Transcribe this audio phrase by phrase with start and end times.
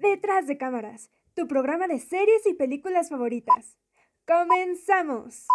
[0.00, 3.76] Detrás de cámaras, tu programa de series y películas favoritas.
[4.26, 5.46] ¡Comenzamos!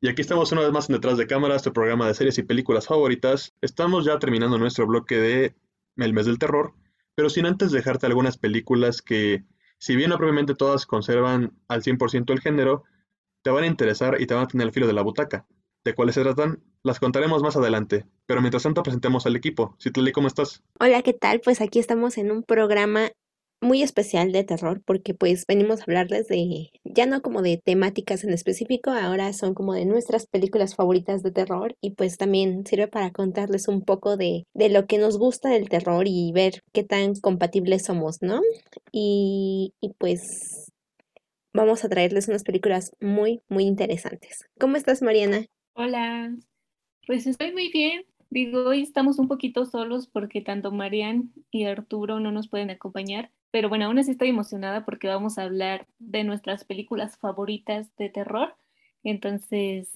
[0.00, 2.42] Y aquí estamos una vez más en Detrás de Cámaras, tu programa de series y
[2.42, 3.54] películas favoritas.
[3.60, 5.54] Estamos ya terminando nuestro bloque de
[5.98, 6.74] El mes del terror,
[7.14, 9.44] pero sin antes dejarte algunas películas que,
[9.78, 12.82] si bien no propiamente todas conservan al 100% el género,
[13.42, 15.46] te van a interesar y te van a tener el filo de la butaca.
[15.84, 16.60] ¿De cuáles se tratan?
[16.82, 19.76] Las contaremos más adelante, pero mientras tanto presentemos al equipo.
[19.78, 20.62] Citlali, ¿cómo estás?
[20.80, 21.40] Hola, ¿qué tal?
[21.40, 23.10] Pues aquí estamos en un programa
[23.60, 28.24] muy especial de terror porque pues venimos a hablarles de, ya no como de temáticas
[28.24, 32.88] en específico, ahora son como de nuestras películas favoritas de terror y pues también sirve
[32.88, 36.82] para contarles un poco de, de lo que nos gusta del terror y ver qué
[36.82, 38.40] tan compatibles somos, ¿no?
[38.90, 40.72] Y, y pues
[41.52, 44.46] vamos a traerles unas películas muy, muy interesantes.
[44.58, 45.44] ¿Cómo estás, Mariana?
[45.74, 46.34] Hola,
[47.06, 48.04] pues estoy muy bien.
[48.30, 53.30] Digo, hoy estamos un poquito solos porque tanto Marian y Arturo no nos pueden acompañar,
[53.50, 58.08] pero bueno, aún así estoy emocionada porque vamos a hablar de nuestras películas favoritas de
[58.08, 58.54] terror.
[59.02, 59.88] Entonces,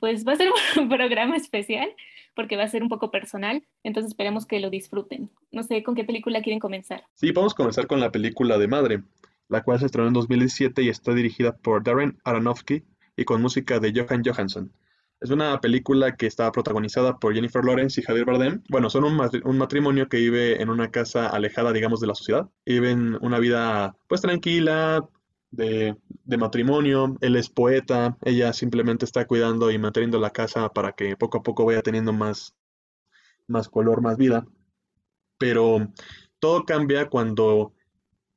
[0.00, 1.88] pues va a ser un programa especial
[2.34, 5.30] porque va a ser un poco personal, entonces esperemos que lo disfruten.
[5.50, 7.04] No sé, ¿con qué película quieren comenzar?
[7.14, 9.02] Sí, vamos a comenzar con la película de Madre,
[9.48, 12.84] la cual se estrenó en 2017 y está dirigida por Darren Aronofsky
[13.16, 14.72] y con música de Johan Johansson.
[15.20, 18.62] Es una película que está protagonizada por Jennifer Lawrence y Javier Bardem.
[18.68, 22.48] Bueno, son un, matrimonio que vive en una casa alejada, digamos, de la sociedad.
[22.64, 25.08] viven una vida, pues, tranquila,
[25.50, 25.96] de,
[26.38, 27.16] matrimonio.
[27.20, 31.42] Él es poeta, ella simplemente está cuidando y manteniendo la casa para que poco a
[31.42, 32.54] poco vaya teniendo más,
[33.48, 34.46] más color, más vida.
[35.36, 35.92] Pero
[36.38, 37.72] todo cambia cuando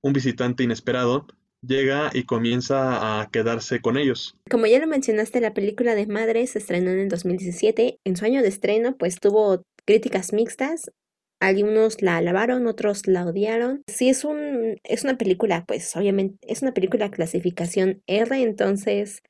[0.02, 1.28] un visitante inesperado
[1.62, 4.38] llega y comienza a quedarse con ellos.
[4.50, 8.00] Como ya lo mencionaste, la película de Madre se estrenó en el 2017.
[8.04, 10.92] En su año de estreno, pues tuvo críticas mixtas.
[11.40, 13.82] Algunos la alabaron, otros la odiaron.
[13.88, 19.24] Sí, es, un, es una película, pues obviamente es una película clasificación R, entonces,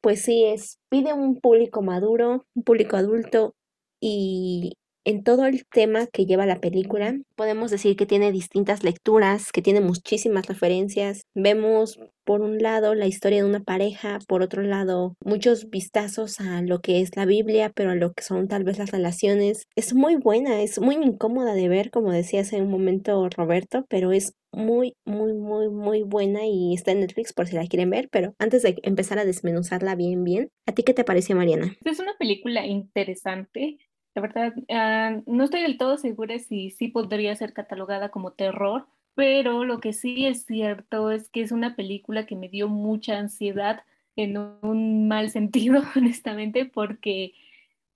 [0.00, 3.56] pues sí, es, pide un público maduro, un público adulto
[4.00, 9.52] y en todo el tema que lleva la película, podemos decir que tiene distintas lecturas,
[9.52, 11.22] que tiene muchísimas referencias.
[11.34, 16.60] Vemos por un lado la historia de una pareja, por otro lado muchos vistazos a
[16.60, 19.64] lo que es la Biblia, pero a lo que son tal vez las relaciones.
[19.76, 24.12] Es muy buena, es muy incómoda de ver, como decía hace un momento Roberto, pero
[24.12, 28.08] es muy, muy, muy, muy buena y está en Netflix por si la quieren ver,
[28.10, 31.76] pero antes de empezar a desmenuzarla bien, bien, ¿a ti qué te pareció, Mariana?
[31.84, 33.78] Es una película interesante
[34.18, 38.88] la verdad, ah, no estoy del todo segura si sí podría ser catalogada como terror,
[39.14, 43.16] pero lo que sí es cierto es que es una película que me dio mucha
[43.16, 43.84] ansiedad
[44.16, 47.34] en un mal sentido, honestamente, porque,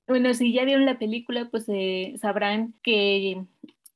[0.07, 3.45] bueno, si ya vieron la película, pues eh, sabrán que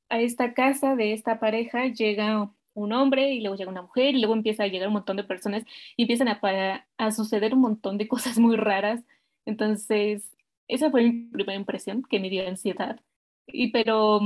[0.09, 4.19] a esta casa de esta pareja llega un hombre y luego llega una mujer y
[4.19, 5.63] luego empieza a llegar un montón de personas
[5.95, 9.01] y empiezan a, a suceder un montón de cosas muy raras.
[9.45, 10.36] Entonces,
[10.67, 12.99] esa fue mi primera impresión que me dio ansiedad.
[13.47, 14.21] Y pero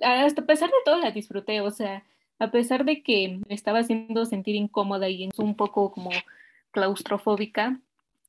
[0.00, 2.04] hasta a pesar de todo la disfruté, o sea,
[2.38, 6.10] a pesar de que me estaba haciendo sentir incómoda y un poco como
[6.70, 7.80] claustrofóbica,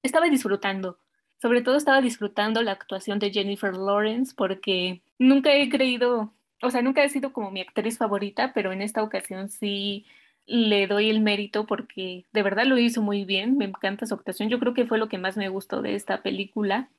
[0.04, 1.00] estaba disfrutando.
[1.42, 6.82] Sobre todo estaba disfrutando la actuación de Jennifer Lawrence porque nunca he creído, o sea,
[6.82, 10.06] nunca ha sido como mi actriz favorita, pero en esta ocasión sí
[10.46, 14.50] le doy el mérito porque de verdad lo hizo muy bien, me encanta su actuación,
[14.50, 16.90] yo creo que fue lo que más me gustó de esta película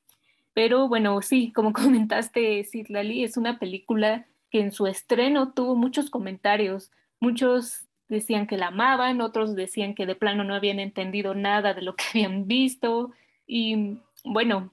[0.54, 6.10] pero bueno, sí, como comentaste, Citlali, es una película que en su estreno tuvo muchos
[6.10, 6.90] comentarios.
[7.20, 11.82] Muchos decían que la amaban, otros decían que de plano no habían entendido nada de
[11.82, 13.10] lo que habían visto.
[13.46, 14.72] Y bueno,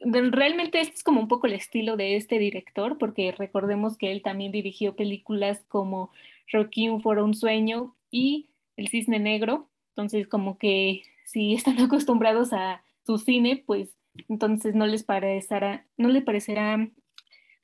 [0.00, 4.22] realmente este es como un poco el estilo de este director, porque recordemos que él
[4.22, 6.10] también dirigió películas como
[6.48, 9.68] Requiem for un sueño y El cisne negro.
[9.90, 13.96] Entonces, como que si están acostumbrados a su cine, pues
[14.28, 16.88] entonces no les parecerá, no le parecerá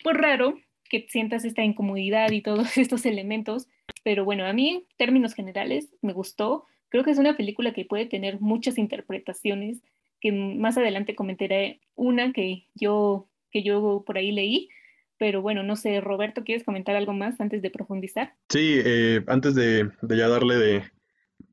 [0.02, 0.58] pues raro
[0.88, 3.68] que sientas esta incomodidad y todos estos elementos,
[4.04, 6.64] pero bueno, a mí en términos generales me gustó.
[6.88, 9.82] Creo que es una película que puede tener muchas interpretaciones,
[10.20, 14.68] que más adelante comentaré una que yo, que yo por ahí leí,
[15.18, 18.34] pero bueno, no sé, Roberto, ¿quieres comentar algo más antes de profundizar?
[18.48, 20.84] Sí, eh, antes de, ya darle de,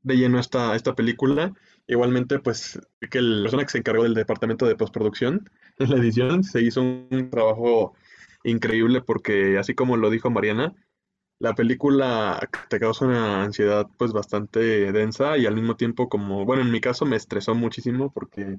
[0.02, 1.52] de lleno a esta, esta película,
[1.88, 2.80] Igualmente, pues
[3.10, 5.48] que la persona que se encargó del departamento de postproducción
[5.78, 7.94] en la edición se hizo un trabajo
[8.44, 10.74] increíble porque, así como lo dijo Mariana,
[11.38, 16.62] la película te causa una ansiedad pues bastante densa y al mismo tiempo como, bueno,
[16.62, 18.58] en mi caso me estresó muchísimo porque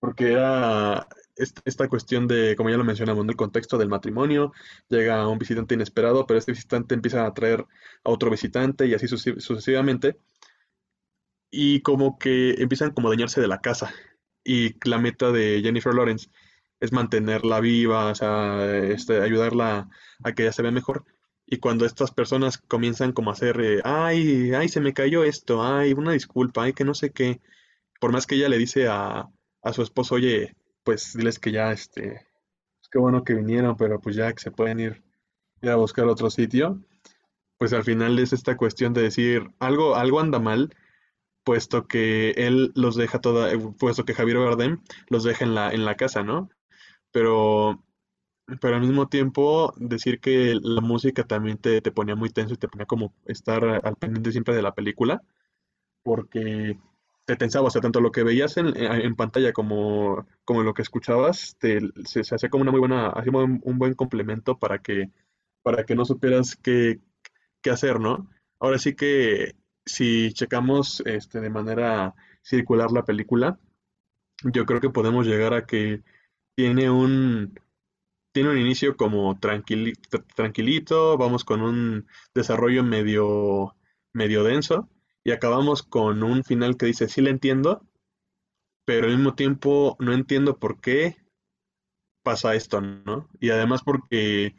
[0.00, 1.06] porque era
[1.36, 4.52] esta cuestión de, como ya lo mencionamos, el contexto del matrimonio,
[4.88, 7.66] llega un visitante inesperado, pero este visitante empieza a traer
[8.04, 10.18] a otro visitante y así sucesivamente,
[11.50, 13.92] y como que empiezan como a dañarse de la casa,
[14.44, 16.30] y la meta de Jennifer Lawrence
[16.80, 19.88] es mantenerla viva, o sea, este, ayudarla
[20.24, 21.04] a que ella se vea mejor,
[21.46, 25.64] y cuando estas personas comienzan como a hacer, eh, ay, ay, se me cayó esto,
[25.64, 27.40] ay, una disculpa, ay, que no sé qué,
[28.00, 29.28] por más que ella le dice a,
[29.62, 32.26] a su esposo, oye, pues diles que ya, este,
[32.78, 35.02] pues qué bueno que vinieron, pero pues ya que se pueden ir,
[35.62, 36.82] a buscar otro sitio,
[37.58, 40.74] pues al final es esta cuestión de decir, algo, algo anda mal,
[41.44, 45.84] puesto que él los deja toda, puesto que Javier Bardem los deja en la, en
[45.84, 46.50] la casa, ¿no?
[47.12, 47.82] Pero,
[48.60, 52.58] pero al mismo tiempo decir que la música también te, te ponía muy tenso y
[52.58, 55.22] te ponía como estar al pendiente siempre de la película,
[56.02, 56.78] porque
[57.24, 60.82] te tensaba, o sea, tanto lo que veías en, en pantalla como, como lo que
[60.82, 65.10] escuchabas, se, se hacía como una muy buena, hacía un, buen complemento para que,
[65.62, 67.00] para que no supieras qué,
[67.62, 68.28] qué hacer, ¿no?
[68.58, 69.54] Ahora sí que
[69.90, 73.58] si checamos este, de manera circular la película,
[74.44, 76.02] yo creo que podemos llegar a que
[76.54, 77.58] tiene un,
[78.32, 83.76] tiene un inicio como tranquilito, tranquilito, vamos con un desarrollo medio,
[84.12, 84.88] medio denso,
[85.24, 87.86] y acabamos con un final que dice, sí le entiendo,
[88.84, 91.16] pero al mismo tiempo no entiendo por qué
[92.22, 93.28] pasa esto, ¿no?
[93.40, 94.54] Y además porque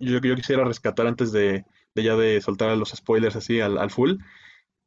[0.00, 1.64] yo, yo quisiera rescatar antes de,
[1.94, 4.16] ya de soltar los spoilers así al full,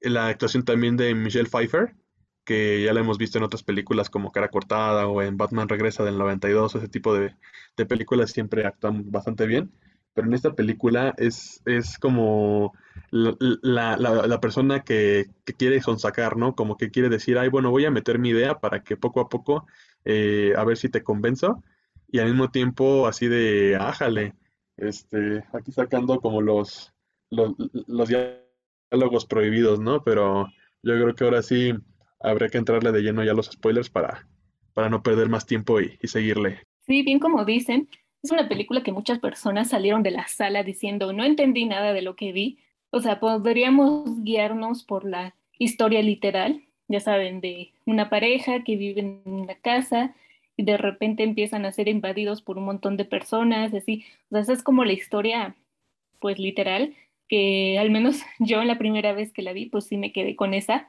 [0.09, 1.95] la actuación también de Michelle Pfeiffer,
[2.43, 6.03] que ya la hemos visto en otras películas como Cara Cortada o en Batman Regresa
[6.03, 7.35] del 92, ese tipo de,
[7.75, 9.71] de películas siempre actúan bastante bien
[10.15, 12.73] pero en esta película es, es como
[13.11, 15.25] la, persona que,
[15.57, 16.55] quiere sonsacar, ¿no?
[16.55, 19.27] Como que quiere decir, ay, bueno, voy a meter mi idea para que poco a
[19.27, 19.67] poco,
[20.05, 21.61] eh, a ver si te convenzo,
[22.09, 24.35] y al mismo tiempo así de, ájale,
[24.77, 26.93] este, aquí sacando como los,
[27.29, 28.09] los,
[29.27, 30.03] prohibidos, ¿no?
[30.03, 30.47] Pero
[30.83, 31.73] yo creo que ahora sí
[32.19, 34.27] habría que entrarle de lleno ya los spoilers para,
[34.73, 36.59] para no perder más tiempo y, y seguirle.
[36.85, 37.89] Sí, bien como dicen,
[38.23, 42.01] es una película que muchas personas salieron de la sala diciendo, no entendí nada de
[42.01, 42.59] lo que vi.
[42.89, 49.01] O sea, podríamos guiarnos por la historia literal, ya saben, de una pareja que vive
[49.01, 50.15] en una casa
[50.57, 54.05] y de repente empiezan a ser invadidos por un montón de personas, así.
[54.29, 55.55] O sea, esa es como la historia,
[56.19, 56.93] pues literal,
[57.27, 60.53] que al menos yo la primera vez que la vi, pues sí me quedé con
[60.53, 60.87] esa.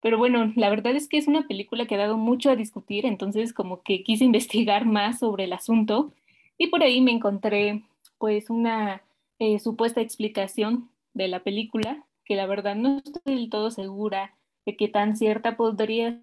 [0.00, 3.06] Pero bueno, la verdad es que es una película que ha dado mucho a discutir,
[3.06, 6.12] entonces como que quise investigar más sobre el asunto
[6.58, 7.82] y por ahí me encontré
[8.18, 9.02] pues una
[9.38, 14.34] eh, supuesta explicación de la película, que la verdad no estoy del todo segura
[14.66, 16.20] de qué tan cierta podría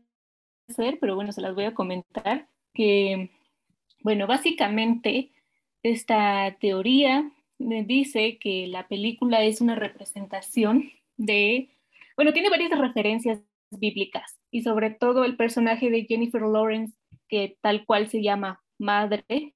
[0.70, 3.30] ser, pero bueno, se las voy a comentar, que
[4.04, 5.32] bueno, básicamente
[5.84, 7.32] esta teoría
[7.86, 11.70] dice que la película es una representación de,
[12.16, 16.96] bueno, tiene varias referencias bíblicas y sobre todo el personaje de Jennifer Lawrence,
[17.28, 19.56] que tal cual se llama madre,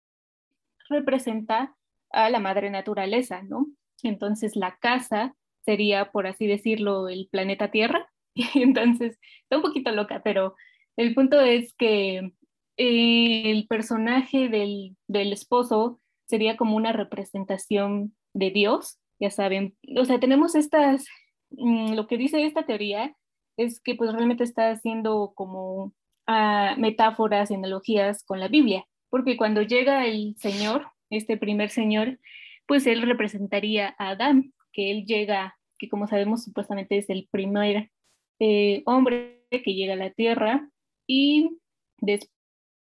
[0.89, 1.75] representa
[2.11, 3.67] a la madre naturaleza, ¿no?
[4.03, 5.35] Entonces la casa
[5.65, 8.07] sería, por así decirlo, el planeta Tierra.
[8.55, 10.55] Entonces, está un poquito loca, pero
[10.95, 12.31] el punto es que
[12.77, 19.75] el personaje del, del esposo sería como una representación de Dios, ya saben.
[19.97, 21.05] O sea, tenemos estas,
[21.51, 23.15] mm, lo que dice esta teoría
[23.57, 25.93] es que pues realmente está haciendo como
[26.27, 28.85] uh, metáforas, analogías con la Biblia
[29.15, 32.19] porque cuando llega el Señor, este primer Señor,
[32.65, 37.91] pues él representaría a Adán, que él llega, que como sabemos supuestamente es el primer
[38.39, 40.69] eh, hombre que llega a la tierra
[41.07, 41.49] y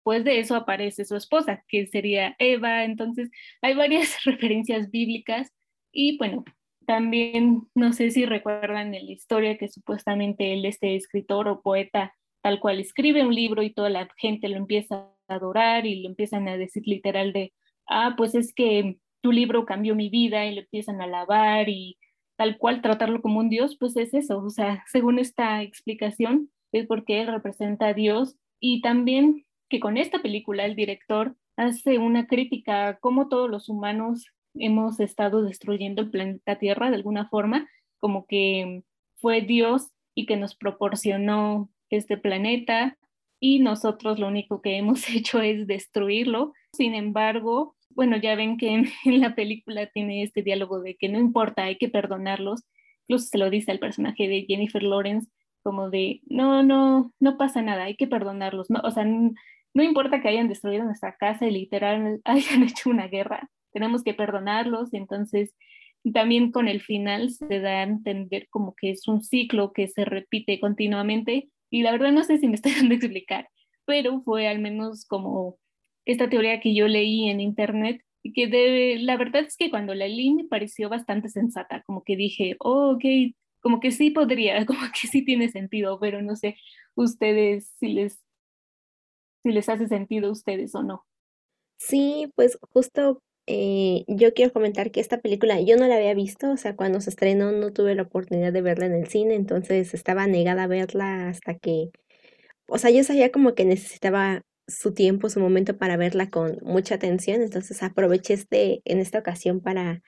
[0.01, 3.29] después de eso aparece su esposa, que sería Eva, entonces
[3.61, 5.51] hay varias referencias bíblicas.
[5.91, 6.43] Y bueno,
[6.87, 12.15] también no sé si recuerdan en la historia que supuestamente él, este escritor o poeta,
[12.41, 16.47] tal cual escribe un libro y toda la gente lo empieza adorar y lo empiezan
[16.47, 17.53] a decir literal de,
[17.87, 21.99] ah, pues es que tu libro cambió mi vida y lo empiezan a alabar y
[22.37, 26.87] tal cual tratarlo como un Dios, pues es eso, o sea, según esta explicación, es
[26.87, 28.35] porque él representa a Dios.
[28.59, 33.69] Y también que con esta película el director hace una crítica a cómo todos los
[33.69, 38.83] humanos hemos estado destruyendo el planeta Tierra de alguna forma, como que
[39.15, 42.97] fue Dios y que nos proporcionó este planeta
[43.39, 46.51] y nosotros lo único que hemos hecho es destruirlo.
[46.73, 48.73] Sin embargo, bueno, ya ven que
[49.05, 52.65] en, la película tiene este diálogo de que no importa, hay que perdonarlos.
[53.07, 55.29] Incluso se lo dice al personaje de Jennifer Lawrence,
[55.63, 59.05] como de, no, no, no pasa nada, hay que perdonarlos, no, o sea,
[59.73, 64.13] no importa que hayan destruido nuestra casa y literal hayan hecho una guerra, tenemos que
[64.13, 65.53] perdonarlos, entonces
[66.13, 70.03] también con el final se da a entender como que es un ciclo que se
[70.03, 73.49] repite continuamente y la verdad no sé si me estoy dando a explicar,
[73.85, 75.57] pero fue al menos como
[76.05, 78.01] esta teoría que yo leí en internet
[78.35, 82.15] que debe, la verdad es que cuando la leí me pareció bastante sensata, como que
[82.15, 83.03] dije, oh, ok,
[83.61, 86.57] como que sí podría, como que sí tiene sentido, pero no sé
[86.95, 88.21] ustedes si les,
[89.43, 91.05] si les hace sentido a ustedes o no.
[91.77, 96.51] Sí, pues justo eh, yo quiero comentar que esta película yo no la había visto,
[96.51, 99.93] o sea, cuando se estrenó no tuve la oportunidad de verla en el cine, entonces
[99.93, 101.89] estaba negada a verla hasta que,
[102.67, 106.95] o sea, yo sabía como que necesitaba su tiempo, su momento para verla con mucha
[106.95, 110.01] atención, entonces aproveché este, en esta ocasión para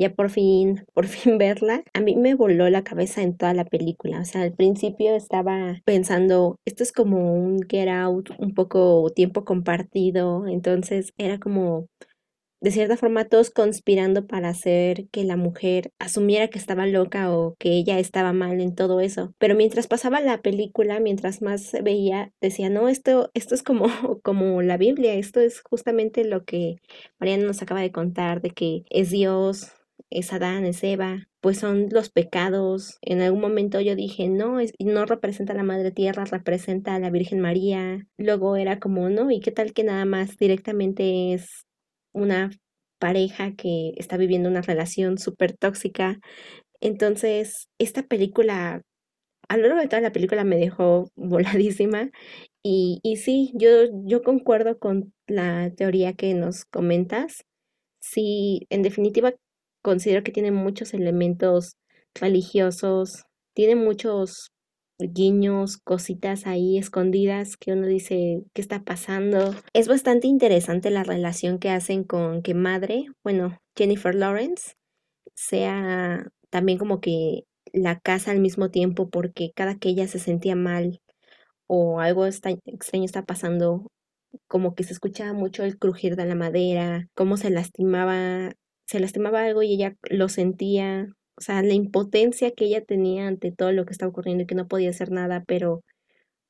[0.00, 3.64] ya por fin, por fin verla, a mí me voló la cabeza en toda la
[3.66, 4.20] película.
[4.20, 9.44] O sea, al principio estaba pensando, esto es como un get out, un poco tiempo
[9.44, 10.46] compartido.
[10.48, 11.86] Entonces era como,
[12.62, 17.54] de cierta forma, todos conspirando para hacer que la mujer asumiera que estaba loca o
[17.58, 19.34] que ella estaba mal en todo eso.
[19.38, 23.84] Pero mientras pasaba la película, mientras más se veía, decía, no, esto, esto es como,
[24.22, 26.76] como la Biblia, esto es justamente lo que
[27.18, 29.74] Mariana nos acaba de contar, de que es Dios
[30.10, 32.98] es Adán, es Eva, pues son los pecados.
[33.02, 36.98] En algún momento yo dije, no, es, no representa a la Madre Tierra, representa a
[36.98, 38.06] la Virgen María.
[38.18, 41.64] Luego era como, no, ¿y qué tal que nada más directamente es
[42.12, 42.50] una
[42.98, 46.18] pareja que está viviendo una relación súper tóxica?
[46.80, 48.82] Entonces, esta película,
[49.48, 52.10] a lo largo de toda la película me dejó voladísima.
[52.62, 53.70] Y, y sí, yo,
[54.04, 57.44] yo concuerdo con la teoría que nos comentas.
[58.00, 59.34] Sí, en definitiva
[59.82, 61.76] considero que tiene muchos elementos
[62.14, 64.52] religiosos, tiene muchos
[64.98, 69.54] guiños, cositas ahí escondidas que uno dice, ¿qué está pasando?
[69.72, 74.74] Es bastante interesante la relación que hacen con que madre, bueno, Jennifer Lawrence,
[75.34, 80.56] sea también como que la casa al mismo tiempo porque cada que ella se sentía
[80.56, 81.00] mal
[81.66, 83.86] o algo extraño está pasando,
[84.48, 88.52] como que se escuchaba mucho el crujir de la madera, cómo se lastimaba
[88.90, 93.52] se lastimaba algo y ella lo sentía, o sea, la impotencia que ella tenía ante
[93.52, 95.82] todo lo que estaba ocurriendo y que no podía hacer nada, pero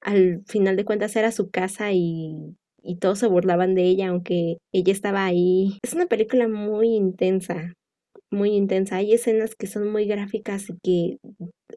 [0.00, 4.58] al final de cuentas era su casa y, y todos se burlaban de ella, aunque
[4.72, 5.78] ella estaba ahí.
[5.82, 7.74] Es una película muy intensa,
[8.30, 8.96] muy intensa.
[8.96, 11.18] Hay escenas que son muy gráficas y que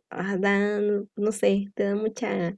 [0.10, 2.56] ah, dan, no sé, te dan mucha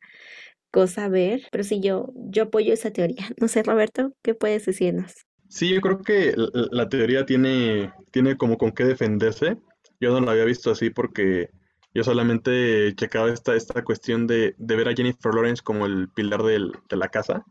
[0.72, 3.18] cosa a ver, pero sí, yo, yo apoyo esa teoría.
[3.42, 5.25] No sé, Roberto, ¿qué puedes decirnos?
[5.50, 9.58] Sí, yo creo que la, teoría tiene, tiene como con qué defenderse.
[10.00, 11.50] Yo no la había visto así porque
[11.94, 16.98] yo solamente checaba esta, esta cuestión de, ver a Jennifer Lawrence como el pilar de
[16.98, 17.46] la casa,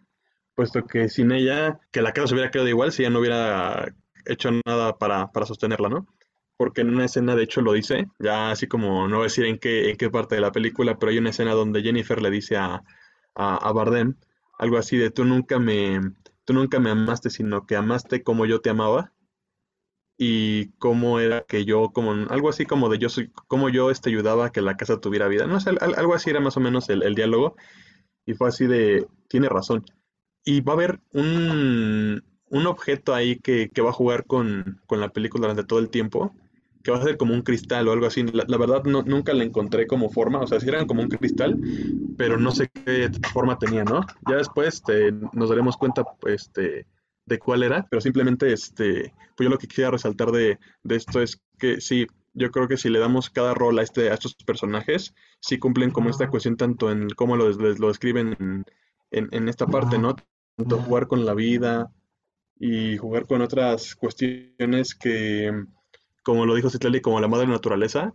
[0.55, 3.95] puesto que sin ella, que la casa se hubiera quedado igual si ella no hubiera
[4.27, 6.07] hecho nada para, sostenerla, ¿no?
[6.57, 9.47] Porque en una escena, de hecho, lo dice, ya así como no voy a decir
[9.47, 12.31] en qué, en qué parte de la película, pero hay una escena donde Jennifer le
[12.31, 12.83] dice a,
[13.35, 14.15] a Bardem
[14.59, 16.01] algo así de tú nunca me
[16.45, 19.13] tú nunca me amaste, sino que amaste como yo te amaba
[20.17, 24.11] y cómo era que yo, como algo así como de yo soy, cómo yo este,
[24.11, 25.47] ayudaba a que la casa tuviera vida.
[25.47, 27.57] No algo así era más o menos el, diálogo
[28.27, 29.85] y fue así de, tiene razón.
[30.45, 35.01] Y va a haber un, un objeto ahí que, que va a jugar con, con,
[35.01, 36.35] la película durante todo el tiempo
[36.85, 38.23] que va a ser como un cristal o algo así.
[38.23, 41.59] La, verdad no, nunca le encontré como forma, o sea, si eran como un cristal,
[42.19, 44.03] pero no sé qué forma tenía, ¿no?
[44.29, 46.87] Ya después este, nos daremos cuenta este,
[47.25, 50.59] de cuál era, pero simplemente, este, pues yo lo que quisiera resaltar de,
[50.91, 54.15] esto es que sí, yo creo que si le damos cada rol a, este, a
[54.15, 59.49] estos personajes, sí cumplen como esta cuestión tanto en cómo lo, lo describen en, en
[59.49, 60.17] esta parte, ¿no?
[60.57, 61.91] Tanto jugar con la vida
[62.59, 65.51] y jugar con otras cuestiones que
[66.25, 68.13] como lo dijo Citlali, como la madre naturaleza.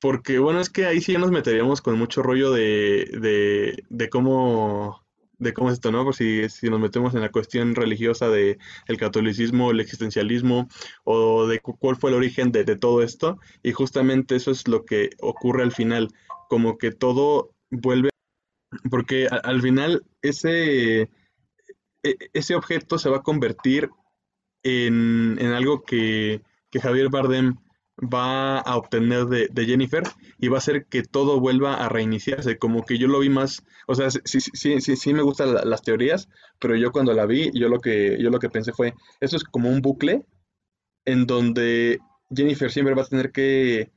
[0.00, 5.02] Porque bueno, es que ahí sí ya nos meteríamos con mucho rollo de, de, cómo
[5.38, 6.04] de cómo es esto, ¿no?
[6.04, 10.68] Por si, si nos metemos en la cuestión religiosa de el catolicismo, el existencialismo,
[11.04, 13.38] o de cuál fue el origen de, todo esto.
[13.62, 16.08] Y justamente eso es lo que ocurre al final,
[16.50, 18.10] como que todo vuelve,
[18.90, 21.08] porque al final ese,
[22.02, 23.88] e, ese objeto se va a convertir
[24.62, 26.42] en, en algo que,
[26.74, 27.54] que Javier Bardem
[28.00, 30.02] va a obtener de, Jennifer
[30.40, 33.62] y va a hacer que todo vuelva a reiniciarse, como que yo lo vi más,
[33.86, 36.28] o sea, sí, sí, sí, sí me gustan las teorías,
[36.58, 39.44] pero yo cuando la vi, yo lo que, yo lo que pensé fue, eso es
[39.44, 40.24] como un bucle
[41.04, 42.00] en donde
[42.34, 43.92] Jennifer siempre va a tener que,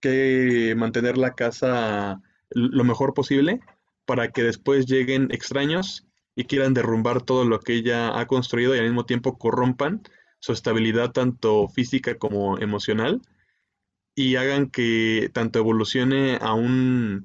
[0.00, 3.60] que mantener la casa lo mejor posible
[4.06, 8.78] para que después lleguen extraños y quieran derrumbar todo lo que ella ha construido y
[8.78, 10.00] al mismo tiempo corrompan
[10.44, 13.22] su estabilidad tanto física como emocional
[14.14, 17.24] y hagan que tanto evolucione a un,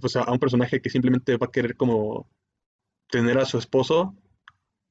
[0.00, 2.28] pues a un personaje que simplemente va a querer como
[3.10, 4.16] tener a su esposo,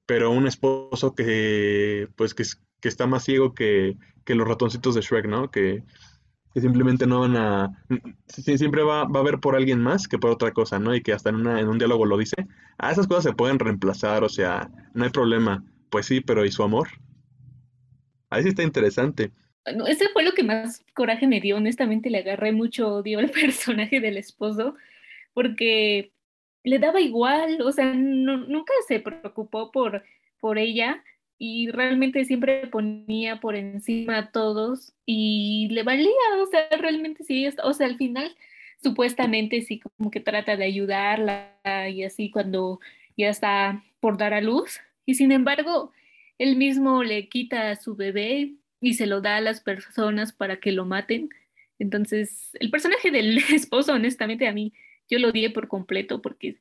[0.06, 2.46] pero un esposo que pues que,
[2.80, 5.52] que está más ciego que, que, los ratoncitos de Shrek, ¿no?
[5.52, 5.84] Que,
[6.54, 7.84] que simplemente no van a...
[8.28, 10.96] Siempre va, va, a ver por alguien más que por otra cosa, ¿no?
[10.96, 12.48] Y que hasta en, una, en un diálogo lo dice.
[12.78, 15.66] Ah, esas cosas se pueden reemplazar, o sea, no hay problema.
[15.90, 16.88] Pues sí, pero ¿y su amor?
[18.30, 19.32] Ahí sí está interesante.
[19.88, 21.58] Ese fue lo que más coraje me dio.
[21.58, 24.76] Honestamente, le agarré mucho odio al personaje del esposo
[25.34, 26.12] porque
[26.64, 30.04] le daba igual, o sea, nunca se preocupó por,
[30.40, 31.04] por ella
[31.38, 37.48] y realmente siempre ponía por encima a todos y le valía, o sea, realmente sí,
[37.64, 38.36] o sea, al final
[38.84, 41.54] supuestamente sí como que trata de ayudarla
[41.90, 42.80] y así cuando
[43.18, 45.92] ya está por dar a luz y sin embargo
[46.40, 50.60] él mismo le quita a su bebé y se lo da a las personas para
[50.60, 51.30] que lo maten.
[51.78, 54.74] Entonces, el personaje del esposo, honestamente, a mí,
[55.10, 56.58] yo lo odié por completo porque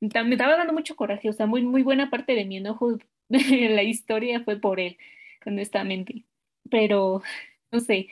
[0.00, 2.98] me estaba dando mucho coraje, o sea, muy, muy buena parte de mi enojo
[3.28, 4.98] de la historia fue por él,
[5.46, 6.24] honestamente.
[6.70, 7.22] Pero,
[7.70, 8.08] no sé,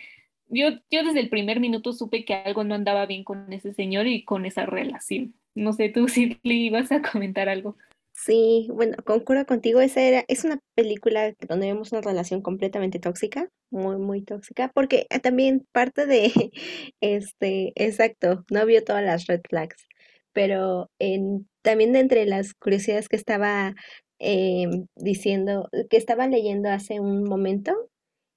[0.48, 4.06] yo, yo desde el primer minuto supe que algo no andaba bien con ese señor
[4.06, 5.34] y con esa relación.
[5.54, 7.76] No sé, tú si le ibas a comentar algo.
[8.22, 13.48] Sí, bueno, concuerdo contigo, esa era, es una película donde vemos una relación completamente tóxica,
[13.70, 16.30] muy, muy tóxica, porque ah, también parte de,
[17.00, 19.86] este, exacto, no vio todas las red flags,
[20.34, 23.74] pero en, también de entre las curiosidades que estaba
[24.18, 27.72] em, diciendo, que estaba leyendo hace un momento,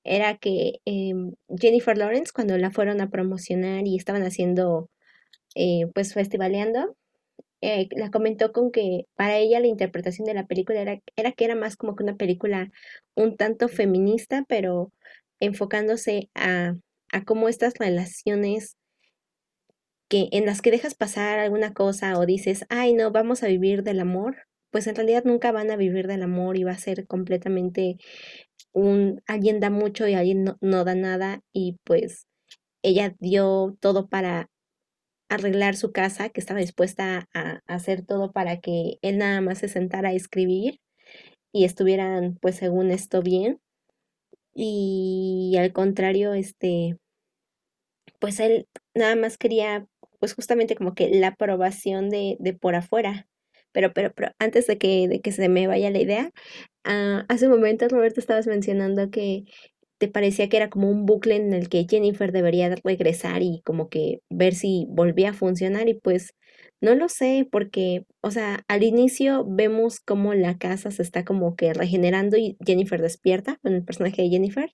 [0.06, 4.90] era que em, Jennifer Lawrence, cuando la fueron a promocionar y estaban haciendo,
[5.56, 6.96] eh, pues, festivaleando,
[7.64, 11.46] eh, la comentó con que para ella la interpretación de la película era, era que
[11.46, 12.70] era más como que una película
[13.16, 14.92] un tanto feminista, pero
[15.40, 16.76] enfocándose a,
[17.14, 18.76] a cómo estas relaciones
[20.10, 23.84] que en las que dejas pasar alguna cosa o dices, ay no, vamos a vivir
[23.84, 24.36] del amor,
[24.70, 27.96] pues en realidad nunca van a vivir del amor y va a ser completamente
[28.74, 32.28] un, alguien da mucho y alguien no, no da nada y pues
[32.82, 34.50] ella dio todo para
[35.36, 39.68] arreglar su casa, que estaba dispuesta a, hacer todo para que él nada más se
[39.68, 40.80] sentara a escribir
[41.52, 43.60] y estuvieran, pues según esto, bien.
[44.56, 46.98] Y al contrario, este,
[48.20, 49.88] pues él nada más quería,
[50.20, 53.28] pues justamente como que la aprobación de, por afuera.
[53.72, 56.32] Pero, pero, pero antes de que, de que se me vaya la idea,
[56.88, 59.46] uh, hace un momento, Roberto, estabas mencionando que
[60.04, 63.88] te parecía que era como un bucle en el que Jennifer debería regresar y como
[63.88, 66.36] que ver si volvía a funcionar y pues
[66.82, 71.56] no lo sé porque, o sea, al inicio vemos como la casa se está como
[71.56, 74.74] que regenerando y Jennifer despierta con el personaje de Jennifer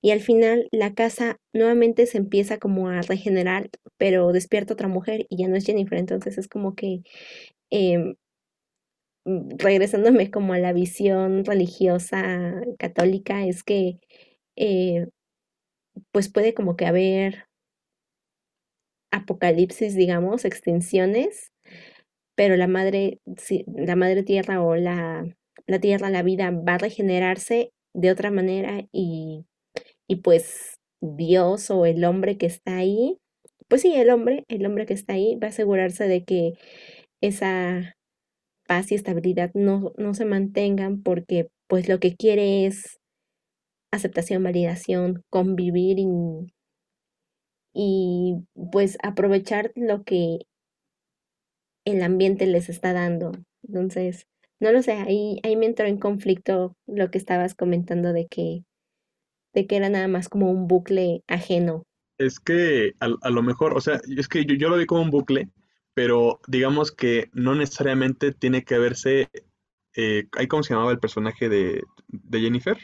[0.00, 5.26] y al final la casa nuevamente se empieza como a regenerar pero despierta otra mujer
[5.28, 7.02] y ya no es Jennifer, entonces es como que...
[7.70, 8.14] Eh,
[9.26, 14.00] regresándome como a la visión religiosa católica, es que
[14.60, 15.08] eh,
[16.12, 17.46] pues puede como que haber
[19.10, 21.52] apocalipsis, digamos, extinciones,
[22.36, 23.18] pero la madre,
[23.66, 25.24] la madre tierra o la,
[25.66, 29.46] la tierra, la vida va a regenerarse de otra manera y,
[30.06, 33.16] y pues Dios o el hombre que está ahí,
[33.66, 36.52] pues sí, el hombre, el hombre que está ahí va a asegurarse de que
[37.22, 37.94] esa
[38.68, 42.99] paz y estabilidad no, no se mantengan porque pues lo que quiere es
[43.90, 45.98] aceptación, validación, convivir
[47.72, 50.46] y, pues aprovechar lo que
[51.84, 53.32] el ambiente les está dando.
[53.62, 54.26] Entonces,
[54.60, 58.64] no lo sé, ahí, ahí me entró en conflicto lo que estabas comentando de que,
[59.54, 61.84] de que era nada más como un bucle ajeno.
[62.18, 65.10] Es que a, lo mejor, o sea, es que yo, yo, lo vi como un
[65.10, 65.48] bucle,
[65.94, 69.30] pero digamos que no necesariamente tiene que verse,
[69.96, 72.76] eh, ¿cómo se llamaba el personaje de, de Jennifer?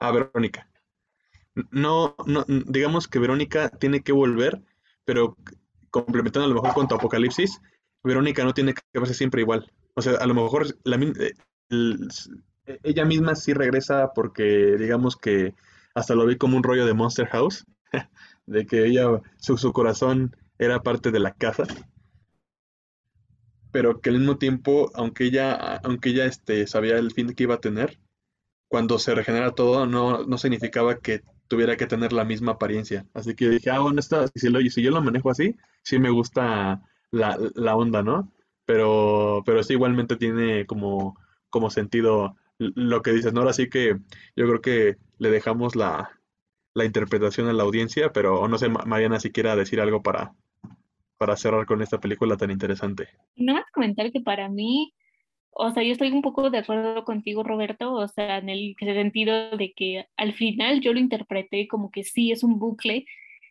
[0.00, 0.68] A Verónica.
[1.70, 4.62] No, no, digamos que Verónica tiene que volver,
[5.04, 5.36] pero
[5.90, 7.60] complementando a lo mejor con tu apocalipsis,
[8.02, 9.70] Verónica no tiene que verse siempre igual.
[9.94, 11.32] O sea, a lo mejor eh,
[12.82, 15.54] ella misma sí regresa porque digamos que
[15.94, 17.66] hasta lo vi como un rollo de Monster House,
[18.46, 21.64] de que ella, su, su corazón era parte de la casa,
[23.72, 27.56] pero que al mismo tiempo, aunque ella, aunque ella este, sabía el fin que iba
[27.56, 27.98] a tener,
[28.70, 33.06] cuando se regenera todo, no, no significaba que tuviera que tener la misma apariencia.
[33.14, 36.10] Así que dije, ah, bueno, esto, si, lo, si yo lo manejo así, sí me
[36.10, 38.32] gusta la, la onda, ¿no?
[38.66, 41.18] Pero, pero sí, igualmente tiene como,
[41.50, 43.42] como sentido lo que dices, ¿no?
[43.42, 43.98] Ahora sí que
[44.36, 46.20] yo creo que le dejamos la,
[46.74, 50.34] la interpretación a la audiencia, pero no sé, Ma- Mariana, si quiera decir algo para,
[51.18, 53.08] para cerrar con esta película tan interesante.
[53.36, 54.94] No más comentar que para mí,
[55.52, 59.56] o sea, yo estoy un poco de acuerdo contigo, Roberto, o sea, en el sentido
[59.56, 63.06] de que al final yo lo interpreté como que sí es un bucle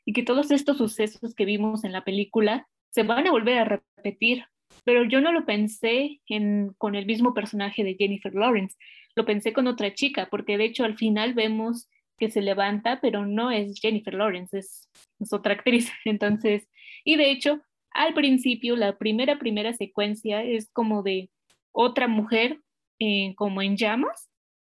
[0.05, 3.65] y que todos estos sucesos que vimos en la película se van a volver a
[3.65, 4.45] repetir,
[4.83, 8.77] pero yo no lo pensé en, con el mismo personaje de Jennifer Lawrence,
[9.15, 13.25] lo pensé con otra chica, porque de hecho al final vemos que se levanta, pero
[13.25, 16.67] no es Jennifer Lawrence, es, es otra actriz, entonces,
[17.03, 21.29] y de hecho al principio, la primera, primera secuencia es como de
[21.71, 22.61] otra mujer
[22.99, 24.29] eh, como en llamas.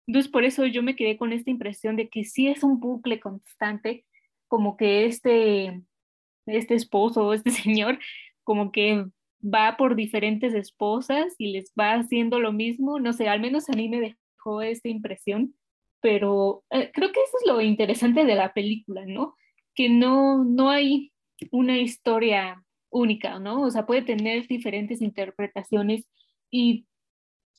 [0.08, 3.20] Entonces, por eso yo me quedé con esta impresión de que sí es un bucle
[3.20, 4.06] constante,
[4.48, 5.82] como que este,
[6.46, 8.00] este esposo, este señor,
[8.44, 9.06] como que
[9.44, 13.00] va por diferentes esposas y les va haciendo lo mismo.
[13.00, 15.56] No sé, al menos a mí me dejó esta impresión,
[16.02, 19.36] pero eh, creo que eso es lo interesante de la película, ¿no?
[19.76, 21.12] Que no, no hay
[21.52, 23.62] una historia única, ¿no?
[23.62, 26.08] O sea, puede tener diferentes interpretaciones
[26.52, 26.86] y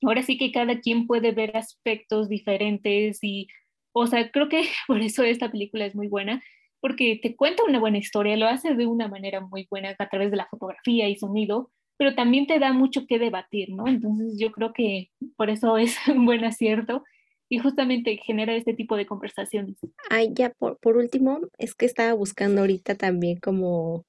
[0.02, 3.48] ahora sí que cada quien puede ver aspectos diferentes y,
[3.92, 6.42] o sea, creo que por eso esta película es muy buena,
[6.80, 10.30] porque te cuenta una buena historia, lo hace de una manera muy buena a través
[10.30, 13.88] de la fotografía y sonido, pero también te da mucho que debatir, ¿no?
[13.88, 17.02] Entonces yo creo que por eso es un buen acierto
[17.50, 19.78] y justamente genera este tipo de conversaciones.
[20.10, 24.04] Ay, ya por, por último, es que estaba buscando ahorita también como,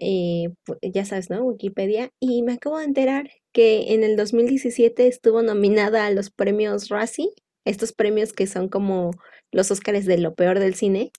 [0.00, 0.48] eh,
[0.82, 1.44] ya sabes, ¿no?
[1.44, 6.88] Wikipedia, y me acabo de enterar que en el 2017 estuvo nominada a los premios
[6.88, 7.30] Razzie,
[7.64, 9.12] estos premios que son como
[9.52, 11.10] los Óscares de lo peor del cine,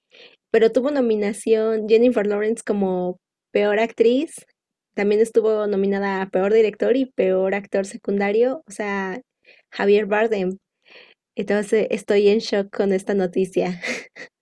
[0.52, 3.18] pero tuvo nominación Jennifer Lawrence como
[3.52, 4.46] peor actriz,
[4.96, 9.22] también estuvo nominada a peor director y peor actor secundario, o sea,
[9.72, 10.58] Javier Bardem.
[11.36, 13.82] Entonces estoy en shock con esta noticia.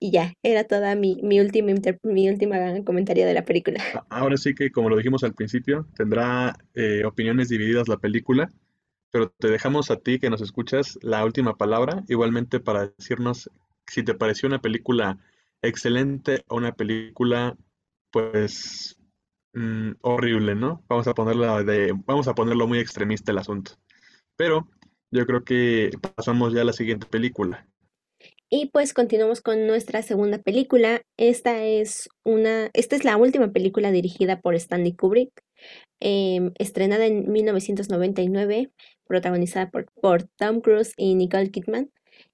[0.00, 3.80] Y ya, era toda mi, mi última mi última comentario de la película.
[3.92, 8.50] A- Ahora sí que, como lo dijimos al principio, tendrá eh, opiniones divididas la película,
[9.10, 13.50] pero te dejamos a ti que nos escuchas la última palabra, igualmente para decirnos
[13.86, 15.18] si te pareció una película
[15.62, 17.56] excelente o una película,
[18.12, 18.96] pues,
[19.54, 20.84] mm, horrible, ¿no?
[20.88, 23.72] Vamos a ponerla de, vamos a ponerlo muy extremista el asunto.
[24.36, 24.68] Pero
[25.12, 27.68] yo creo que pasamos ya a la siguiente película.
[28.52, 31.02] Y pues continuamos con nuestra segunda película.
[31.16, 35.30] Esta es una, esta es la última película dirigida por Stanley Kubrick,
[36.00, 38.72] em, estrenada en 1999,
[39.06, 41.92] protagonizada por, por Tom Cruise y Nicole Kidman.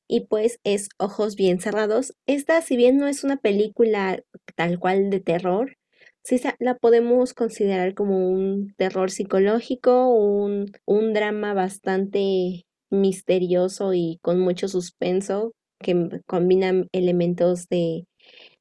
[0.09, 2.15] Y pues es Ojos Bien Cerrados.
[2.27, 4.23] Esta, si bien no es una película
[4.55, 5.77] tal cual de terror,
[6.23, 14.41] sí la podemos considerar como un terror psicológico, un, un drama bastante misterioso y con
[14.41, 18.07] mucho suspenso que combinan elementos de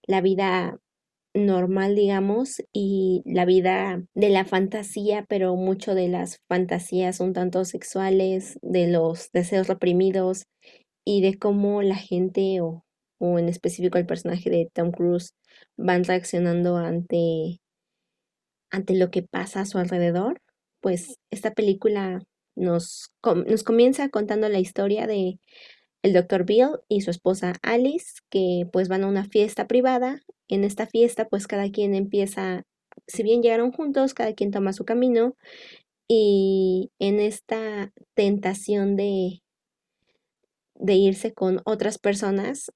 [0.08, 0.78] la vida
[1.36, 7.65] normal, digamos, y la vida de la fantasía, pero mucho de las fantasías un tanto
[7.65, 10.45] sexuales, de los deseos reprimidos
[11.06, 12.84] y de cómo la gente o,
[13.19, 15.34] o en específico el personaje de Tom Cruise
[15.78, 17.60] van reaccionando ante,
[18.71, 20.41] ante lo que pasa a su alrededor.
[20.82, 22.23] Pues esta película
[22.56, 23.12] nos,
[23.47, 25.39] nos comienza contando la historia de
[26.06, 30.22] el doctor Bill y su esposa Alice, que pues van a una fiesta privada.
[30.48, 32.63] En esta fiesta pues cada quien empieza,
[33.08, 35.36] si bien llegaron juntos, cada quien toma su camino
[36.08, 39.41] y en esta tentación de,
[40.76, 42.72] de irse con otras personas,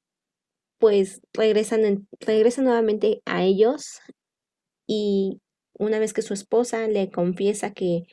[0.80, 4.00] pues regresan, regresan nuevamente a ellos
[4.88, 5.40] y
[5.78, 8.06] una vez que su esposa le confiesa que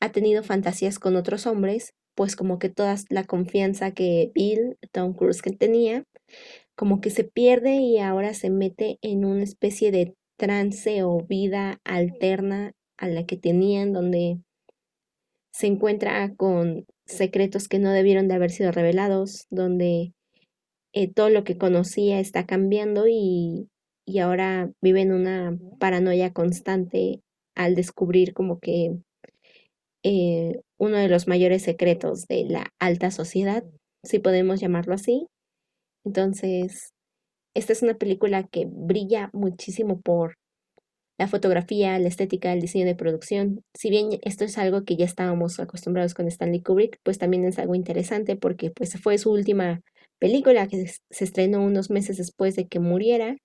[0.00, 5.14] ha tenido fantasías con otros hombres, pues como que toda la confianza que Bill, Tom
[5.14, 6.04] Cruise que tenía,
[6.76, 11.80] como que se pierde y ahora se mete en una especie de trance o vida
[11.84, 14.38] alterna a la que tenían, donde
[15.52, 20.12] se encuentra con secretos que no debieron de haber sido revelados, donde
[20.92, 23.68] eh, todo lo que conocía está cambiando y,
[24.04, 27.22] y ahora vive en una paranoia constante
[27.54, 28.96] al descubrir como que
[30.04, 33.64] eh, uno de los mayores secretos de la alta sociedad,
[34.04, 35.26] si podemos llamarlo así.
[36.04, 36.92] Entonces,
[37.54, 40.36] esta es una película que brilla muchísimo por
[41.18, 43.62] la fotografía, la estética, el diseño de producción.
[43.74, 47.58] Si bien esto es algo que ya estábamos acostumbrados con Stanley Kubrick, pues también es
[47.58, 49.80] algo interesante porque pues fue su última
[50.18, 53.36] película que se estrenó unos meses después de que muriera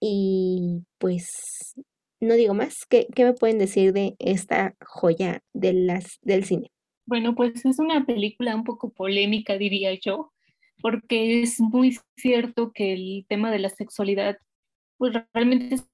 [0.00, 1.74] y pues
[2.20, 6.70] no digo más, ¿qué, qué me pueden decir de esta joya de las, del cine?
[7.06, 10.32] Bueno, pues es una película un poco polémica, diría yo,
[10.80, 14.38] porque es muy cierto que el tema de la sexualidad,
[14.96, 15.86] pues realmente es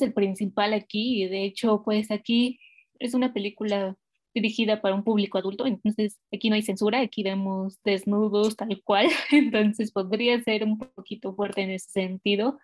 [0.00, 2.58] el principal aquí, y de hecho, pues aquí
[2.98, 3.96] es una película
[4.34, 9.08] dirigida para un público adulto, entonces aquí no hay censura, aquí vemos desnudos tal cual,
[9.32, 12.58] entonces podría ser un poquito fuerte en ese sentido.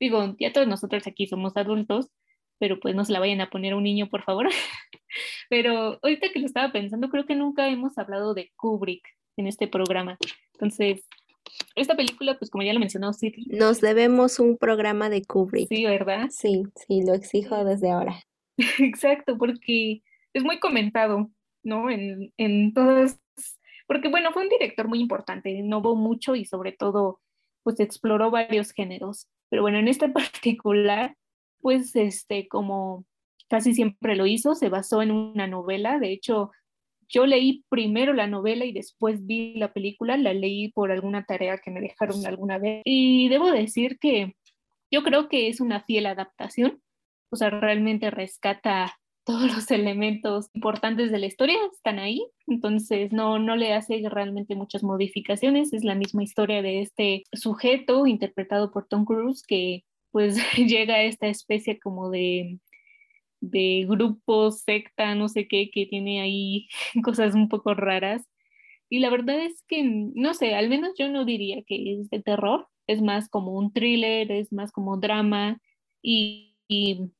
[0.00, 2.08] Digo, ya todos nosotros aquí somos adultos,
[2.62, 4.48] pero pues no se la vayan a poner a un niño, por favor.
[5.50, 9.02] pero ahorita que lo estaba pensando, creo que nunca hemos hablado de Kubrick
[9.36, 10.16] en este programa.
[10.52, 11.04] Entonces,
[11.74, 13.34] esta película, pues como ya lo mencionó, sí.
[13.48, 15.66] Nos debemos un programa de Kubrick.
[15.66, 16.28] Sí, ¿verdad?
[16.30, 18.14] Sí, sí, lo exijo desde ahora.
[18.78, 21.32] Exacto, porque es muy comentado,
[21.64, 21.90] ¿no?
[21.90, 23.20] En, en todas,
[23.88, 27.18] porque bueno, fue un director muy importante, innovó mucho y sobre todo,
[27.64, 29.26] pues exploró varios géneros.
[29.48, 31.16] Pero bueno, en este particular,
[31.62, 33.06] pues este, como
[33.48, 36.50] casi siempre lo hizo, se basó en una novela, de hecho,
[37.08, 41.58] yo leí primero la novela y después vi la película, la leí por alguna tarea
[41.58, 42.80] que me dejaron alguna vez.
[42.86, 44.34] Y debo decir que
[44.90, 46.82] yo creo que es una fiel adaptación,
[47.30, 53.38] o sea, realmente rescata todos los elementos importantes de la historia están ahí, entonces no,
[53.38, 58.88] no le hace realmente muchas modificaciones, es la misma historia de este sujeto interpretado por
[58.88, 62.60] Tom Cruise que pues llega esta especie como de,
[63.40, 66.68] de grupo, secta, no sé qué, que tiene ahí
[67.04, 68.28] cosas un poco raras.
[68.88, 72.22] Y la verdad es que, no sé, al menos yo no diría que es de
[72.22, 75.60] terror, es más como un thriller, es más como drama
[76.02, 77.10] y, y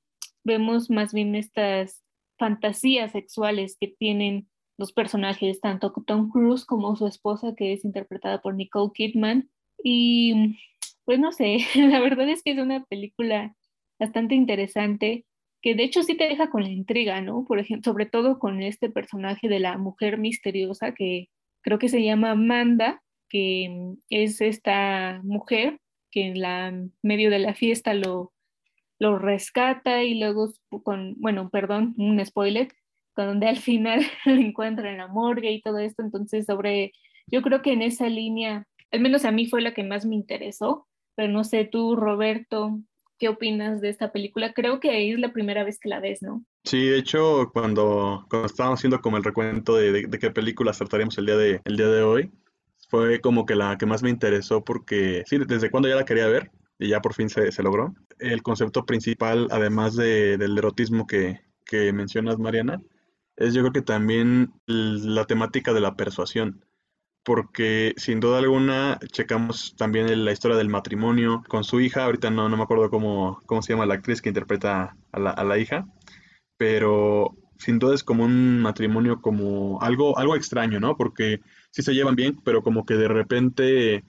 [0.45, 2.03] vemos más bien estas
[2.39, 8.43] fantasías sexuales que tienen los personajes, tanto Tom Cruise como su esposa, que es interpretada
[8.43, 9.49] por Nicole Kidman.
[9.83, 10.59] Y
[11.05, 13.55] pues no sé, la verdad es que es una película
[13.99, 15.27] bastante interesante,
[15.63, 17.45] que de hecho sí te deja con la intriga, ¿no?
[17.47, 21.29] Por ejemplo, sobre todo con este personaje de la mujer misteriosa que
[21.63, 25.79] creo que se llama Amanda, que es esta mujer
[26.11, 28.33] que en la medio de la fiesta lo
[29.03, 30.53] lo rescata y luego
[30.85, 32.69] con, bueno, perdón, un spoiler,
[33.17, 36.93] donde al final lo encuentra en la morgue y todo esto, entonces sobre,
[37.27, 40.15] yo creo que en esa línea, al menos a mí fue la que más me
[40.15, 42.79] interesó, pero no sé tú, Roberto,
[43.19, 44.53] ¿qué opinas de esta película?
[44.53, 46.45] Creo que es la primera vez que la ves, ¿no?
[46.65, 51.19] Sí, de hecho, cuando, cuando estábamos haciendo como el recuento de, de, qué películas trataríamos
[51.19, 52.31] el día de, el día de hoy,
[52.89, 56.27] fue como que la que más me interesó porque, sí, desde cuando ya la quería
[56.27, 57.95] ver, y ya por fin se, se logró.
[58.19, 62.81] El concepto principal, además de, del erotismo que, que mencionas, Mariana,
[63.37, 66.65] es yo creo que también la temática de la persuasión,
[67.25, 72.49] porque sin duda alguna checamos también la historia del matrimonio con su hija, ahorita no,
[72.49, 75.59] no me acuerdo cómo, cómo se llama la actriz que interpreta a la, a la
[75.59, 75.87] hija,
[76.57, 80.97] pero sin duda es como un matrimonio como algo, algo extraño, ¿no?
[80.97, 84.05] Porque sí se llevan bien, pero como que de repente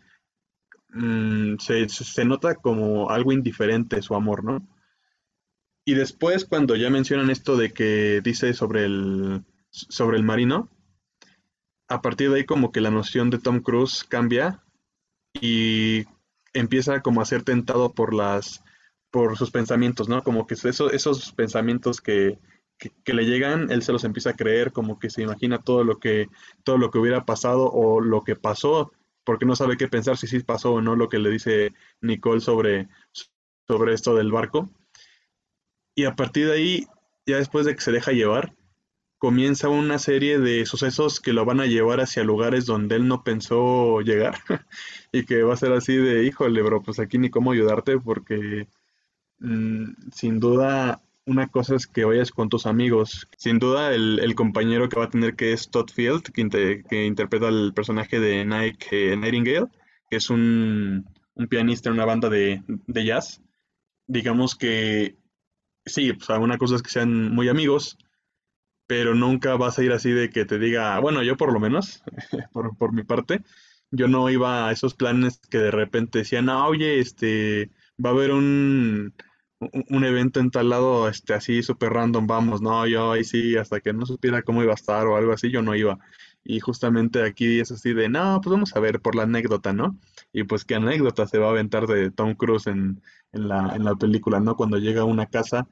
[0.94, 4.68] Mm, se, nota como algo indiferente su amor, ¿no?
[5.86, 10.70] Y después cuando ya mencionan esto de que dice sobre el, sobre el marino,
[11.94, 14.64] a partir de ahí como que la noción de Tom Cruise cambia
[15.40, 16.06] y
[16.54, 18.64] empieza como a ser tentado por las
[19.12, 20.24] por sus pensamientos, ¿no?
[20.24, 22.40] Como que eso, esos pensamientos que,
[22.80, 26.00] que, le llegan, él se los empieza a creer, como que se imagina todo lo
[26.00, 26.30] que,
[26.64, 28.92] todo lo que hubiera pasado o lo que pasó
[29.24, 32.42] porque no sabe qué pensar si sí pasó o no lo que le dice Nicole
[32.42, 32.90] sobre,
[33.68, 34.70] sobre esto del barco.
[35.96, 36.88] Y a partir de ahí,
[37.26, 38.56] ya después de que se deja llevar,
[39.24, 43.24] comienza una serie de sucesos que lo van a llevar hacia lugares donde él no
[43.24, 44.36] pensó llegar
[45.14, 48.68] y que va a ser así de, híjole, bro, pues aquí ni cómo ayudarte porque
[49.40, 53.30] mm, sin duda una cosa es que vayas con tus amigos.
[53.38, 57.72] Sin duda, el, compañero que va a tener que es Todd Field, que, interpreta el
[57.74, 59.68] personaje de Nike eh, Nightingale,
[60.10, 61.08] que es un,
[61.50, 63.42] pianista en una banda de, jazz.
[64.06, 65.16] Digamos que
[65.86, 67.98] sí, pues una cosa es que sean muy amigos,
[68.88, 72.04] pero nunca vas a ir así de que te diga, bueno, yo por lo menos,
[72.54, 73.42] por, por mi parte,
[73.92, 77.72] yo no iba a esos planes que de repente decían, ah, oye, este,
[78.04, 79.14] va a haber un
[79.90, 83.80] un evento en tal lado, este, así súper random, vamos, no, yo ahí sí, hasta
[83.80, 86.00] que no supiera cómo iba a estar o algo así, yo no iba.
[86.44, 89.98] Y justamente aquí es así de, no, pues vamos a ver por la anécdota, ¿no?
[90.34, 93.84] Y pues qué anécdota se va a aventar de Tom Cruise en, en, la, en
[93.86, 94.56] la película, ¿no?
[94.56, 95.68] Cuando llega a una casa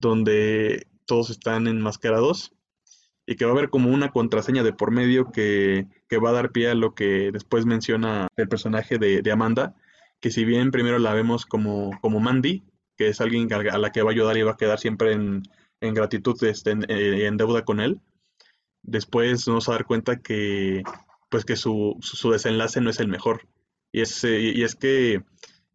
[0.00, 2.52] donde todos están enmascarados
[3.26, 6.34] y que va a haber como una contraseña de por medio que, que va a
[6.34, 9.74] dar pie a lo que después menciona el personaje de, de Amanda,
[10.20, 12.62] que si bien primero la vemos como, como Mandy,
[12.96, 15.42] que es alguien a la que va a ayudar y va a quedar siempre en,
[15.80, 18.00] gratitud, este, eh, en, deuda con él.
[18.82, 20.82] Después nos vamos a dar cuenta que,
[21.30, 23.46] pues que su, su desenlace no es el mejor.
[23.92, 25.22] Y es, y es que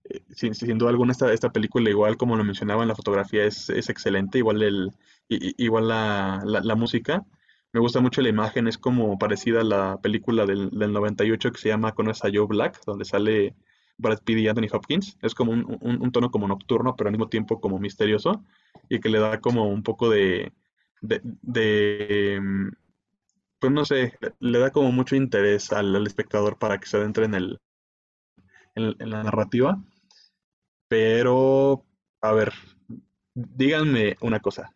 [0.06, 3.46] eh, sin, sin, duda alguna esta, esta película, igual como lo mencionaba en la fotografía,
[3.46, 4.92] es, es excelente, igual, el,
[5.30, 7.26] igual la, la, música.
[7.72, 11.60] Me gusta mucho la imagen, es como parecida a la película del, del 98 que
[11.60, 13.56] se llama Conoce a Joe Black, donde sale
[13.98, 15.18] Brad Pitt y Anthony Hopkins.
[15.22, 18.44] Es como un, un, tono como nocturno, pero al mismo tiempo como misterioso,
[18.90, 20.54] y que le da como un poco de,
[21.02, 22.70] de, de mm,
[23.60, 27.26] pues no sé, le da como mucho interés al, al espectador para que se adentre
[27.26, 27.60] en el,
[28.76, 29.82] en, la narrativa.
[30.88, 31.86] Pero,
[32.22, 32.54] a ver,
[33.34, 34.74] díganme una cosa.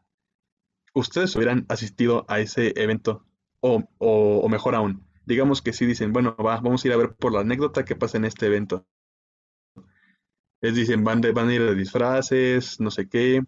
[0.97, 3.23] ¿Ustedes hubieran asistido a ese evento?
[3.59, 7.15] O, o, mejor aún, digamos que sí dicen, bueno, va, vamos a ir a ver
[7.15, 8.87] por la anécdota que pasa en este evento.
[10.59, 13.43] Les dicen, van, van a ir de disfraces, no sé qué,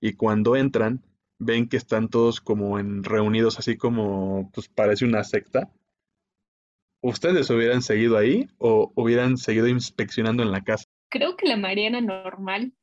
[0.00, 1.04] y cuando entran,
[1.40, 5.72] ven que están todos como en reunidos así como, pues parece una secta,
[7.04, 10.84] ¿Ustedes hubieran seguido ahí o hubieran seguido inspeccionando en la casa?
[11.10, 12.74] Creo que la Mariana normal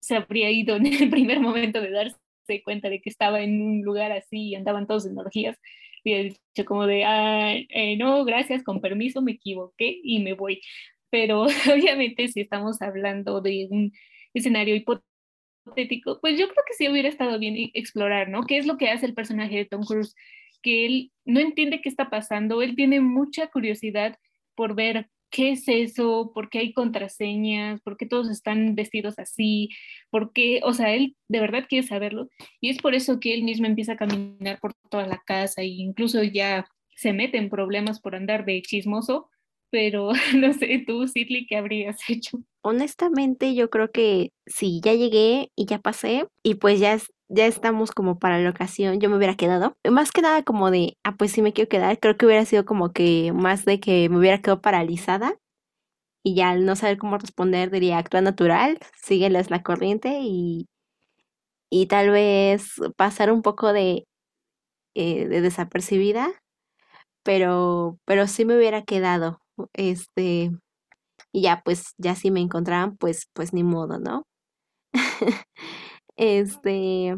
[0.00, 2.23] se habría ido en el primer momento de darse
[2.62, 5.58] cuenta de que estaba en un lugar así y andaban todos en energías.
[6.04, 10.60] Y dicho como de, ah, eh, no, gracias, con permiso, me equivoqué y me voy.
[11.10, 13.92] Pero obviamente si estamos hablando de un
[14.34, 18.44] escenario hipotético, pues yo creo que sí hubiera estado bien explorar, ¿no?
[18.44, 20.14] ¿Qué es lo que hace el personaje de Tom Cruise?
[20.64, 24.18] que él no entiende qué está pasando, él tiene mucha curiosidad
[24.54, 29.70] por ver qué es eso, por qué hay contraseñas, por qué todos están vestidos así,
[30.10, 32.28] por qué, o sea, él de verdad quiere saberlo
[32.60, 35.66] y es por eso que él mismo empieza a caminar por toda la casa e
[35.66, 39.28] incluso ya se mete en problemas por andar de chismoso,
[39.70, 42.38] pero no sé, tú, Sidley, ¿qué habrías hecho?
[42.66, 46.98] Honestamente, yo creo que sí, ya llegué y ya pasé y pues ya
[47.28, 49.74] ya estamos como para la ocasión, yo me hubiera quedado.
[49.90, 51.98] Más que nada como de, ah, pues sí me quiero quedar.
[51.98, 55.36] Creo que hubiera sido como que más de que me hubiera quedado paralizada
[56.24, 60.68] y ya al no saber cómo responder diría, actúa natural, sígueles la corriente y,
[61.70, 64.04] y tal vez pasar un poco de,
[64.94, 66.30] eh, de desapercibida,
[67.24, 69.40] pero, pero sí me hubiera quedado.
[69.74, 70.52] Este,
[71.34, 74.24] y ya, pues, ya si me encontraban, pues, pues ni modo, ¿no?
[76.16, 77.16] Este,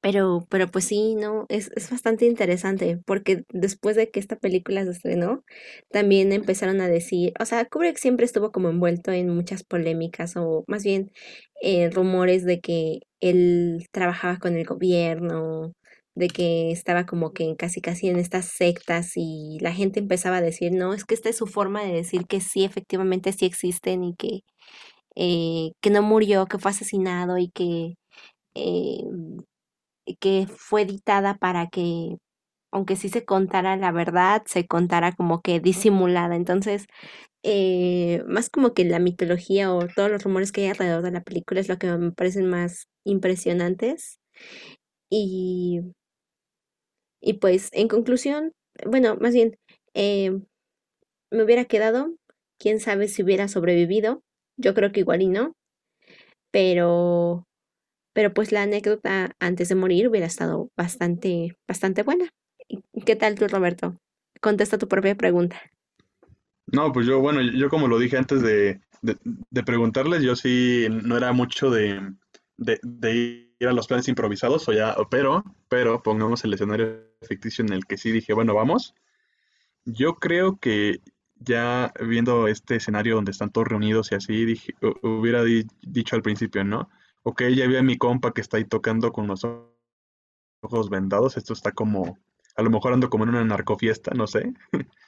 [0.00, 4.84] pero, pero pues sí, no, es, es bastante interesante porque después de que esta película
[4.84, 5.44] se estrenó,
[5.90, 10.64] también empezaron a decir, o sea, Kubrick siempre estuvo como envuelto en muchas polémicas o
[10.68, 11.10] más bien
[11.62, 15.72] eh, rumores de que él trabajaba con el gobierno,
[16.14, 20.40] de que estaba como que casi casi en estas sectas y la gente empezaba a
[20.42, 24.04] decir, no, es que esta es su forma de decir que sí, efectivamente sí existen
[24.04, 24.40] y que
[25.16, 27.94] eh, que no murió, que fue asesinado y que,
[28.54, 28.98] eh,
[30.20, 32.16] que fue editada para que,
[32.72, 36.36] aunque sí se contara la verdad, se contara como que disimulada.
[36.36, 36.86] Entonces,
[37.44, 41.22] eh, más como que la mitología o todos los rumores que hay alrededor de la
[41.22, 44.20] película es lo que me parecen más impresionantes.
[45.10, 45.80] Y,
[47.26, 48.52] y pues, en conclusión,
[48.84, 49.56] bueno, más bien,
[49.94, 52.14] me hubiera quedado,
[52.58, 54.22] quién sabe si hubiera sobrevivido,
[54.58, 55.54] yo creo que igual y no.
[56.50, 57.46] Pero,
[58.12, 62.28] pero pues la anécdota antes de morir hubiera estado bastante, bastante buena.
[63.06, 63.98] ¿Qué tal tú, Roberto?
[64.42, 65.60] Contesta tu propia pregunta.
[66.66, 68.80] No, pues yo, bueno, yo como lo dije antes de,
[69.64, 72.00] preguntarles, yo sí no era mucho de,
[72.58, 77.72] de, ir a los planes improvisados, o ya, pero, pero pongamos el escenario ficticio en
[77.72, 78.94] el que sí dije, bueno, vamos.
[79.84, 81.00] Yo creo que
[81.36, 86.64] ya viendo este escenario donde están todos reunidos y así, dije, hubiera dicho al principio,
[86.64, 86.88] ¿no?
[87.22, 89.46] Ok, ya vi a mi compa que está ahí tocando con los
[90.62, 92.18] ojos vendados, esto está como,
[92.56, 94.52] a lo mejor ando como en una narcofiesta, no sé,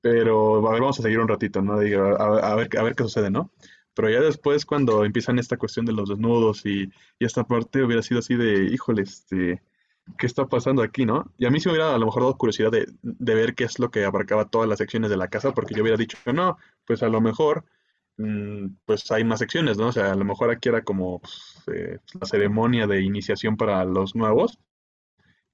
[0.00, 1.78] pero a ver, vamos a seguir un ratito, ¿no?
[1.80, 3.52] Digo, a, ver, a ver qué sucede, ¿no?
[3.94, 8.02] Pero ya después, cuando empiezan esta cuestión de los desnudos y, y esta parte, hubiera
[8.02, 9.62] sido así de, híjole, este,
[10.18, 11.32] qué está pasando aquí, ¿no?
[11.38, 13.78] Y a mí sí me hubiera a lo mejor dado curiosidad de, ver qué es
[13.78, 16.58] lo que abarcaba todas las secciones de la casa, porque yo hubiera dicho que no,
[16.86, 17.64] pues a lo mejor,
[18.18, 19.88] mm, pues hay más secciones, ¿no?
[19.88, 23.84] O sea, a lo mejor aquí era como pues, eh, la ceremonia de iniciación para
[23.84, 24.58] los nuevos,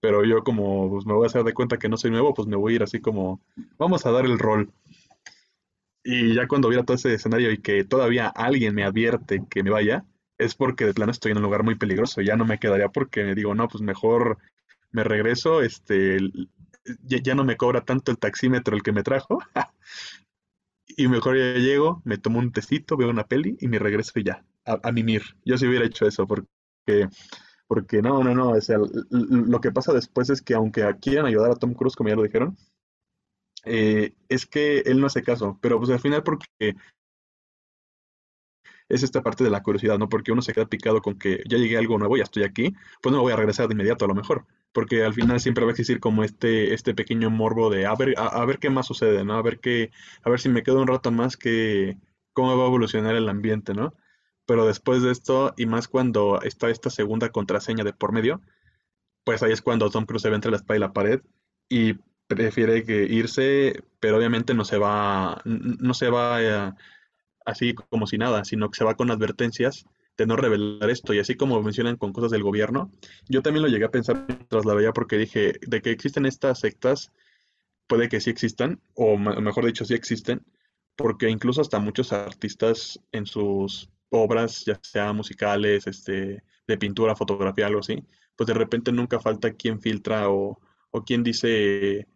[0.01, 2.49] pero yo como pues, me voy a hacer de cuenta que no soy nuevo, pues
[2.49, 3.41] me voy a ir así como,
[3.79, 4.73] vamos a dar el rol.
[6.05, 9.71] Y ya cuando viera todo ese escenario y que todavía alguien me advierte que me
[9.71, 10.05] vaya,
[10.39, 12.21] es porque de plano estoy en un lugar muy peligroso.
[12.21, 14.39] Ya no me quedaría porque me digo, no, pues mejor
[14.91, 16.19] me regreso, este,
[17.03, 19.39] ya, no me cobra tanto el taxímetro el que me trajo.
[20.87, 24.25] y mejor ya llego, me tomo un tecito, veo una peli y me regreso y
[24.25, 24.45] ya.
[24.65, 25.23] a, mimir.
[25.45, 27.09] Yo sí hubiera hecho eso, porque,
[27.67, 28.51] porque no, no, no.
[28.51, 28.79] O sea,
[29.11, 32.23] lo que pasa después es que aunque quieran ayudar a Tom Cruise, como ya lo
[32.23, 32.57] dijeron,
[33.65, 35.59] eh, es que él no hace caso.
[35.61, 36.77] Pero pues al final porque
[38.89, 40.09] es esta parte de la curiosidad, ¿no?
[40.09, 42.75] Porque uno se queda picado con que ya llegué a algo nuevo, ya estoy aquí,
[43.03, 45.65] pues no me voy a regresar de inmediato a lo mejor, porque al final siempre
[45.65, 48.87] va a existir como este, este pequeño morbo de a ver, a, ver qué más
[48.87, 49.35] sucede, ¿no?
[49.35, 49.91] A ver qué,
[50.23, 51.99] a ver si me quedo un rato más que
[52.33, 53.95] cómo va a evolucionar el ambiente, ¿no?
[54.47, 58.41] Pero después de esto, y más cuando está esta segunda contraseña de por medio,
[59.25, 61.21] pues ahí es cuando Tom Cruise se ve entre la espalda y la pared
[61.69, 61.95] y
[62.29, 66.77] prefiere que irse, pero obviamente no se va, no se va a
[67.47, 69.87] así como si nada, sino que se va con advertencias
[70.19, 71.15] de no revelar esto.
[71.15, 72.91] Y así como mencionan con cosas del gobierno,
[73.29, 76.61] yo también lo llegué a pensar mientras la veía porque dije, de que existen estas
[76.61, 77.13] sectas,
[77.87, 80.45] puede que sí existan, o mejor dicho, sí existen,
[80.97, 87.67] porque incluso hasta muchos artistas en sus obras, ya sea musicales, este, de pintura, fotografía,
[87.67, 88.03] algo así,
[88.35, 90.59] pues de repente nunca falta quien filtra o,
[90.91, 92.07] o quien dice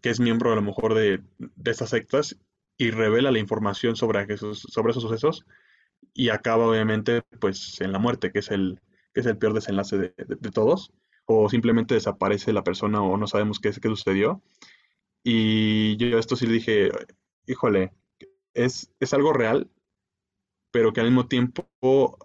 [0.00, 2.36] que es miembro a lo mejor de, de estas sectas
[2.78, 5.46] y revela la información sobre esos, sobre esos sucesos
[6.12, 8.80] y acaba obviamente pues en la muerte, que es el,
[9.12, 10.92] que es el peor desenlace de, todos,
[11.26, 14.42] o simplemente desaparece la persona o no sabemos qué, qué sucedió.
[15.22, 16.90] Y yo esto sí le dije,
[17.46, 17.92] híjole,
[18.54, 19.70] es, es algo real,
[20.70, 21.68] pero que al mismo tiempo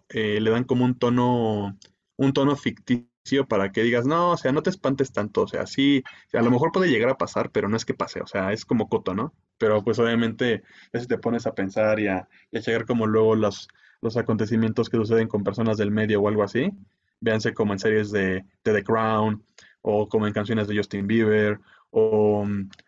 [0.10, 1.78] eh, le dan como un tono,
[2.18, 5.68] un tono ficticio para que digas, no, o sea, no te espantes tanto, o sea,
[5.68, 8.54] sí, a lo mejor puede llegar a pasar, pero no es que pase, o sea,
[8.54, 9.34] es como coto, ¿no?
[9.62, 13.68] Pero pues obviamente si te pones a pensar y a, llegar como luego los,
[14.02, 16.72] los acontecimientos que suceden con personas del medio o algo así,
[17.20, 19.46] véanse como en series de, The Crown
[19.84, 21.60] o como en canciones de Justin Bieber
[21.92, 22.44] o,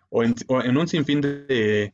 [0.10, 1.94] o, en, un sinfín de,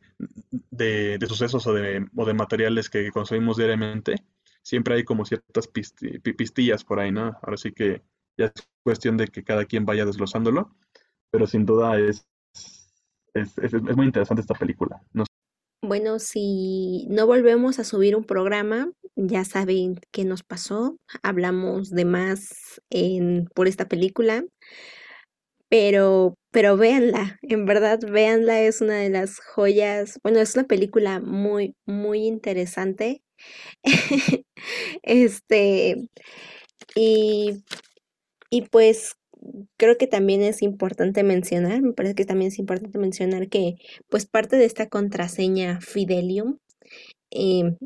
[0.70, 4.14] de, sucesos o de, o de materiales que consumimos diariamente,
[4.62, 7.38] siempre hay como ciertas pistillas por ahí, ¿no?
[7.42, 8.00] Ahora sí que
[8.38, 8.52] ya es
[8.82, 10.74] cuestión de que cada quien vaya desglosándolo,
[11.30, 12.26] pero sin duda es
[13.34, 15.00] es, muy interesante esta película.
[15.82, 20.98] Bueno, si no volvemos a subir un programa, ya saben qué nos pasó.
[21.22, 24.44] Hablamos de más en, por esta película.
[25.68, 30.18] Pero, pero véanla, en verdad, véanla, es una de las joyas.
[30.22, 33.22] Bueno, es una película muy, muy interesante.
[35.02, 36.08] este,
[36.94, 37.62] y,
[38.50, 39.16] y pues
[39.76, 43.76] creo que también es importante mencionar, me parece que también es importante mencionar que
[44.08, 46.58] pues parte de esta contraseña Fidelium
[47.30, 47.76] em,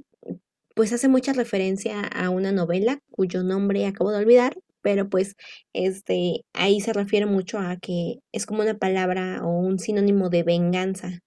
[0.75, 5.37] pues hace mucha referencia a una novela cuyo nombre acabo de olvidar, pero pues
[5.73, 10.43] este ahí se refiere mucho a que es como una palabra o un sinónimo de
[10.43, 11.21] venganza.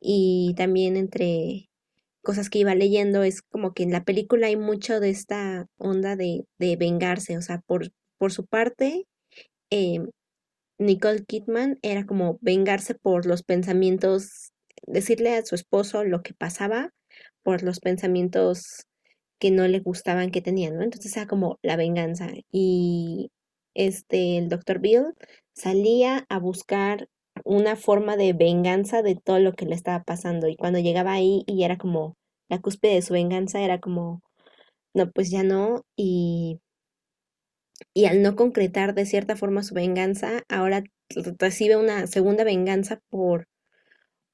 [0.00, 1.70] Y también entre
[2.22, 6.16] cosas que iba leyendo es como que en la película hay mucho de esta onda
[6.16, 9.06] de, de vengarse, o sea, por, por su parte
[9.70, 10.10] Em,
[10.78, 14.52] Nicole Kidman era como vengarse por los pensamientos,
[14.86, 16.92] decirle a su esposo lo que pasaba
[17.42, 18.86] por los pensamientos
[19.38, 20.84] que no le gustaban que tenían, ¿no?
[20.84, 22.28] Entonces era como la venganza.
[22.52, 23.30] Y
[23.74, 25.14] este, el doctor Bill
[25.54, 27.08] salía a buscar
[27.44, 30.48] una forma de venganza de todo lo que le estaba pasando.
[30.48, 32.16] Y cuando llegaba ahí y era como
[32.48, 34.22] la cúspide de su venganza, era como,
[34.94, 35.84] no, pues ya no.
[35.96, 36.60] Y
[37.94, 40.84] y al no concretar de cierta forma su venganza, ahora
[41.38, 43.46] recibe una segunda venganza por,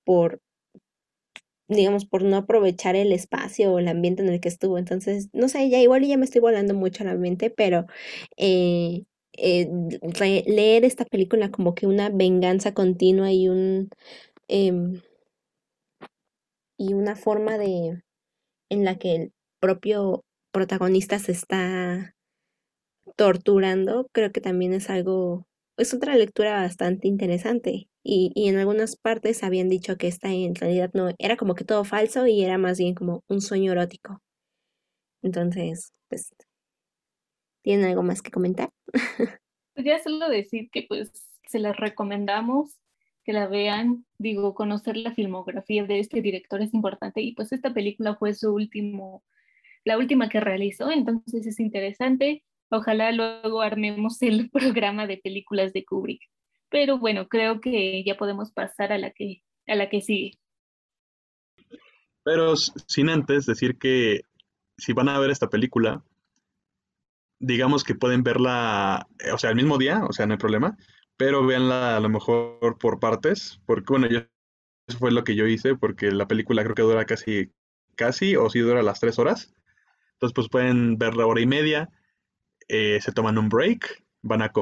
[0.04, 0.40] por,
[1.68, 4.78] digamos, por no aprovechar el espacio o el ambiente en el que estuvo.
[4.78, 7.86] Entonces, no sé, ya igual ya me estoy volando mucho a la mente, pero
[8.36, 9.68] eh, eh,
[10.46, 13.90] leer esta película como que una venganza continua y un
[14.48, 15.02] em,
[16.78, 18.02] y una forma de
[18.70, 22.15] en la que el propio protagonista se está
[23.16, 25.46] torturando, creo que también es algo,
[25.76, 27.88] es otra lectura bastante interesante.
[28.02, 31.64] Y, y en algunas partes habían dicho que esta en realidad no, era como que
[31.64, 34.20] todo falso y era más bien como un sueño erótico.
[35.22, 36.32] Entonces, pues,
[37.62, 38.70] ¿tienen algo más que comentar?
[39.78, 41.12] Ya solo decir que pues
[41.46, 42.78] se las recomendamos,
[43.24, 47.74] que la vean, digo, conocer la filmografía de este director es importante y pues esta
[47.74, 49.22] película fue su último,
[49.84, 55.84] la última que realizó, entonces es interesante Ojalá luego armemos el programa de películas de
[55.84, 56.22] Kubrick.
[56.68, 60.38] Pero bueno, creo que ya podemos pasar a la que, a la que sigue.
[62.24, 64.22] Pero sin antes decir que
[64.76, 66.02] si van a ver esta película,
[67.38, 70.76] digamos que pueden verla, eh, o sea, el mismo día, o sea, no hay problema,
[71.16, 74.20] pero véanla a lo mejor por partes, porque bueno, yo,
[74.88, 77.52] eso fue lo que yo hice, porque la película creo que dura casi,
[77.94, 79.54] casi, o si dura las tres horas.
[80.14, 81.90] Entonces, pues pueden ver la hora y media,
[82.68, 84.52] eh, se toman un break, van, a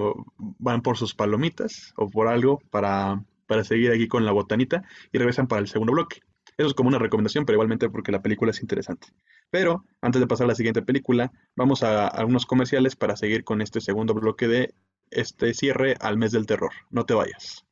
[0.58, 5.18] van por sus palomitas o por algo para, para seguir aquí con la botanita y
[5.18, 6.20] regresan para el segundo bloque.
[6.56, 9.08] Eso es como una recomendación, pero igualmente porque la película es interesante.
[9.50, 13.60] Pero antes de pasar a la siguiente película, vamos a algunos comerciales para seguir con
[13.60, 14.74] este segundo bloque de
[15.10, 16.70] este cierre al mes del terror.
[16.90, 17.64] No te vayas.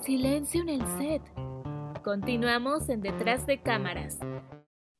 [0.00, 1.22] Silencio en el set.
[2.02, 4.18] Continuamos en Detrás de Cámaras.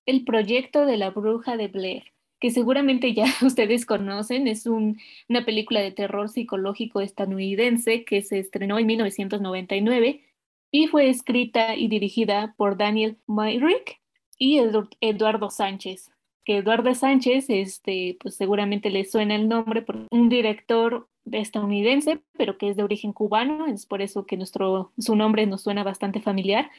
[0.05, 2.05] El proyecto de la bruja de Blair,
[2.41, 8.78] que seguramente ya ustedes conocen, es una película de terror psicológico estadounidense que se estrenó
[8.78, 10.22] en 1999
[10.70, 14.01] y fue escrita y dirigida por Daniel Myrick
[14.39, 14.61] y
[15.01, 16.11] Eduardo Sánchez.
[16.45, 22.57] Que Eduardo Sánchez, este, pues seguramente le suena el nombre por un director estadounidense, pero
[22.57, 26.20] que es de origen cubano, es por eso que nuestro, su nombre nos suena bastante
[26.20, 26.70] familiar.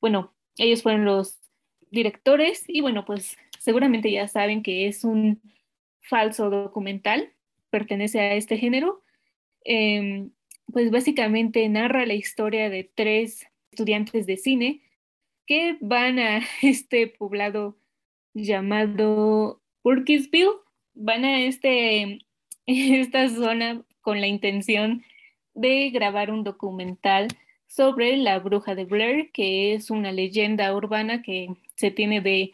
[0.00, 1.38] Bueno, ellos fueron los
[1.90, 5.40] directores y bueno, pues seguramente ya saben que es un
[6.00, 7.32] falso documental,
[7.68, 9.02] pertenece a este género.
[9.64, 10.30] Em,
[10.72, 14.80] pues básicamente narra la historia de tres estudiantes de cine
[15.46, 17.76] que van a este poblado
[18.32, 20.56] llamado Burkittsville,
[20.94, 22.20] van a este,
[22.66, 25.04] esta zona con la intención
[25.52, 27.28] de grabar un documental
[27.66, 32.52] sobre la bruja de Blair, que es una leyenda urbana que se tiene de,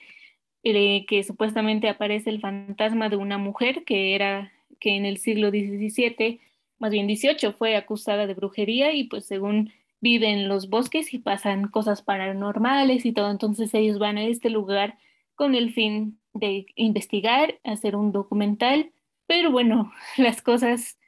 [0.72, 6.40] que supuestamente aparece el fantasma de una mujer que era que en el siglo XVII
[6.78, 11.18] más bien 18, fue acusada de brujería y pues según vive en los bosques y
[11.18, 14.98] pasan cosas paranormales y todo, entonces ellos van a este lugar
[15.34, 18.92] con el fin de investigar, hacer un documental,
[19.26, 20.98] pero bueno, las cosas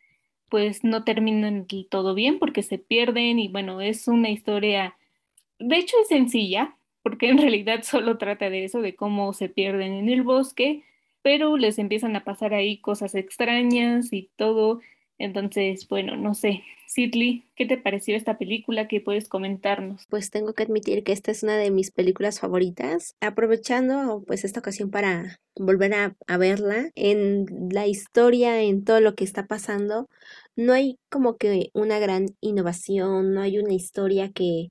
[0.49, 4.97] pues no terminan todo bien porque se pierden y bueno, es una historia,
[5.59, 6.78] de hecho es sencilla,
[7.09, 10.85] porque en realidad solo trata de eso, de cómo se pierden en el bosque,
[11.23, 14.81] pero les empiezan a pasar ahí cosas extrañas y todo,
[15.19, 16.63] entonces, bueno, no sé.
[16.87, 18.89] Sidley, ¿qué te pareció esta película?
[18.89, 20.05] ¿Qué puedes comentarnos?
[20.09, 23.15] Pues tengo que admitir que esta es una de mis películas favoritas.
[23.21, 29.15] Aprovechando pues esta ocasión para volver a, a verla, en la historia, en todo lo
[29.15, 30.07] que está pasando,
[30.57, 34.69] no hay como que una gran innovación, no hay una historia que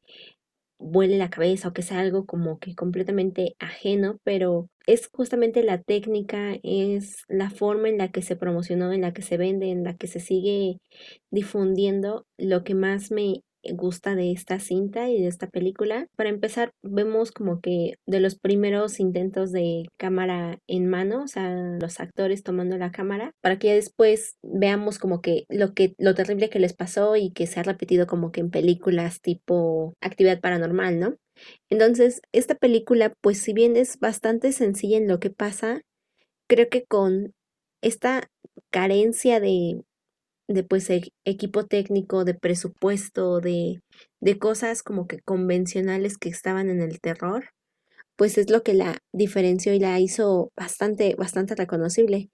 [0.79, 5.81] vuele la cabeza o que sea algo como que completamente ajeno, pero es justamente la
[5.81, 9.83] técnica, es la forma en la que se promocionó, en la que se vende, en
[9.83, 10.79] la que se sigue
[11.31, 16.07] difundiendo lo que más me gusta de esta cinta y de esta película.
[16.15, 21.53] Para empezar, vemos como que de los primeros intentos de cámara en mano, o sea,
[21.79, 26.49] los actores tomando la cámara, para que después veamos como que lo que lo terrible
[26.49, 30.99] que les pasó y que se ha repetido como que en películas tipo Actividad Paranormal,
[30.99, 31.15] ¿no?
[31.69, 35.81] Entonces, esta película, pues si bien es bastante sencilla en lo que pasa,
[36.47, 37.33] creo que con
[37.81, 38.29] esta
[38.71, 39.81] carencia de
[40.47, 40.89] de pues
[41.25, 43.81] equipo técnico, de presupuesto, de,
[44.21, 47.49] de cosas como que convencionales que estaban en el terror,
[48.15, 52.29] pues es lo que la diferenció y la hizo bastante, bastante reconocible.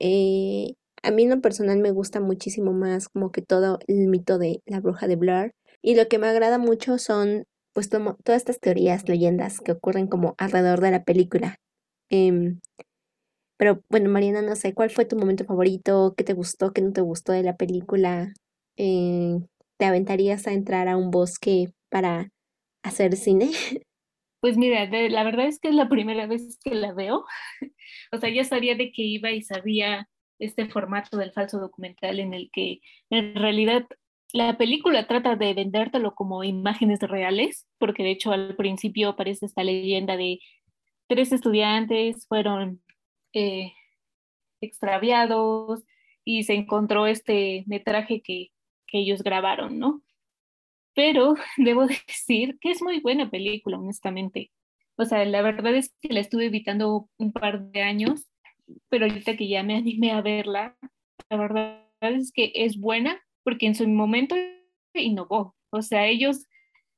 [0.00, 4.38] Eh, a mí en lo personal me gusta muchísimo más como que todo el mito
[4.38, 5.52] de la bruja de Blair
[5.82, 7.44] y lo que me agrada mucho son
[7.74, 11.56] pues todas estas teorías, leyendas que ocurren como alrededor de la película.
[12.08, 12.60] Em,
[13.56, 16.14] pero bueno, Mariana, no sé, ¿cuál fue tu momento favorito?
[16.16, 16.72] ¿Qué te gustó?
[16.72, 18.32] ¿Qué no te gustó de la película?
[18.76, 19.38] Eh,
[19.76, 22.30] ¿Te aventarías a entrar a un bosque para
[22.82, 23.50] hacer cine?
[24.40, 27.24] Pues mira, la verdad es que es la primera vez que la veo.
[28.12, 30.06] o sea, ya sabía de qué iba y sabía
[30.38, 33.86] este formato del falso documental en el que en realidad
[34.34, 39.64] la película trata de vendértelo como imágenes reales, porque de hecho al principio aparece esta
[39.64, 40.40] leyenda de
[41.08, 42.82] tres estudiantes fueron
[43.34, 43.72] eh,
[44.60, 45.84] extraviados
[46.24, 48.52] y se encontró este metraje que,
[48.86, 50.02] que ellos grabaron, ¿no?
[50.94, 54.50] Pero debo decir que es muy buena película, honestamente.
[54.96, 58.28] O sea, la verdad es que la estuve evitando un par de años,
[58.88, 60.76] pero ahorita que ya me animé a verla,
[61.28, 64.36] la verdad es que es buena porque en su momento
[64.94, 65.56] innovó.
[65.70, 66.46] O sea, ellos,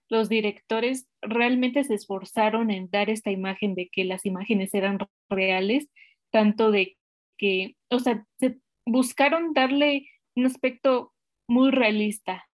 [0.09, 4.99] los directores, realmente se esforzaron en dar esta imagen de que las imágenes eran
[5.31, 5.89] reales
[6.37, 6.99] tanto de
[7.39, 11.15] que, o sea, se buscaron darle un aspecto
[11.49, 12.47] muy realista,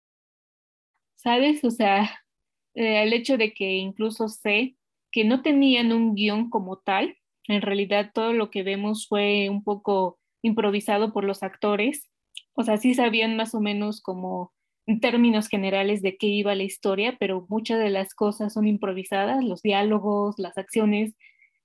[1.17, 1.65] ¿sabes?
[1.65, 2.03] O sea,
[2.75, 4.77] eh, el hecho de que incluso sé
[5.11, 7.17] que no tenían un guion como tal,
[7.49, 12.09] en realidad todo lo que vemos fue un poco improvisado por los actores,
[12.53, 14.53] o sea, sí sabían más o menos como
[14.87, 19.43] en términos generales de qué iba la historia, pero muchas de las cosas son improvisadas,
[19.43, 21.17] los diálogos, las acciones,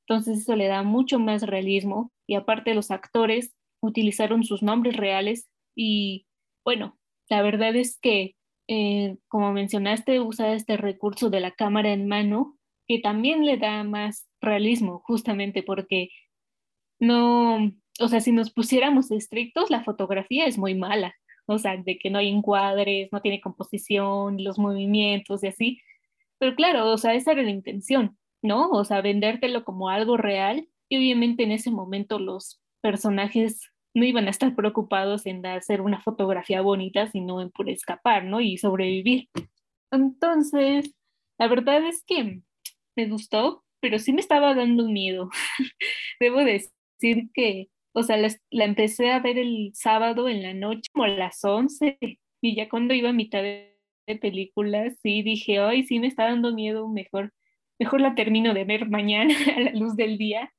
[0.09, 5.51] Entonces eso le da mucho más realismo y aparte los actores utilizaron sus nombres reales
[5.77, 6.27] y
[6.65, 6.99] bueno,
[7.29, 8.35] la verdad es que,
[8.69, 13.85] eh, como mencionaste, usa este recurso de la cámara en mano que también le da
[13.85, 16.09] más realismo, justamente porque
[16.99, 21.15] no, o sea, si nos pusiéramos estrictos, la fotografía es muy mala,
[21.47, 25.81] o sea, de que no hay encuadres, no tiene composición, los movimientos y así.
[26.39, 28.71] Pero claro, o sea, esa era la intención, ¿no?
[28.71, 34.27] O sea, vendértelo como algo real y obviamente en ese momento los personajes no iban
[34.27, 38.41] a estar preocupados en hacer una fotografía bonita, sino en por escapar, ¿no?
[38.41, 39.29] Y sobrevivir.
[39.91, 40.95] Entonces,
[41.39, 42.43] la verdad es que
[42.97, 45.31] me gustó, pero sí me estaba dando miedo.
[46.21, 50.91] Debo decir que, o sea, la, la, empecé a ver el sábado en la noche,
[50.93, 51.99] como a las 11,
[52.41, 56.25] y ya cuando iba a mitad de, de película, sí dije, ay, sí me está
[56.25, 57.33] dando miedo, mejor,
[57.79, 60.53] mejor la termino de ver mañana a la luz del día.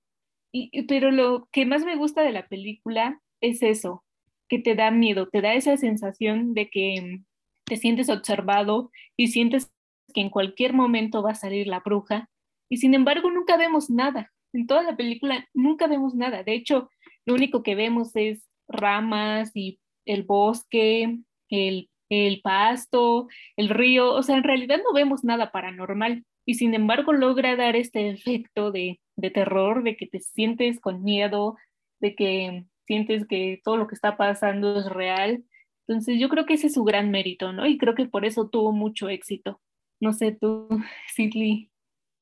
[0.51, 4.03] Y, pero lo que más me gusta de la película es eso,
[4.47, 7.20] que te da miedo, te da esa sensación de que
[7.65, 9.72] te sientes observado y sientes
[10.13, 12.30] que en cualquier momento va a salir la bruja
[12.67, 14.32] y sin embargo nunca vemos nada.
[14.53, 16.43] En toda la película nunca vemos nada.
[16.43, 16.89] De hecho,
[17.26, 24.13] lo único que vemos es ramas y el bosque, el, el pasto, el río.
[24.13, 28.72] O sea, en realidad no vemos nada paranormal y sin embargo logra dar este efecto
[28.72, 31.58] de, de terror, de que te sientes con miedo,
[32.00, 35.43] de que sientes que todo lo que está pasando es real.
[35.88, 37.68] Entonces yo creo que ese es su gran mérito, ¿no?
[37.68, 39.62] Y creo que por eso tuvo mucho éxito.
[40.00, 40.68] No sé tú,
[41.14, 41.70] Sidley,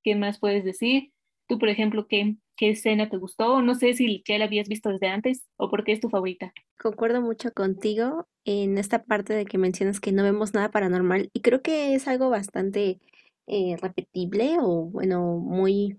[0.03, 1.13] ¿qué más puedes decir?
[1.47, 3.61] Tú, por ejemplo, ¿qué, qué escena te gustó?
[3.61, 6.51] No sé si ya la habías visto desde antes o por qué es tu favorita.
[6.77, 11.39] Concuerdo mucho contigo en esta parte de que mencionas que no vemos nada paranormal y
[11.39, 12.99] creo que es algo bastante
[13.47, 15.95] eh, repetible o bueno, muy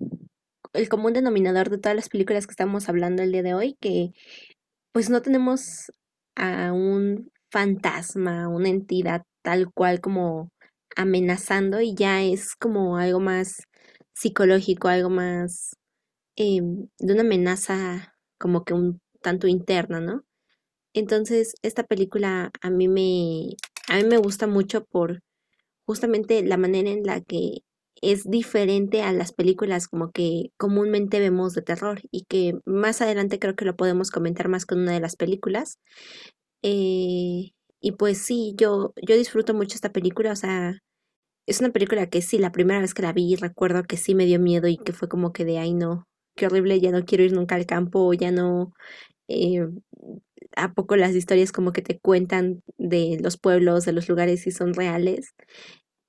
[0.75, 4.11] el común denominador de todas las películas que estamos hablando el día de hoy, que
[4.93, 5.91] pues no tenemos
[6.37, 10.51] a un fantasma, una entidad tal cual como
[10.97, 13.63] amenazando y ya es como algo más
[14.15, 15.77] psicológico, algo más
[16.37, 20.25] em, de una amenaza como que un tanto interna, ¿no?
[20.95, 23.57] Entonces, esta película a mí me,
[23.89, 25.21] a mí me gusta mucho por
[25.89, 27.63] justamente la manera en la que
[28.03, 33.39] es diferente a las películas como que comúnmente vemos de terror y que más adelante
[33.39, 35.79] creo que lo podemos comentar más con una de las películas.
[36.63, 40.75] Eh, y pues sí, yo, yo disfruto mucho esta película, o sea,
[41.47, 44.27] es una película que sí, la primera vez que la vi recuerdo que sí me
[44.27, 47.25] dio miedo y que fue como que de, ay no, qué horrible, ya no quiero
[47.25, 48.75] ir nunca al campo, ya no...
[49.29, 49.67] Eh,
[50.57, 54.51] a poco las historias como que te cuentan de los pueblos, de los lugares y
[54.51, 55.35] son reales.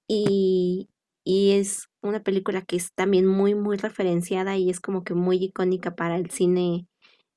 [0.09, 0.89] Y,
[1.23, 5.37] y es una película que es también muy, muy referenciada y es como que muy
[5.37, 6.87] icónica para el cine,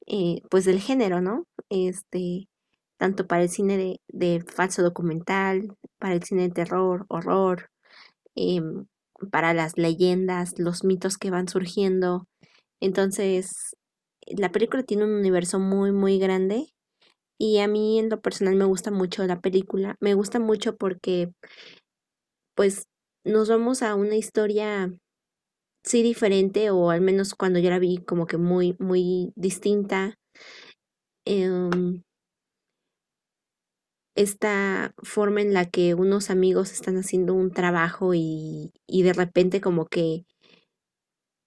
[0.06, 1.44] eh, pues del género, ¿no?
[1.70, 2.48] Este,
[2.98, 7.70] tanto para el cine de, de falso documental, para el cine de terror, horror,
[8.36, 8.86] em,
[9.30, 12.26] para las leyendas, los mitos que van surgiendo.
[12.80, 13.76] Entonces,
[14.26, 16.66] la película tiene un universo muy, muy grande
[17.38, 19.96] y a mí en lo personal me gusta mucho la película.
[20.00, 21.32] Me gusta mucho porque,
[22.54, 22.84] pues,
[23.24, 24.92] nos vamos a una historia
[25.84, 30.16] sí diferente o al menos cuando yo la vi como que muy, muy distinta.
[31.26, 32.02] Em,
[34.14, 39.60] esta forma en la que unos amigos están haciendo un trabajo y, y de repente
[39.60, 40.24] como que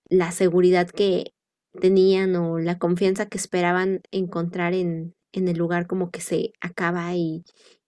[0.09, 1.33] la seguridad que
[1.79, 7.13] tenían o la confianza que esperaban encontrar en, en el lugar como que se acaba
[7.15, 7.43] y,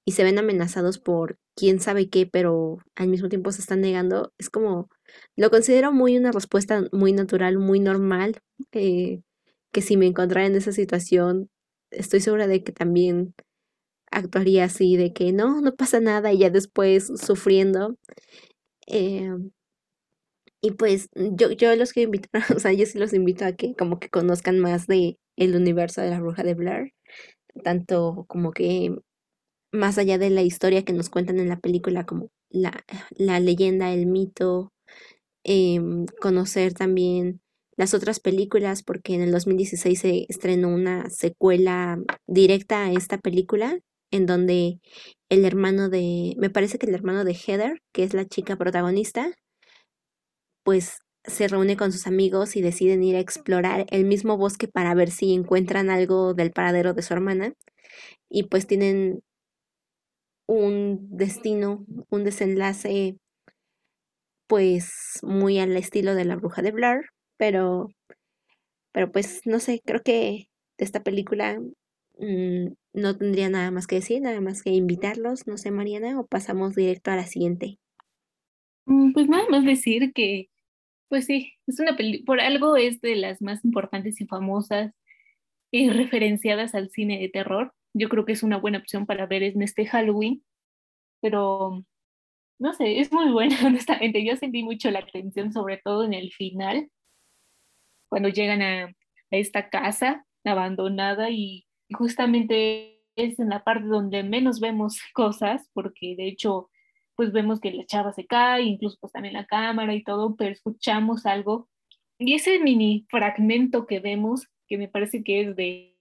[0.06, 4.32] y se ven amenazados por quién sabe qué, pero al mismo tiempo se están negando,
[4.38, 4.90] es como,
[5.36, 8.40] lo considero muy una respuesta muy natural, muy normal,
[8.74, 9.22] eh,
[9.74, 11.50] que si me encontrara en esa situación,
[11.92, 13.34] estoy segura de que también
[14.12, 17.98] actuaría así, de que no, no pasa nada y ya después sufriendo.
[18.88, 19.32] Eh,
[20.62, 23.76] y pues yo, yo los quiero invitar, o sea, yo sí los invito a que
[23.76, 26.94] como que conozcan más de el universo de la bruja de Blair,
[27.64, 28.98] tanto como que
[29.72, 33.94] más allá de la historia que nos cuentan en la película, como la, la leyenda,
[33.94, 34.72] el mito,
[35.44, 37.42] em, conocer también
[37.78, 43.80] las otras películas, porque en el 2016 se estrenó una secuela directa a esta película,
[44.12, 44.80] en donde
[45.30, 49.32] el hermano de, me parece que el hermano de Heather, que es la chica protagonista,
[50.64, 54.94] pues se reúne con sus amigos y deciden ir a explorar el mismo bosque para
[54.96, 57.54] ver si encuentran algo del paradero de su hermana.
[58.30, 59.22] Y pues tienen
[60.48, 63.18] un destino, un desenlace
[64.48, 67.02] pues muy al estilo de la bruja de Blair,
[67.38, 67.90] pero
[68.92, 71.60] Pero pues no sé, creo que de esta película
[72.20, 76.28] mm, no tendría nada más que decir, nada más que invitarlos, no sé, Mariana, o
[76.28, 77.80] pasamos directo a la siguiente.
[78.86, 80.50] Mm, Pues nada más decir que,
[81.10, 84.94] pues sí, es una peli, por algo es de las más importantes y famosas
[85.72, 87.74] y referenciadas al cine de terror.
[87.94, 90.44] Yo creo que es una buena opción para ver en este Halloween,
[91.22, 91.84] pero
[92.60, 94.24] no sé, es muy buena, honestamente.
[94.26, 96.90] Yo sentí mucho la tensión, sobre todo en el final,
[98.10, 98.92] cuando llegan a, a
[99.32, 106.28] esta casa abandonada y justamente es en la parte donde menos vemos cosas, porque de
[106.28, 106.70] hecho,
[107.16, 110.52] pues vemos que la chava se cae, incluso pues también la cámara y todo, pero
[110.52, 111.68] escuchamos algo.
[112.20, 115.98] Y ese mini fragmento que vemos, que me parece que es de,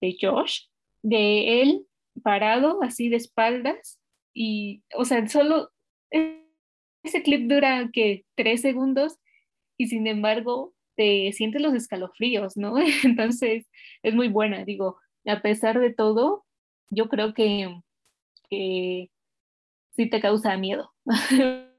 [0.00, 0.66] de Josh,
[1.08, 1.86] de él
[2.22, 4.00] parado así de espaldas,
[4.34, 5.70] y, o sea, solo
[6.10, 6.44] e-
[7.04, 9.18] ese clip dura que tres segundos
[9.78, 12.74] y sin embargo te sientes los escalofríos, ¿no?
[13.04, 13.66] Entonces
[14.02, 16.44] es muy buena, digo, a pesar de todo,
[16.90, 17.80] yo creo que,
[18.50, 19.10] que
[19.92, 20.92] sí te causa miedo.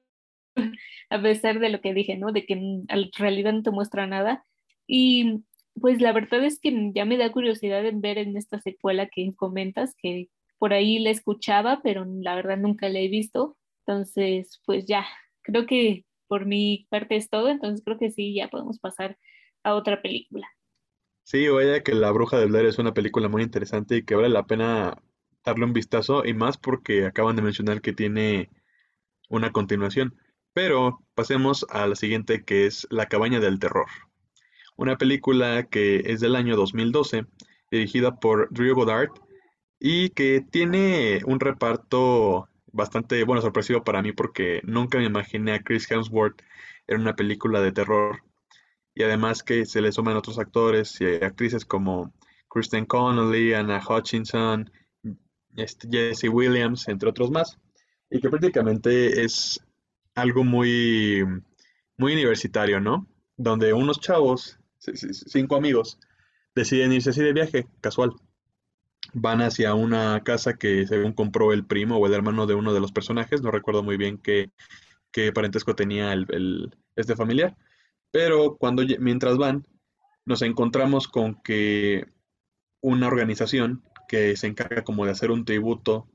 [1.09, 2.31] a pesar de lo que dije, ¿no?
[2.31, 4.45] De que en realidad no te muestra nada.
[4.87, 5.43] Y
[5.79, 9.33] pues la verdad es que ya me da curiosidad en ver en esta secuela que
[9.35, 13.57] comentas, que por ahí la escuchaba, pero la verdad nunca la he visto.
[13.85, 15.05] Entonces, pues ya,
[15.41, 19.17] creo que por mi parte es todo, entonces creo que sí, ya podemos pasar
[19.63, 20.47] a otra película.
[21.23, 24.29] Sí, vaya que La Bruja de Blair es una película muy interesante y que vale
[24.29, 25.01] la pena
[25.43, 28.49] darle un vistazo y más porque acaban de mencionar que tiene
[29.29, 30.15] una continuación.
[30.53, 33.87] Pero pasemos a la siguiente que es La Cabaña del Terror,
[34.77, 37.25] una película que es del año 2012,
[37.69, 39.09] dirigida por Drew Goddard
[39.79, 45.61] y que tiene un reparto bastante, bueno, sorpresivo para mí porque nunca me imaginé a
[45.61, 46.41] Chris Hemsworth
[46.87, 48.23] en una película de terror
[48.95, 52.13] y además que se le suman otros actores y actrices como
[52.49, 54.71] Kristen Connolly, Anna Hutchinson,
[55.55, 57.59] este, Jesse Williams, entre otros más,
[58.09, 59.63] y que prácticamente es
[60.15, 61.23] algo muy,
[61.97, 63.07] muy universitario, ¿no?
[63.35, 65.99] Donde unos chavos, cinco amigos,
[66.55, 68.13] deciden irse así de viaje, casual.
[69.13, 72.79] Van hacia una casa que según compró el primo o el hermano de uno de
[72.79, 74.51] los personajes, no recuerdo muy bien qué,
[75.11, 77.55] qué parentesco tenía el, este familiar,
[78.11, 79.65] pero cuando, mientras van,
[80.25, 82.05] nos encontramos con que
[82.81, 86.09] una organización que se encarga como de hacer un tributo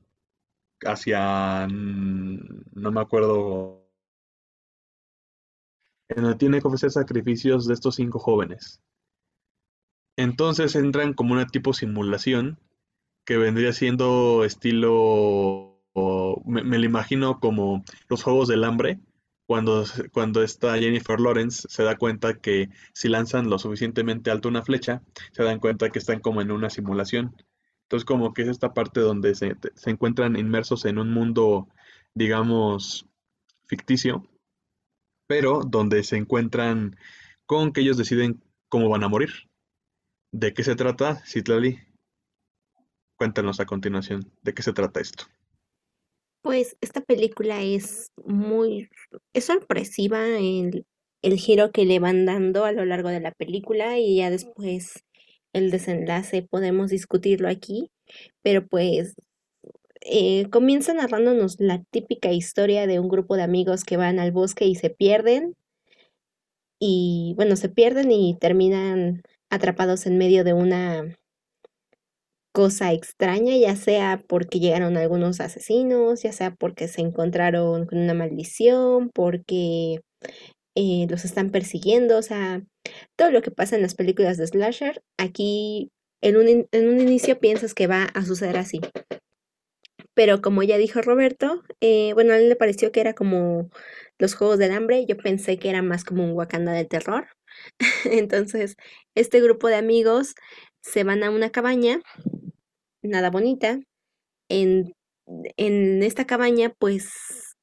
[0.85, 3.82] hacia, no me acuerdo,
[6.37, 8.81] tiene que ofrecer sacrificios de estos cinco jóvenes.
[10.15, 12.59] Entonces entran como una tipo simulación
[13.25, 15.81] que vendría siendo estilo,
[16.45, 18.99] me, me lo imagino como los Juegos del Hambre,
[19.45, 24.63] cuando, cuando está Jennifer Lawrence se da cuenta que si lanzan lo suficientemente alto una
[24.63, 27.35] flecha, se dan cuenta que están como en una simulación.
[27.83, 31.67] Entonces como que es esta parte donde se, se encuentran inmersos en un mundo,
[32.13, 33.07] digamos,
[33.67, 34.27] ficticio,
[35.27, 36.95] pero donde se encuentran
[37.45, 39.29] con que ellos deciden cómo van a morir.
[40.31, 41.79] ¿De qué se trata, Citlali?
[43.17, 45.25] Cuéntanos a continuación, ¿de qué se trata esto?
[46.41, 48.89] Pues esta película es muy,
[49.33, 50.85] es sorpresiva el,
[51.21, 55.03] el giro que le van dando a lo largo de la película y ya después
[55.53, 57.91] el desenlace podemos discutirlo aquí,
[58.41, 59.15] pero pues
[60.05, 64.65] eh, comienza narrándonos la típica historia de un grupo de amigos que van al bosque
[64.65, 65.55] y se pierden
[66.79, 71.15] y bueno, se pierden y terminan atrapados en medio de una
[72.53, 78.13] cosa extraña, ya sea porque llegaron algunos asesinos, ya sea porque se encontraron con una
[78.13, 80.01] maldición, porque
[80.75, 82.61] eh, los están persiguiendo, o sea,
[83.15, 85.89] todo lo que pasa en las películas de slasher, aquí
[86.21, 88.81] en un, en un inicio piensas que va a suceder así.
[90.13, 93.69] Pero como ya dijo Roberto, eh, bueno, a él le pareció que era como
[94.19, 97.27] los Juegos del Hambre, yo pensé que era más como un Wakanda de terror.
[98.05, 98.75] Entonces,
[99.15, 100.35] este grupo de amigos
[100.81, 102.01] se van a una cabaña,
[103.01, 103.79] nada bonita.
[104.49, 104.93] En,
[105.57, 107.55] en esta cabaña, pues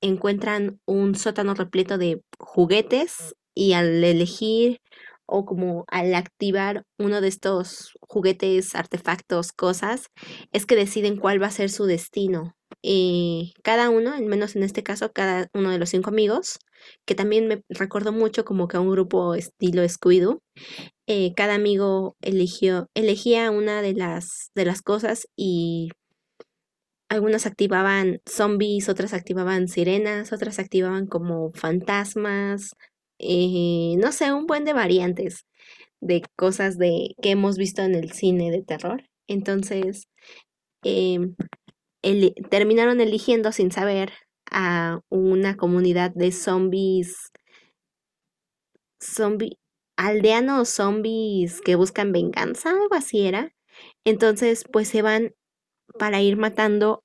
[0.00, 4.80] encuentran un sótano repleto de juguetes y al elegir
[5.26, 10.06] o como al activar uno de estos juguetes, artefactos, cosas,
[10.52, 12.54] es que deciden cuál va a ser su destino.
[12.82, 16.58] Eh, cada uno, al menos en este caso, cada uno de los cinco amigos,
[17.06, 20.40] que también me recordó mucho como que a un grupo estilo Scooby-Doo,
[21.06, 25.90] eh, cada amigo eligió, elegía una de las, de las cosas y
[27.12, 32.74] algunas activaban zombies, otras activaban sirenas, otras activaban como fantasmas,
[33.22, 35.46] eh, no sé, un buen de variantes.
[36.02, 39.04] de cosas de que hemos visto en el cine de terror.
[39.28, 40.08] Entonces,
[40.84, 41.36] em,
[42.50, 44.12] terminaron eligiendo sin saber
[44.50, 47.32] a una comunidad de zombies,
[49.00, 49.58] zombie,
[49.96, 53.54] aldeanos zombies que buscan venganza, algo así era.
[54.04, 55.34] Entonces, pues se van
[55.98, 57.01] para ir matando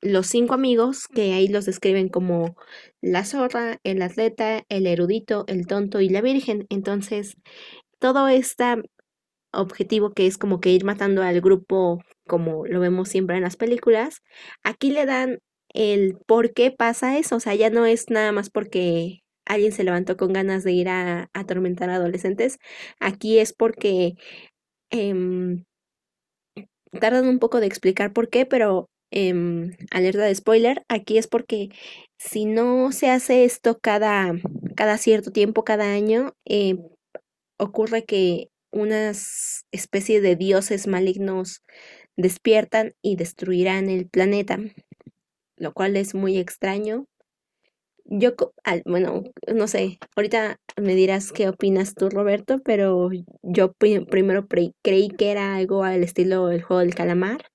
[0.00, 2.56] los cinco amigos, que ahí los describen como
[3.00, 6.66] la zorra, el atleta, el erudito, el tonto y la virgen.
[6.70, 7.36] Entonces,
[7.98, 8.82] todo este
[9.52, 13.56] objetivo que es como que ir matando al grupo, como lo vemos siempre en las
[13.56, 14.22] películas,
[14.62, 15.38] aquí le dan
[15.74, 17.36] el por qué pasa eso.
[17.36, 20.88] O sea, ya no es nada más porque alguien se levantó con ganas de ir
[20.88, 22.58] a, atormentar a adolescentes.
[23.00, 24.14] Aquí es porque
[24.90, 25.64] em,
[27.00, 31.68] tardan un poco de explicar por qué, pero em, alerta de spoiler, aquí es porque
[32.18, 34.34] si no se hace esto cada,
[34.76, 36.76] cada cierto tiempo, cada año, eh,
[37.58, 41.62] ocurre que unas especies de dioses malignos
[42.16, 44.58] despiertan y destruirán el planeta,
[45.58, 47.06] lo cual es muy extraño.
[48.08, 48.34] Yo,
[48.84, 53.10] bueno, no sé, ahorita me dirás qué opinas tú, Roberto, pero
[53.42, 54.46] yo pri- primero
[54.82, 57.46] creí que era algo al estilo el juego del calamar.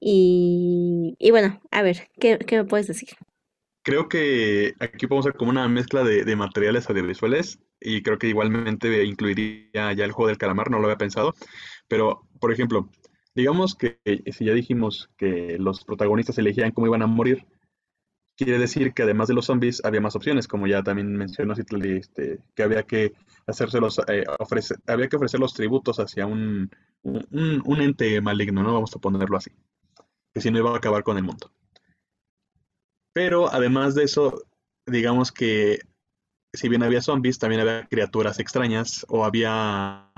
[0.00, 3.10] Y, y bueno, a ver, ¿qué, qué me puedes decir?
[3.82, 8.28] Creo que aquí podemos hacer como una mezcla de, de materiales audiovisuales y creo que
[8.28, 11.34] igualmente incluiría ya el juego del calamar, no lo había pensado,
[11.86, 12.88] pero por ejemplo,
[13.34, 13.98] digamos que
[14.32, 17.46] si ya dijimos que los protagonistas elegían cómo iban a morir,
[18.36, 22.40] quiere decir que además de los zombies había más opciones, como ya también mencionó este,
[22.54, 23.12] que había que
[23.46, 26.70] hacérselos, eh, ofrecer, había que ofrecer los tributos hacia un-
[27.64, 28.74] un ente maligno, ¿no?
[28.74, 29.50] Vamos a ponerlo así,
[30.34, 31.50] que si no iba a acabar con el mundo.
[33.14, 34.42] Pero además de eso,
[34.86, 35.78] digamos que
[36.52, 40.10] si bien había zombies, también había criaturas extrañas o había,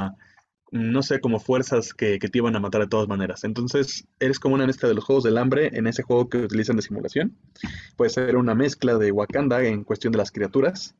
[0.70, 3.44] no sé, como fuerzas que, te iban a matar de todas maneras.
[3.44, 6.76] Entonces, eres como una mezcla de los juegos del hambre en ese juego que utilizan
[6.76, 7.36] de simulación.
[7.96, 10.94] Puede ser una mezcla de Wakanda en cuestión de las criaturas.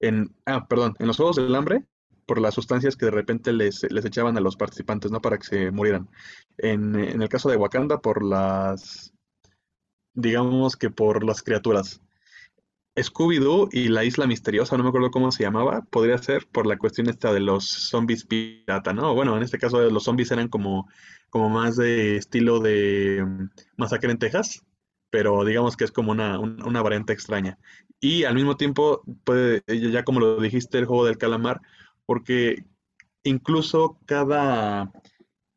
[0.00, 1.84] En, ah, perdón, en los juegos del hambre,
[2.26, 5.20] por las sustancias que de repente les, les echaban a los participantes, ¿no?
[5.20, 6.08] Para que se murieran.
[6.58, 9.12] En, en el caso de Wakanda, por las,
[10.14, 12.00] digamos que por las criaturas.
[12.96, 16.78] Scooby-Doo y la isla misteriosa, no me acuerdo cómo se llamaba, podría ser por la
[16.78, 19.14] cuestión esta de los zombies pirata, ¿no?
[19.14, 20.88] Bueno, en este caso los zombies eran como,
[21.30, 24.64] como más de estilo de mm, Masacre en Texas,
[25.10, 27.58] pero digamos que es como una, un- una variante extraña.
[28.00, 31.62] Y al mismo tiempo, puede, ya como lo dijiste, el juego del calamar,
[32.06, 32.64] porque
[33.22, 34.92] incluso cada,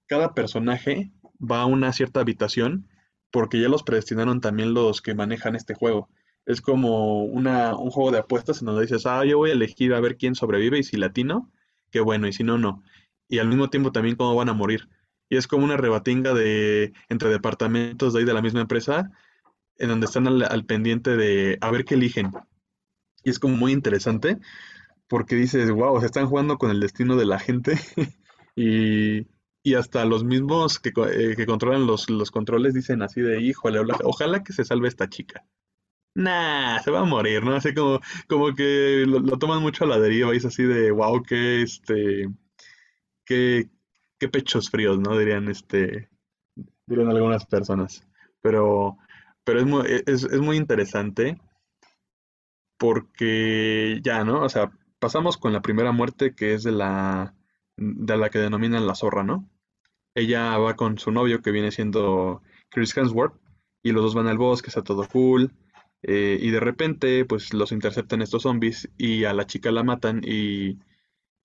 [0.08, 2.88] cada personaje va a una cierta habitación
[3.32, 6.10] porque ya los predestinaron también los que manejan este juego.
[6.46, 9.94] Es como una, un juego de apuestas en donde dices, ah, yo voy a elegir
[9.94, 11.52] a ver quién sobrevive y si latino,
[11.92, 12.84] qué bueno, y si no, no.
[13.28, 14.88] Y al mismo tiempo también cómo van a morir.
[15.30, 19.12] Y es como una rebatinga de, entre departamentos de ahí de la misma empresa,
[19.78, 22.32] en donde están al, al pendiente de a ver qué eligen.
[23.24, 24.40] Y es como muy interesante
[25.08, 27.80] porque dices, wow, se están jugando con el destino de la gente
[28.56, 29.28] y,
[29.64, 33.80] y hasta los mismos que, eh, que controlan los, los controles dicen así de, híjole,
[34.04, 35.46] ojalá que se salve esta chica.
[36.16, 37.54] Nah, se va a morir, ¿no?
[37.56, 40.92] Así como, como que lo, lo toman mucho a la deriva y es así de,
[40.92, 42.28] wow, qué, este,
[43.24, 43.70] qué,
[44.20, 45.18] qué pechos fríos, ¿no?
[45.18, 46.10] Dirían, este,
[46.88, 48.04] dirían algunas personas.
[48.42, 48.98] Pero,
[49.44, 51.40] pero es muy, es, es muy interesante
[52.78, 54.44] porque ya, ¿no?
[54.44, 57.36] O sea, pasamos con la primera muerte que es de la,
[57.78, 59.50] de la que denominan la zorra, ¿no?
[60.16, 63.36] Ella va con su novio que viene siendo Chris Hemsworth
[63.84, 65.54] y los dos van al bosque, está todo cool
[66.04, 70.22] eh, y de repente pues los interceptan estos zombies y a la chica la matan
[70.24, 70.80] y,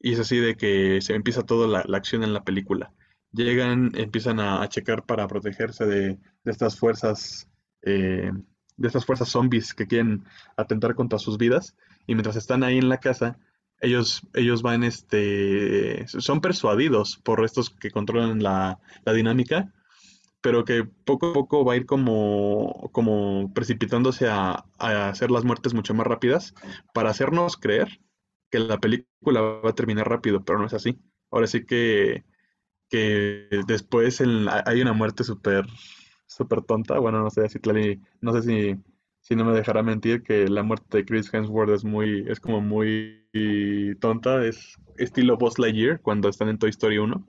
[0.00, 2.92] es así de que se empieza toda la, la acción en la película.
[3.32, 7.48] Llegan, empiezan a, a checar para protegerse de, de estas fuerzas,
[7.82, 8.32] eh,
[8.76, 10.24] de estas fuerzas zombies que quieren
[10.56, 11.76] atentar contra sus vidas.
[12.12, 13.38] Y mientras están ahí en la casa,
[13.80, 19.72] ellos, ellos van, este, son persuadidos por estos que controlan la, la dinámica,
[20.40, 25.44] pero que poco a poco va a ir como, como precipitándose a, a hacer las
[25.44, 26.54] muertes mucho más rápidas
[26.94, 28.00] para hacernos creer
[28.50, 30.98] que la película va a terminar rápido, pero no es así.
[31.30, 32.24] Ahora sí que,
[32.90, 35.66] que después hay una muerte súper
[36.26, 36.98] súper tonta.
[36.98, 38.76] Bueno, no sé si Tlali- no sé si,
[39.22, 42.60] si no me dejará mentir que la muerte de Chris Hemsworth es muy, es como
[42.60, 43.28] muy
[44.00, 47.26] tonta, es estilo Buzz Lightyear cuando están en Toy Story 1,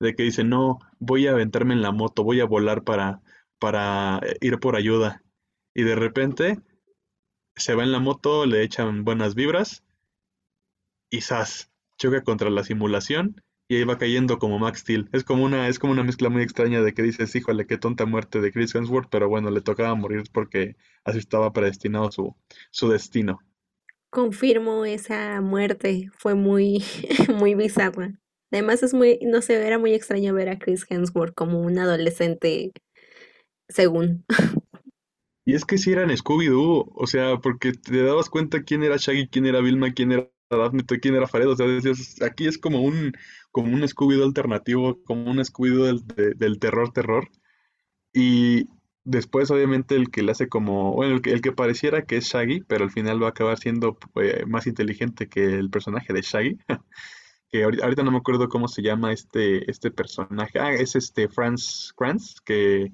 [0.00, 3.22] de que dice, no, voy a aventarme en la moto, voy a volar para,
[3.58, 5.22] para eh, ir por ayuda.
[5.74, 6.60] Y de repente
[7.56, 9.84] se va en la moto, le echan buenas vibras
[11.10, 11.72] y ¡zas!
[11.98, 15.08] choca contra la simulación y ahí va cayendo como Max Steel.
[15.12, 18.06] Es como una, es como una mezcla muy extraña de que dices, híjole, qué tonta
[18.06, 22.36] muerte de Chris Hemsworth, pero bueno, le tocaba morir porque así estaba predestinado su,
[22.70, 23.40] su destino.
[24.10, 26.84] Confirmo esa muerte, fue muy,
[27.34, 28.12] muy bizarra.
[28.52, 32.72] Además es muy, no sé, era muy extraño ver a Chris Hemsworth como un adolescente,
[33.68, 34.24] según.
[35.44, 39.28] Y es que si eran Scooby-Doo, o sea, porque te dabas cuenta quién era Shaggy,
[39.28, 41.66] quién era Vilma, quién era Daphne, quién era Fared, o sea,
[42.26, 43.12] aquí es como un,
[43.50, 46.04] como un alternativo, como un Scooby-Doo
[46.36, 47.28] del, terror, terror.
[48.12, 48.68] Y
[49.04, 52.26] después, obviamente, el que le hace como, bueno, el que, el que pareciera que es
[52.26, 56.22] Shaggy, pero al final va a acabar siendo eh, más inteligente que el personaje de
[56.22, 56.58] Shaggy.
[57.50, 60.58] que ahorita, no me acuerdo cómo se llama este, este personaje.
[60.58, 62.92] Ah, es este Franz Kranz, que,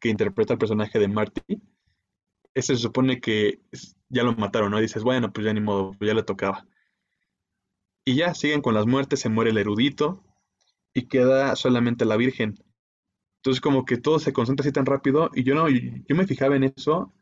[0.00, 1.60] que interpreta el personaje de Marty
[2.54, 3.60] ese se supone que
[4.08, 4.80] ya lo mataron, ¿no?
[4.80, 6.66] dices, bueno, pues ya ni modo, ya le tocaba.
[8.04, 10.22] Y ya siguen con las muertes, se muere el erudito
[10.92, 12.54] y queda solamente la Virgen.
[13.38, 16.56] Entonces como que todo se concentra así tan rápido y yo no, yo me fijaba
[16.56, 17.12] en eso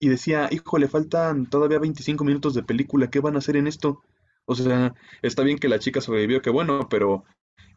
[0.00, 3.66] y decía, hijo, le faltan todavía 25 minutos de película, ¿qué van a hacer en
[3.66, 4.02] esto?
[4.46, 7.24] O sea, está bien que la chica sobrevivió, que bueno, pero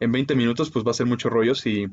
[0.00, 1.88] en 20 minutos pues va a ser mucho rollo si,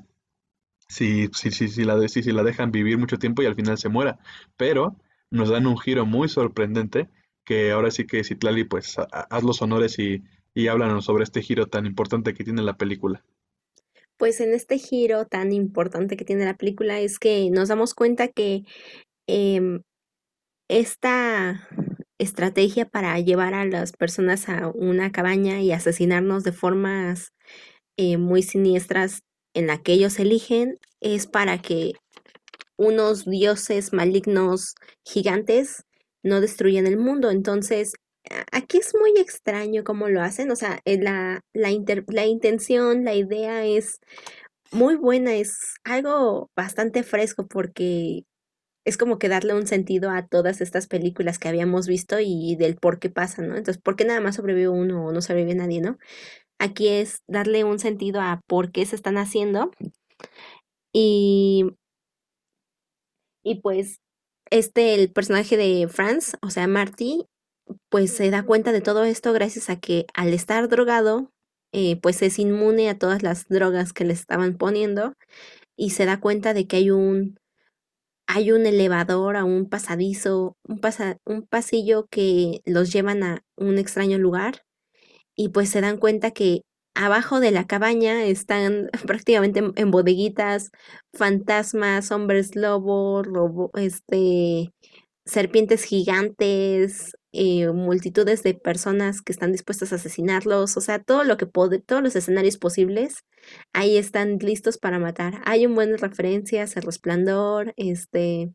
[0.87, 3.77] si, si, si, si, la, si, si la dejan vivir mucho tiempo y al final
[3.77, 4.19] se muera.
[4.55, 4.95] Pero
[5.31, 7.09] nos dan un giro muy sorprendente
[7.43, 10.23] que ahora sí que Citlali, pues haz los honores y,
[10.59, 13.23] y háblanos sobre este giro tan importante que tiene la película.
[14.17, 18.27] Pues en este giro tan importante que tiene la película es que nos damos cuenta
[18.27, 18.63] que
[19.27, 19.81] em,
[20.67, 21.67] esta
[22.19, 27.29] estrategia para llevar a las personas a una cabaña y asesinarnos de formas
[27.97, 29.21] eh, muy siniestras
[29.53, 31.93] en la que ellos eligen es para que
[32.77, 35.85] unos dioses malignos gigantes
[36.23, 37.31] no destruyan el mundo.
[37.31, 37.93] Entonces,
[38.51, 40.51] aquí es muy extraño cómo lo hacen.
[40.51, 41.69] O sea, eh, la, la,
[42.07, 43.99] la intención, la idea es
[44.71, 48.23] muy buena, es algo bastante fresco porque
[48.85, 52.77] es como que darle un sentido a todas estas películas que habíamos visto y del
[52.77, 53.55] por qué pasa, ¿no?
[53.57, 55.97] Entonces, ¿por qué nada más sobrevive uno o no sobrevive nadie, ¿no?
[56.59, 59.71] Aquí es darle un sentido a por qué se están haciendo.
[60.93, 61.65] Y,
[63.43, 63.99] y pues
[64.51, 67.25] este, el personaje de Franz, o sea, Marty,
[67.89, 71.31] pues se da cuenta de todo esto gracias a que al estar drogado,
[71.73, 75.13] eh, pues es inmune a todas las drogas que le estaban poniendo
[75.77, 77.37] y se da cuenta de que hay un
[78.27, 80.79] hay un elevador a un pasadizo, un,
[81.25, 84.61] un pasillo que los llevan a un extraño lugar
[85.35, 86.61] y pues se dan cuenta que
[86.95, 90.71] abajo de la cabaña están prácticamente en bodeguitas
[91.13, 94.71] fantasmas, hombres lobo, este,
[95.25, 101.45] serpientes gigantes, multitudes de personas que están dispuestas a asesinarlos, o sea, todo lo que
[101.45, 103.25] todos los escenarios posibles,
[103.73, 105.41] ahí están listos para matar.
[105.45, 108.51] Hay un buen referencias, el resplandor, este,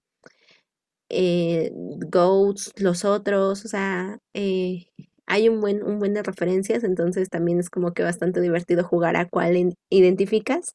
[1.09, 1.71] eh,
[2.11, 4.87] Goats, los otros, o sea, eh,
[5.27, 9.17] hay un buen, un buen de referencias, entonces también es como que bastante divertido jugar
[9.17, 10.75] a cuál identificas.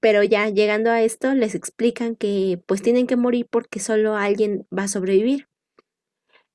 [0.00, 4.66] Pero ya llegando a esto, les explican que pues tienen que morir porque solo alguien
[4.76, 5.46] va a sobrevivir.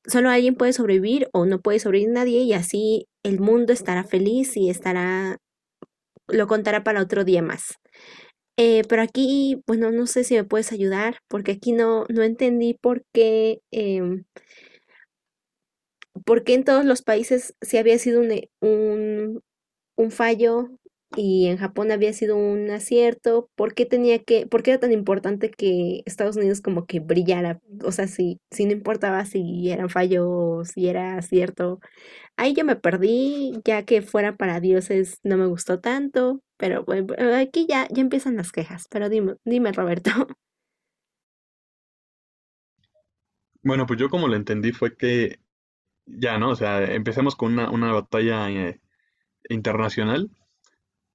[0.08, 4.56] Solo alguien puede sobrevivir o no puede sobrevivir nadie y así el mundo estará feliz
[4.56, 5.38] y estará,
[6.28, 7.76] lo contará para otro día más.
[8.58, 12.74] Eh, pero aquí, bueno, no sé si me puedes ayudar porque aquí no, no entendí
[12.74, 13.60] por qué...
[13.72, 14.24] Em,
[16.26, 19.42] porque en todos los países si había sido un,
[19.96, 20.70] un, fallo
[21.16, 24.92] y en Japón había sido un acierto, ¿por qué tenía que, por qué era tan
[24.92, 27.62] importante que Estados Unidos como que brillara?
[27.84, 31.80] O sea, si, si no importaba si eran fallos o si era acierto.
[32.38, 37.16] Ahí yo me perdí, ya que fuera para dioses no me gustó tanto, pero bueno,
[37.38, 40.12] aquí ya, ya empiezan las quejas, pero dime, dime Roberto.
[43.64, 45.40] Bueno, pues yo como lo entendí fue que
[46.06, 46.52] ya, ¿no?
[46.52, 48.80] O sea, empecemos con una, una batalla eh,
[49.50, 50.30] internacional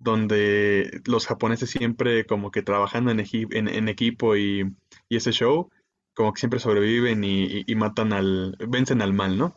[0.02, 4.74] donde los japoneses siempre como que trabajando en, equipo y,
[5.08, 5.70] ese show,
[6.14, 9.54] como que siempre sobreviven y, matan al, vencen al mal, ¿no?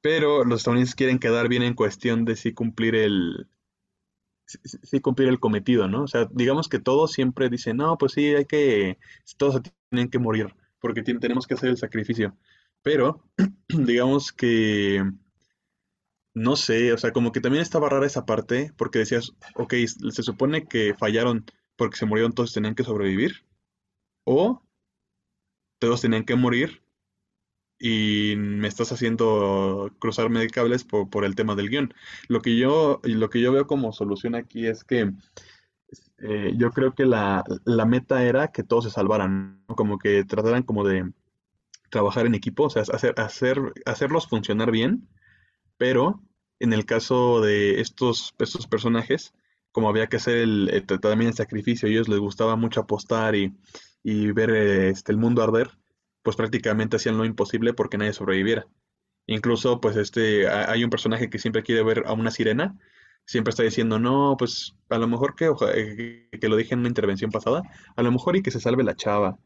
[0.00, 3.46] Pero los estadounidenses quieren quedar bien en cuestión de si cumplir el,
[4.46, 6.02] si, cumplir el cometido, ¿no?
[6.02, 8.98] O sea, digamos que todos siempre dicen, no, pues sí, hay que,
[9.36, 12.36] todos tienen que morir, porque tenemos que hacer el sacrificio.
[12.82, 13.22] Pero,
[13.68, 15.02] digamos que
[16.34, 19.74] no sé, o sea, como que también estaba rara esa parte, porque decías, ok,
[20.10, 21.44] se supone que fallaron
[21.76, 23.44] porque se murieron, todos tenían que sobrevivir,
[24.24, 24.62] o
[25.78, 26.82] todos tenían que morir
[27.78, 31.92] y me estás haciendo cruzarme de cables por, por el tema del guion.
[32.28, 35.10] Lo que yo, lo que yo veo como solución aquí es que
[36.18, 39.64] eh, yo creo que la, la meta era que todos se salvaran.
[39.66, 41.12] Como que trataran como de
[41.90, 45.08] trabajar en equipo, o sea, hacer, hacer, hacerlos funcionar bien,
[45.82, 46.22] pero
[46.60, 49.34] en el caso de estos, estos personajes,
[49.72, 53.52] como había que hacer el, también el sacrificio, a ellos les gustaba mucho apostar y,
[54.04, 55.70] y ver eh, este, el mundo arder,
[56.22, 58.66] pues prácticamente hacían lo imposible porque nadie sobreviviera.
[59.26, 62.78] Incluso, pues este, ha- hay un personaje que siempre quiere ver a una sirena,
[63.26, 66.80] siempre está diciendo, no, pues a lo mejor que, eh, que, que lo dije en
[66.80, 67.62] una intervención pasada,
[67.96, 69.38] a lo mejor y que se salve la chava,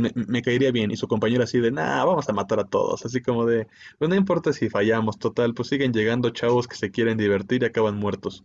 [0.00, 0.90] pues me, caería bien.
[0.90, 3.68] Y su compañero así de, nah, vamos a matar a todos, así como de,
[3.98, 7.66] pues no importa si fallamos, total, pues siguen llegando chavos que se quieren divertir y
[7.66, 8.44] acaban muertos.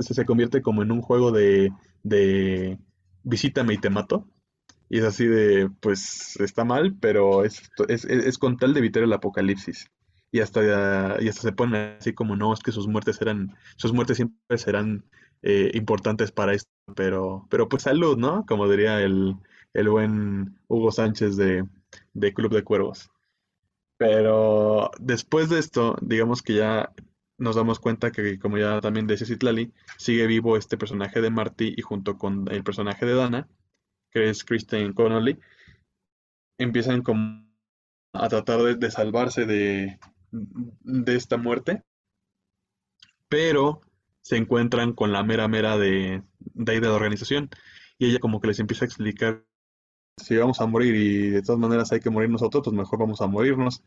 [0.00, 1.72] Se convierte como en un juego de,
[2.02, 2.78] de
[3.24, 4.26] visítame y te mato.
[4.90, 8.80] Y es así de, pues está mal, pero es, es, es- es con tal de
[8.80, 9.90] evitar el apocalipsis.
[10.32, 13.92] Y hasta, y hasta se ponen así como, no, es que sus muertes eran, sus
[13.92, 15.04] muertes siempre serán
[15.42, 18.44] eh, importantes para esto, pero, pero pues salud, ¿no?
[18.46, 19.36] Como diría el,
[19.74, 21.66] el buen Hugo Sánchez de,
[22.12, 23.10] de Club de Cuervos.
[23.96, 26.92] Pero después de esto, digamos que ya
[27.36, 31.74] nos damos cuenta que, como ya también decía Citlali, sigue vivo este personaje de Marty
[31.76, 33.48] y junto con el personaje de Dana,
[34.10, 35.38] que es Kristen Connolly,
[36.58, 37.46] empiezan como
[38.12, 39.98] a tratar de, de salvarse de,
[40.30, 41.84] de esta muerte,
[43.28, 43.80] pero
[44.20, 47.50] se encuentran con la mera mera de, de ahí de la organización
[47.98, 49.44] y ella como que les empieza a explicar
[50.18, 53.20] si vamos a morir y de todas maneras hay que morir nosotros, pues mejor vamos
[53.20, 53.82] a morirnos.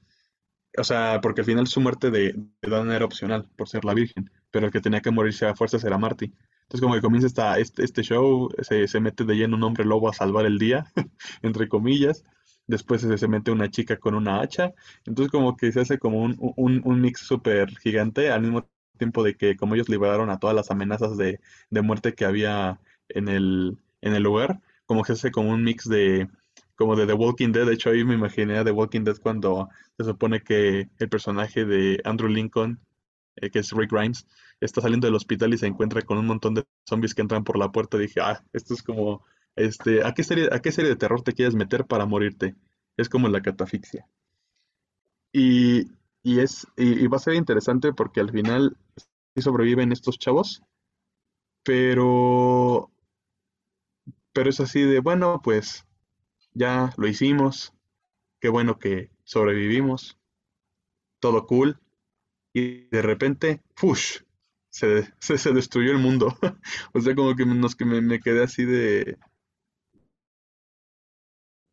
[0.77, 3.93] O sea, porque al final su muerte de, de Dana era opcional por ser la
[3.93, 6.34] Virgen, pero el que tenía que morirse a fuerzas era Marty.
[6.63, 9.84] Entonces como que comienza esta, este, este show, se, se mete de lleno un hombre
[9.84, 10.86] lobo a salvar el día,
[11.41, 12.23] entre comillas.
[12.67, 14.73] Después se, se mete una chica con una hacha.
[15.05, 18.65] Entonces como que se hace como un, un, un mix súper gigante, al mismo
[18.97, 22.79] tiempo de que como ellos liberaron a todas las amenazas de, de muerte que había
[23.09, 26.29] en el, en el lugar, como que hace como un mix de,
[26.75, 27.65] como de The Walking Dead.
[27.65, 31.65] De hecho, ahí me imaginé a The Walking Dead cuando se supone que el personaje
[31.65, 32.79] de Andrew Lincoln,
[33.38, 34.27] eh, que es Rick Grimes,
[34.59, 37.57] está saliendo del hospital y se encuentra con un montón de zombies que entran por
[37.57, 37.97] la puerta.
[37.97, 39.25] Dije, ah, esto es como,
[39.55, 42.55] este, ¿a qué serie, a qué serie de terror te quieres meter para morirte?
[42.97, 44.05] Es como la catafixia.
[45.34, 45.88] Y,
[46.23, 48.77] y es, y, y va a ser interesante porque al final
[49.36, 50.61] sí sobreviven estos chavos,
[51.63, 52.91] pero,
[54.34, 55.86] pero es así de, bueno, pues
[56.53, 57.73] ya lo hicimos,
[58.41, 60.19] qué bueno que sobrevivimos,
[61.19, 61.79] todo cool,
[62.53, 64.19] y de repente, ¡fush!
[64.69, 66.38] Se, se, se destruyó el mundo.
[66.93, 69.17] O sea, como que, nos, que me, quedé así de,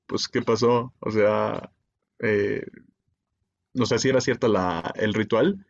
[0.07, 0.93] pues, ¿qué pasó?
[1.01, 1.71] O sea,
[2.21, 2.65] eh,
[3.75, 5.65] no sé si era cierta la, el ritual,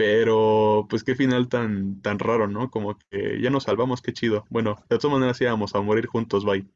[0.00, 2.70] pero pues qué final tan, tan raro, ¿no?
[2.70, 4.46] Como que ya nos salvamos, qué chido.
[4.48, 6.66] Bueno, de todas maneras íbamos a morir juntos, bye.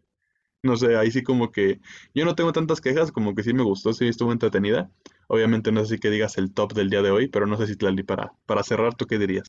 [0.62, 1.80] No sé, ahí sí como que
[2.14, 4.90] yo no tengo tantas quejas, como que sí me gustó, sí estuvo entretenida.
[5.26, 7.66] Obviamente no sé si que digas el top del día de hoy, pero no sé
[7.66, 9.46] si Tlali, para, para cerrar, ¿tú qué dirías?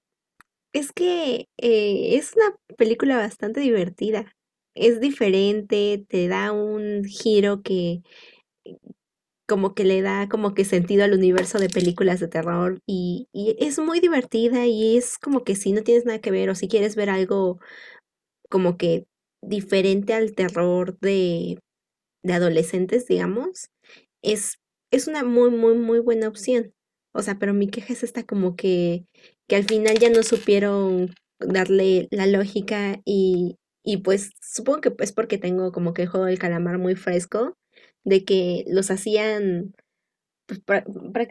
[0.71, 4.33] Es que eh, es una película bastante divertida.
[4.73, 8.03] Es diferente, te da un giro que
[9.47, 13.55] como que le da como que sentido al universo de películas de terror y, y
[13.59, 16.67] es muy divertida y es como que si no tienes nada que ver o si
[16.67, 17.59] quieres ver algo
[18.49, 19.05] como que
[19.41, 21.59] diferente al terror de,
[22.23, 23.69] de adolescentes, digamos,
[24.21, 24.59] es,
[24.91, 26.73] es una muy, muy, muy buena opción.
[27.13, 29.05] O sea, pero mi queja es esta como que,
[29.47, 35.13] que al final ya no supieron darle la lógica y, y pues supongo que es
[35.13, 37.55] porque tengo como que el juego del calamar muy fresco,
[38.05, 39.73] de que los hacían,
[40.47, 40.83] pues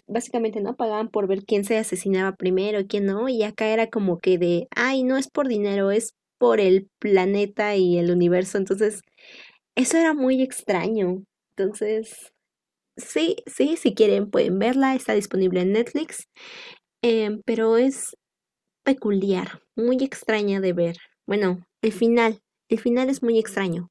[0.09, 0.77] básicamente, ¿no?
[0.77, 4.69] Pagaban por ver quién se asesinaba primero quién no, y acá era como que de,
[4.77, 9.03] ay, no es por dinero, es por el planeta y el universo, entonces
[9.77, 11.25] eso era muy extraño.
[11.57, 12.33] Entonces,
[12.97, 16.27] sí, sí, si quieren pueden verla, está disponible en Netflix,
[17.03, 18.17] em, pero es
[18.85, 20.97] peculiar, muy extraña de ver.
[21.27, 22.41] Bueno, el final,
[22.71, 23.89] el final es muy extraño.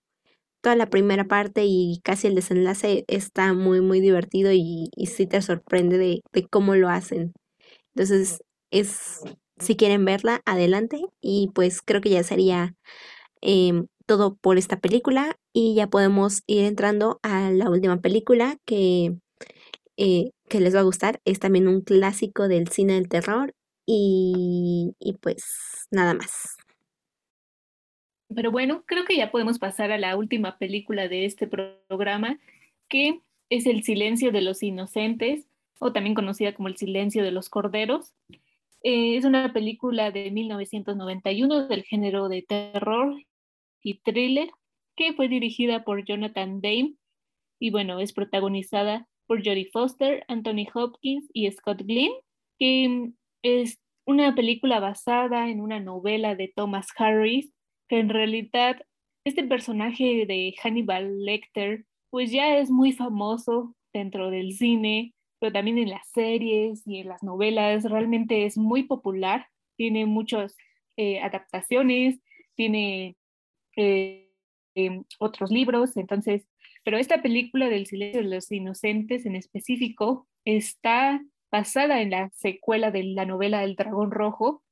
[0.64, 5.28] Toda la primera parte y casi el desenlace está muy, muy divertido y, y sí
[5.28, 7.34] te sorprende de, cómo lo hacen.
[7.96, 8.42] Entonces,
[8.72, 9.20] es,
[9.60, 11.02] si quieren verla, adelante.
[11.22, 12.76] Y pues creo que ya sería
[13.42, 19.18] em, todo por esta película y ya podemos ir entrando a la última película que,
[19.98, 21.22] eh, que les va a gustar.
[21.26, 23.54] Es también un clásico del cine del terror
[23.86, 25.44] y, y pues
[25.92, 26.56] nada más.
[28.34, 32.40] Pero bueno, creo que ya podemos pasar a la última película de este programa,
[32.90, 35.48] que es El silencio de los inocentes,
[35.80, 38.14] o también conocida como El silencio de los corderos.
[38.84, 43.16] Eh, es una película de 1991 del género de terror
[43.82, 44.50] y thriller
[44.96, 46.96] que fue dirigida por Jonathan Dame
[47.64, 52.12] y bueno, es protagonizada por Jodie Foster, Anthony Hopkins y Scott Glenn,
[52.60, 53.12] que
[53.42, 57.54] es una película basada en una novela de Thomas Harris,
[58.00, 58.82] en realidad
[59.26, 65.80] este personaje de Hannibal Lecter pues ya es muy famoso dentro del cine, pero también
[65.80, 69.48] en las series y en las novelas, realmente es muy popular,
[69.78, 70.56] tiene muchas
[70.96, 72.20] eh, adaptaciones,
[72.56, 73.18] tiene
[73.78, 74.30] eh,
[74.76, 76.48] em, otros libros, entonces,
[76.84, 81.20] pero esta película del silencio de los inocentes en específico está
[81.52, 84.64] basada en la secuela de la novela del dragón rojo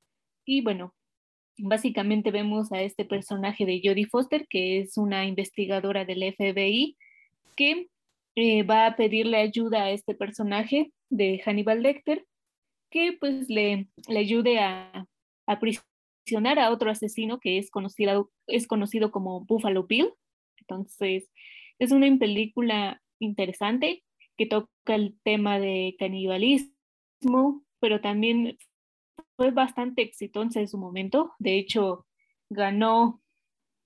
[0.45, 0.93] y bueno,
[1.57, 6.97] básicamente vemos a este personaje de Jodie Foster, que es una investigadora del FBI,
[7.55, 7.89] que
[8.35, 12.25] eh, va a pedirle ayuda a este personaje de Hannibal Lecter,
[12.89, 15.05] que pues le, le ayude a,
[15.47, 20.09] a prisionar a otro asesino que es conocido, es conocido como Buffalo Bill.
[20.57, 21.29] Entonces,
[21.79, 24.03] es una película interesante
[24.37, 28.57] que toca el tema de canibalismo, pero también
[29.41, 31.33] fue bastante exitosa en su momento.
[31.39, 32.05] De hecho,
[32.51, 33.23] ganó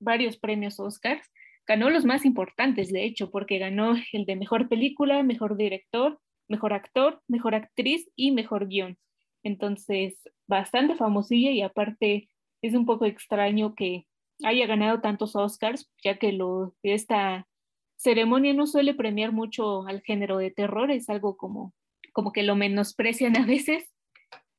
[0.02, 1.32] varios premios Oscars.
[1.66, 6.20] Ganó los más importantes, de hecho, porque ganó el de mejor película, mejor director,
[6.50, 8.98] mejor actor, mejor actriz y mejor guion.
[9.44, 12.28] Entonces, bastante famosilla y aparte
[12.62, 14.08] es un poco extraño que
[14.44, 16.38] haya ganado tantos Oscars, ya que
[16.84, 17.48] esta
[17.96, 21.74] ceremonia no suele premiar mucho al género de terror, es algo como,
[22.12, 23.90] como que lo menosprecian a veces,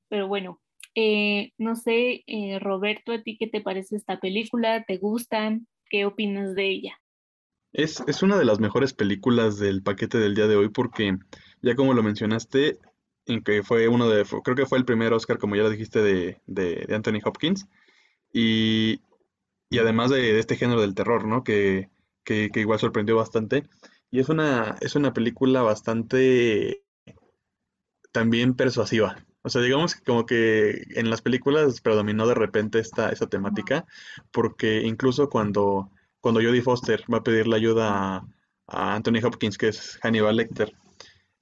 [0.08, 0.62] pero bueno,
[0.96, 4.82] eh, no sé, eh, Roberto, ¿a ti qué te parece esta película?
[4.84, 5.68] ¿Te gustan?
[5.90, 7.00] ¿Qué opinas de ella?
[7.72, 11.18] Es, es una de las mejores películas del paquete del día de hoy porque,
[11.60, 12.78] ya como lo mencionaste,
[13.26, 16.00] en que fue uno de, creo que fue el primer Oscar, como ya lo dijiste,
[16.02, 17.68] de, de, Anthony Hopkins,
[18.32, 19.02] y,
[19.68, 21.44] y además de, de, este género del terror, ¿no?
[21.44, 21.90] Que,
[22.24, 23.64] que, igual sorprendió bastante.
[24.10, 26.82] Y es una, es una película bastante
[28.12, 29.26] también persuasiva.
[29.46, 33.86] O sea, digamos que como que en las películas predominó de repente esta, esa temática,
[34.32, 35.88] porque incluso cuando,
[36.20, 38.26] cuando Jodie Foster va a pedirle ayuda
[38.66, 40.74] a, Anthony Hopkins, que es Hannibal Lecter,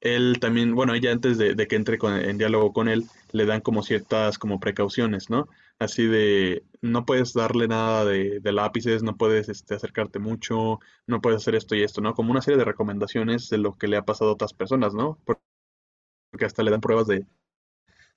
[0.02, 1.98] él también, bueno, ella antes de, que entre
[2.28, 5.48] en diálogo con él, le dan como ciertas como precauciones, ¿no?
[5.78, 11.38] Así de, no puedes darle nada de, lápices, no puedes este, acercarte mucho, no puedes
[11.40, 12.12] hacer esto y esto, ¿no?
[12.12, 15.18] Como una serie de recomendaciones de lo que le ha pasado a otras personas, ¿no?
[15.24, 17.26] Porque hasta le dan pruebas de,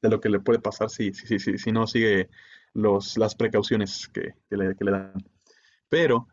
[0.02, 2.30] lo que le puede pasar si, si, si, si no sigue
[2.74, 5.14] los, las precauciones que, le, que le dan.
[5.90, 6.28] Pero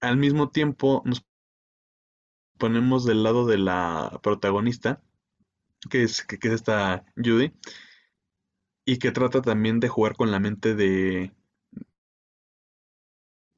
[0.00, 1.24] al mismo tiempo nos
[2.58, 5.02] ponemos del lado de la protagonista,
[5.90, 7.52] que es, que, es esta Judy,
[8.84, 11.32] y que trata también de jugar con la mente de,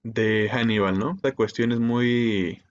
[0.02, 1.18] de Hannibal, ¿no?
[1.22, 2.62] La cuestión es muy,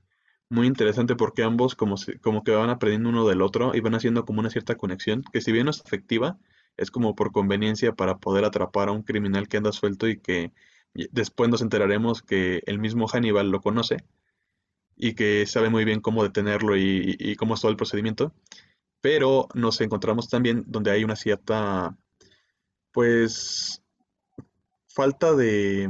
[0.49, 4.25] muy interesante porque ambos como, como que van aprendiendo uno del otro y van haciendo
[4.25, 6.37] como una cierta conexión, que si bien no es efectiva,
[6.77, 10.51] es como por conveniencia para poder atrapar a un criminal que anda suelto y que
[11.11, 14.05] después nos enteraremos que el mismo Hannibal lo conoce
[14.95, 18.33] y que sabe muy bien cómo detenerlo y, cómo es todo el procedimiento.
[19.01, 21.97] Pero nos encontramos también donde hay una cierta,
[22.91, 23.83] pues,
[24.87, 25.89] falta de,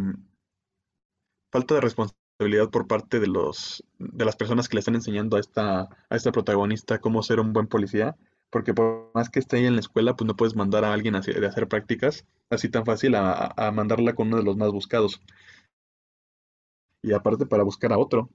[1.51, 2.24] falta de responsabilidad
[2.71, 6.31] por parte de los, de las personas que le están enseñando a esta, a esta
[6.31, 8.15] protagonista cómo ser un buen policía.
[8.49, 11.15] Porque por más que esté ahí en la escuela, pues no puedes mandar a alguien
[11.15, 14.71] a, de hacer prácticas así tan fácil a, a mandarla con uno de los más
[14.71, 15.21] buscados.
[17.01, 18.29] Y aparte para buscar a otro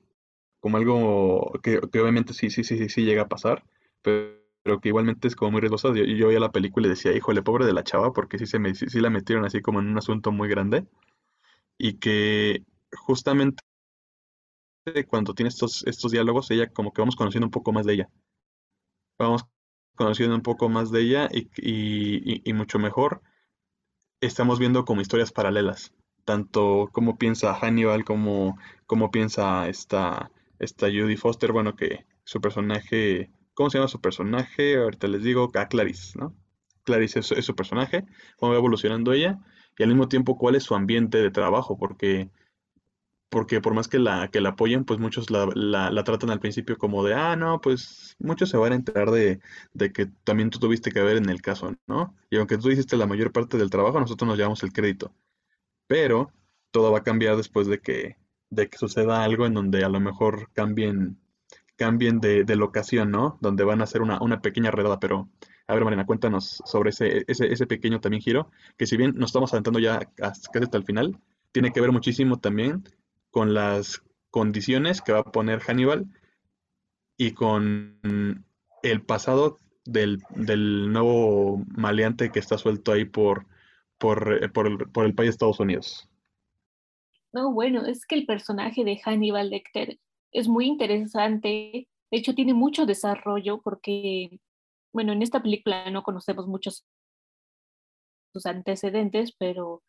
[0.60, 3.64] como algo que, obviamente sí, sí, sí, sí, sí llega a pasar,
[4.02, 4.38] pero,
[4.80, 5.94] que igualmente es como muy riesgoso.
[5.94, 8.58] Yo, yo veía la película y decía, híjole, pobre de la chava, porque sí, se
[8.58, 10.86] me, sí, la metieron así como en un asunto muy grande.
[11.78, 13.62] Y que justamente
[15.08, 18.08] cuando tiene estos, estos diálogos, ella como que vamos conociendo un poco más de ella.
[19.18, 19.44] Vamos
[19.94, 23.22] conociendo un poco más de ella y, y, y mucho mejor
[24.20, 25.92] estamos viendo como historias paralelas.
[26.24, 33.30] Tanto como piensa Hannibal, como, como piensa esta, esta Judy Foster, bueno, que su personaje,
[33.54, 34.76] ¿cómo se llama su personaje?
[34.76, 36.36] Ahorita les digo, a Clarice, ¿no?
[36.84, 38.04] Clarice es, su personaje,
[38.36, 39.38] cómo va evolucionando ella,
[39.78, 42.30] y al mismo tiempo cuál es su ambiente de trabajo, porque,
[43.30, 46.76] porque por más que la, que la apoyen, pues muchos la, la, tratan al principio
[46.78, 49.40] como de, ah, no, pues muchos se van a enterar de,
[49.72, 52.16] de, que también tú tuviste que ver en el caso, ¿no?
[52.28, 55.14] Y aunque tú hiciste la mayor parte del trabajo, nosotros nos llevamos el crédito.
[55.86, 56.32] Pero
[56.72, 58.16] todo va a cambiar después de que
[58.50, 61.20] de que suceda algo en donde a lo mejor cambien,
[61.76, 63.38] cambien de, de locación, ¿no?
[63.40, 65.30] Donde van a hacer una, una pequeña redada, pero
[65.68, 69.30] a ver, Marina, cuéntanos sobre ese, ese, ese pequeño también giro, que si bien nos
[69.30, 71.16] estamos adelantando ya casi hasta el final,
[71.52, 72.82] tiene que ver muchísimo también
[73.30, 76.06] con las condiciones que va a poner Hannibal
[77.16, 78.44] y con
[78.82, 83.46] el pasado del, del nuevo maleante que está suelto ahí por,
[83.98, 86.08] por, por el, por el país de Estados Unidos.
[87.32, 89.98] No, bueno, es que el personaje de Hannibal Lecter
[90.32, 91.88] es muy interesante.
[92.10, 94.40] De hecho, tiene mucho desarrollo porque,
[94.92, 96.84] bueno, en esta película no conocemos muchos
[98.32, 99.82] sus antecedentes, pero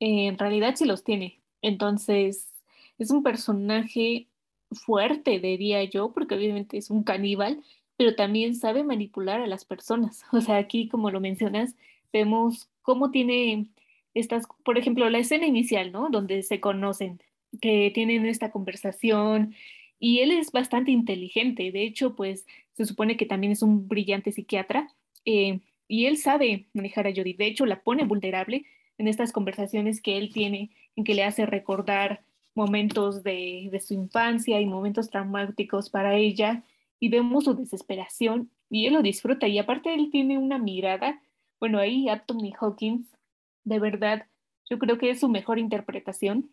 [0.00, 1.42] eh, en realidad sí los tiene.
[1.62, 2.52] Entonces,
[2.98, 4.28] es un personaje
[4.70, 7.62] fuerte, diría yo, porque obviamente es un caníbal,
[7.96, 10.24] pero también sabe manipular a las personas.
[10.32, 11.76] O sea, aquí, como lo mencionas,
[12.12, 13.68] vemos cómo tiene
[14.14, 16.08] estas, por ejemplo, la escena inicial, ¿no?
[16.10, 17.20] Donde se conocen,
[17.60, 19.54] que tienen esta conversación
[19.98, 21.70] y él es bastante inteligente.
[21.72, 24.92] De hecho, pues se supone que también es un brillante psiquiatra
[25.24, 27.34] eh, y él sabe manejar a Jodie.
[27.34, 28.66] De hecho, la pone vulnerable
[28.98, 32.24] en estas conversaciones que él tiene, en que le hace recordar
[32.56, 36.64] momentos de, de su infancia y momentos traumáticos para ella
[36.98, 41.22] y vemos su desesperación y él lo disfruta y aparte él tiene una mirada,
[41.60, 43.16] bueno, ahí Anthony Hawkins,
[43.64, 44.26] de verdad,
[44.68, 46.50] yo creo que es su mejor interpretación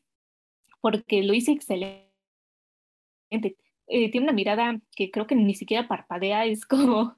[0.82, 2.12] porque lo hizo excelente.
[3.32, 7.16] Eh, tiene una mirada que creo que ni siquiera parpadea, es como,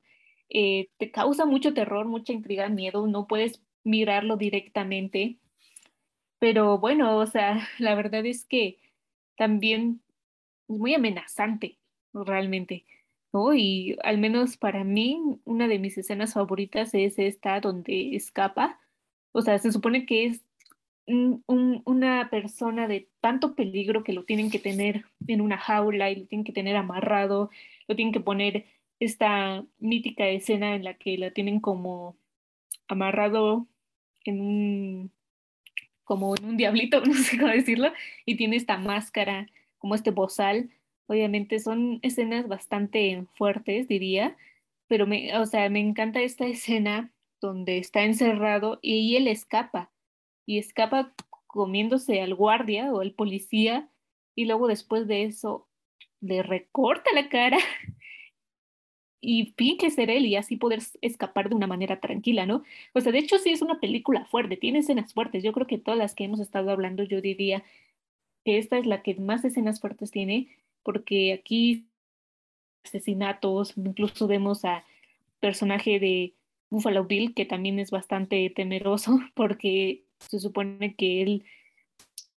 [0.50, 5.40] eh, te causa mucho terror, mucha intriga, miedo, no puedes mirarlo directamente.
[6.46, 8.78] Pero bueno, o sea, la verdad es que
[9.36, 10.02] también
[10.70, 11.80] es muy amenazante,
[12.14, 12.86] realmente.
[13.56, 18.80] Y al menos para mí, una de mis escenas favoritas es esta donde escapa.
[19.32, 20.46] O sea, se supone que es
[21.08, 21.44] un,
[21.84, 26.28] una persona de tanto peligro que lo tienen que tener en una jaula y lo
[26.28, 27.50] tienen que tener amarrado,
[27.88, 28.68] lo tienen que poner
[29.00, 32.18] esta mítica escena en la que la tienen como
[32.88, 33.68] amarrado
[34.26, 35.15] en un
[36.06, 37.92] como en un diablito, no sé cómo decirlo,
[38.26, 40.70] y tiene esta máscara, como este bozal.
[41.08, 44.38] Obviamente son escenas bastante fuertes, diría,
[44.88, 47.12] pero me, o sea, me encanta esta escena
[47.42, 49.92] donde está encerrado y él escapa
[50.46, 51.14] y escapa
[51.48, 53.90] comiéndose al guardia o al policía
[54.36, 55.68] y luego después de eso
[56.22, 57.58] le recorta la cara
[59.22, 62.64] y finge ser él y así poder escapar de una manera tranquila, ¿no?
[62.94, 65.44] O sea, de hecho sí es una película fuerte, tiene escenas fuertes.
[65.44, 67.64] Yo creo que todas las que hemos estado hablando, yo diría
[68.44, 70.48] que esta es la que más escenas fuertes tiene
[70.84, 71.88] porque aquí
[72.86, 74.86] asesinatos, incluso vemos a
[75.40, 76.34] personaje de
[76.70, 81.44] Buffalo Bill, que también es bastante temeroso, porque se supone que él,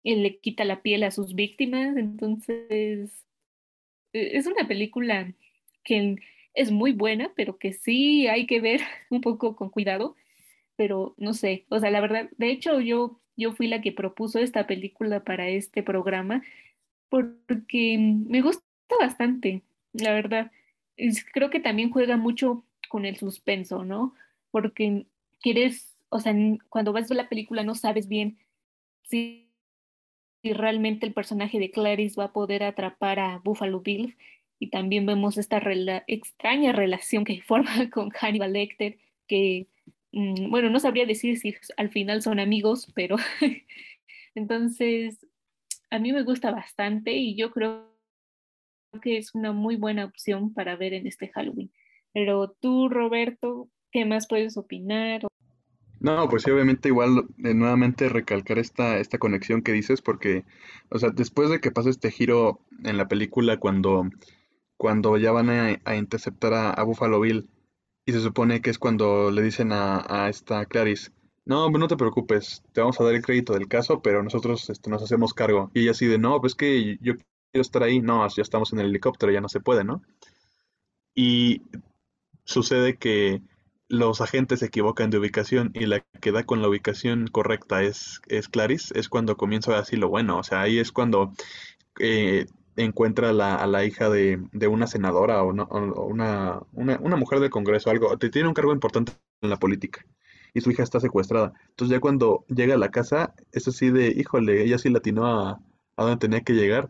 [0.03, 3.11] él le quita la piel a sus víctimas, entonces
[4.13, 5.33] e, es una película
[5.83, 6.17] que
[6.57, 10.15] es muy buena, pero que sí hay que ver un poco con cuidado,
[10.75, 14.39] pero no sé, o sea, la verdad, de hecho yo, yo fui la que propuso
[14.39, 16.43] esta película para este programa
[17.09, 18.63] porque me gusta
[18.99, 19.63] bastante,
[19.93, 20.51] la verdad.
[21.33, 24.13] creo que también juega mucho con el suspenso, ¿no?
[24.51, 25.05] Porque
[25.41, 26.33] quieres, o sea,
[26.69, 28.37] cuando vas a la película no sabes bien
[29.03, 29.47] si
[30.43, 34.15] realmente el personaje de Clarice va a poder atrapar a Buffalo Bill.
[34.59, 35.61] Y también vemos esta
[36.07, 38.97] extraña relación que forma con Hannibal Lecter,
[39.27, 39.67] que,
[40.11, 43.17] mm, bueno, no sabría decir si al final son amigos, pero
[44.35, 45.25] entonces
[45.89, 47.95] a mí me gusta bastante y yo creo
[49.01, 51.71] que es una muy buena opción para ver en este Halloween.
[52.13, 55.21] Pero tú, Roberto, ¿qué más puedes opinar?
[55.99, 60.45] No, pues sí, obviamente igual eh, nuevamente recalcar esta, esta conexión que dices, porque,
[60.89, 64.09] o sea, después de que pasa este giro en la película cuando,
[64.77, 67.49] cuando ya van a, interceptar a, Buffalo Bill,
[68.05, 71.11] y se supone que es cuando le dicen a, a esta Clarice,
[71.47, 74.89] no, no te preocupes, te vamos a dar el crédito del caso, pero nosotros este,
[74.89, 75.71] nos hacemos cargo.
[75.73, 78.01] Y ella así de, no, pues que yo quiero estar ahí.
[78.01, 80.01] No, ya estamos en el helicóptero, ya no se puede, ¿no?
[81.15, 81.61] Y
[82.43, 83.41] sucede que
[83.87, 88.21] los agentes se equivocan de ubicación y la que da con la ubicación correcta es,
[88.27, 90.39] es Clarice, es cuando comienza así lo bueno.
[90.39, 91.31] O sea, ahí es cuando
[91.99, 92.47] eh,
[92.77, 95.65] encuentra a la hija de, una senadora o, una,
[96.71, 98.17] una, una, mujer del Congreso, algo.
[98.17, 100.05] Tiene un cargo importante en la política
[100.53, 101.53] y su hija está secuestrada.
[101.69, 105.61] Entonces ya cuando llega a la casa, es así de, híjole, ella sí latinó a,
[105.97, 106.89] a donde tenía que llegar.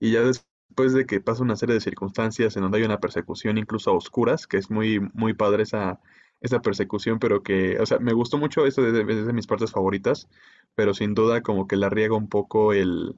[0.00, 3.58] Y ya después de que pasa una serie de circunstancias en donde hay una persecución
[3.58, 6.00] incluso a oscuras, que es muy, muy padre esa,
[6.40, 10.28] esa persecución, pero que, o sea, me gustó mucho, eso es de, mis partes favoritas,
[10.74, 13.16] pero sin duda como que la riega un poco el,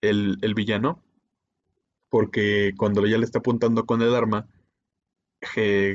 [0.00, 1.02] el, el villano.
[2.12, 4.48] Porque cuando ya le está apuntando con el arma,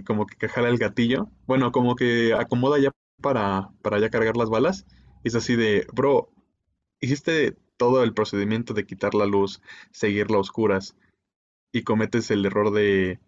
[0.06, 2.92] como que jala el gatillo, bueno, como que acomoda ya
[3.22, 4.86] para, para ya cargar las balas,
[5.24, 6.30] y es así de, bro,
[7.02, 9.62] hiciste todo el procedimiento de quitar la luz,
[9.92, 10.96] seguirla a oscuras,
[11.74, 13.20] y cometes el error de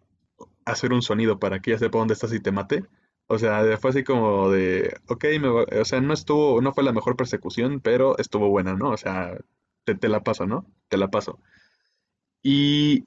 [0.66, 2.86] hacer un sonido para que ya sepa dónde estás y te mate.
[3.28, 6.84] O sea, fue así como de, ok, me va- o sea, no estuvo, no fue
[6.84, 8.92] la mejor persecución, pero estuvo buena, ¿no?
[8.92, 9.38] O sea,
[9.86, 10.66] te, te la paso, ¿no?
[10.90, 11.40] Te la paso.
[12.42, 13.06] Y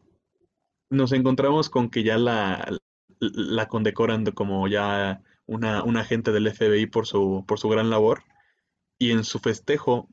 [0.90, 2.78] nos encontramos con que ya la,
[3.20, 7.90] la condecoran de como ya una, un agente del FBI por su, por su gran
[7.90, 8.24] labor.
[8.98, 10.08] Y en su festejo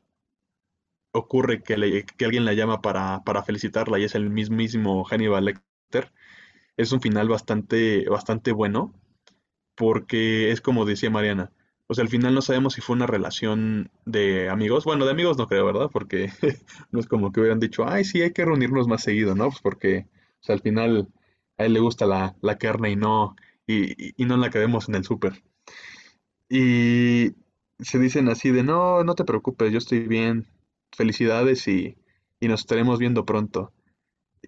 [1.12, 6.14] ocurre que, que alguien la llama para, para felicitarla y es el mismísimo Hannibal Lecter.
[6.78, 8.94] Es un final bastante, bastante bueno
[9.76, 11.52] porque es como decía Mariana.
[11.92, 14.86] Sea, al final no sabemos si fue una relación de amigos.
[14.86, 15.90] Bueno, de amigos no creo, ¿verdad?
[15.92, 16.32] Porque
[16.92, 19.46] no es como que hubieran dicho, ay, sí, hay que reunirnos más seguido, ¿no?
[19.50, 20.08] Pues porque,
[20.42, 21.08] o sea, al final
[21.58, 23.36] a él le gusta la, la carne y no,
[23.68, 25.44] y no la que vemos en el súper.
[26.50, 27.36] Y
[27.80, 30.48] se dicen así de, no, no te preocupes, yo estoy bien,
[30.96, 31.98] felicidades y,
[32.40, 33.74] y nos estaremos viendo pronto.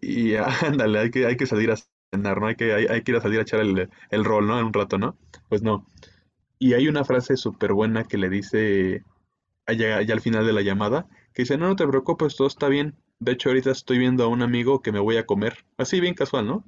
[0.01, 0.35] Y
[0.65, 1.77] ándale, hay que, hay que salir a
[2.13, 2.47] cenar, ¿no?
[2.47, 4.59] Hay que, hay, hay que ir a salir a echar el, el rol, ¿no?
[4.59, 5.17] En un rato, ¿no?
[5.49, 5.87] Pues no.
[6.61, 9.03] Y hay una frase súper buena que le dice
[9.65, 12.95] allá, al final de la llamada, que dice, no, no te preocupes, todo está bien.
[13.19, 15.65] De hecho, ahorita estoy viendo a un amigo que me voy a comer.
[15.77, 16.63] Así bien casual, ¿no?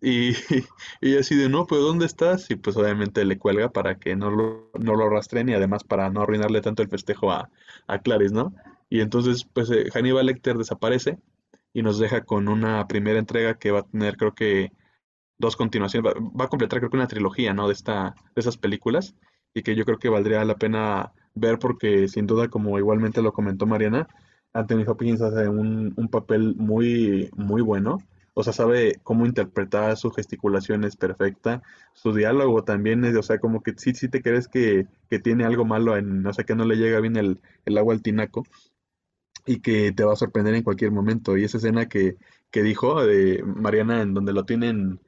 [0.00, 0.30] Y,
[1.00, 2.52] y así de, no, pues ¿dónde estás?
[2.52, 6.08] Y pues obviamente le cuelga para que no lo, no lo rastren y además para
[6.10, 7.50] no arruinarle tanto el festejo a,
[7.88, 8.54] a Clarice, ¿no?
[8.90, 11.18] Y entonces, pues eh, Hannibal Lecter desaparece
[11.72, 14.70] y nos deja con una primera entrega que va a tener, creo que,
[15.40, 16.12] dos continuaciones.
[16.12, 17.66] Va, va a completar, creo que una trilogía, ¿no?
[17.66, 19.14] De esta, de esas películas
[19.54, 23.32] y que yo creo que valdría la pena ver porque sin duda, como igualmente lo
[23.32, 24.08] comentó Mariana,
[24.52, 27.98] Anthony Hopkins hace un, un papel muy, muy bueno.
[28.34, 31.62] O sea, sabe cómo interpretar, su gesticulación es perfecta,
[31.94, 35.44] su diálogo también es, o sea, como que sí, sí te crees que, que tiene
[35.44, 38.44] algo malo en, o sea, que no le llega bien el, el agua al tinaco
[39.46, 41.36] y que te va a sorprender en cualquier momento.
[41.36, 42.16] Y esa escena que,
[42.50, 45.00] que dijo de Mariana, en donde lo tienen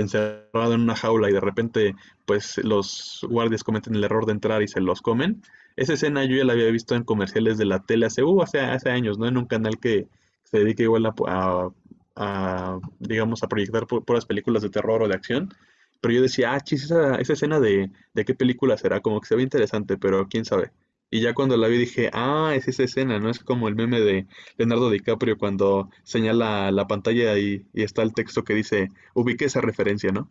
[0.00, 1.94] encerrado en una jaula y de repente,
[2.26, 5.42] pues los guardias cometen el error de entrar y se los comen.
[5.76, 8.60] Esa escena yo ya la había visto en comerciales de la tele hace, uh, hace,
[8.60, 9.26] hace años, ¿no?
[9.28, 10.08] En un canal que
[10.44, 11.70] se dedica igual a, a-
[12.16, 15.54] a, digamos, a proyectar pu- puras películas de terror o de acción.
[16.00, 19.28] Pero yo decía, ah, chis, esa, esa escena de, de qué película será, como que
[19.28, 20.72] se ve interesante, pero quién sabe.
[21.10, 23.30] Y ya cuando la vi dije, ah, es esa escena, ¿no?
[23.30, 24.26] Es como el meme de
[24.56, 30.12] Leonardo DiCaprio cuando señala la pantalla y, está el texto que dice, ubique esa referencia,
[30.12, 30.30] ¿no?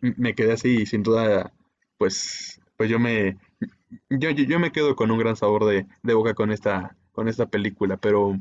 [0.00, 1.52] Me quedé así y sin duda,
[1.98, 3.38] pues, pues yo me,
[4.10, 7.28] yo, yo, yo me quedo con un gran sabor de, de boca con esta, con
[7.28, 8.38] esta película, pero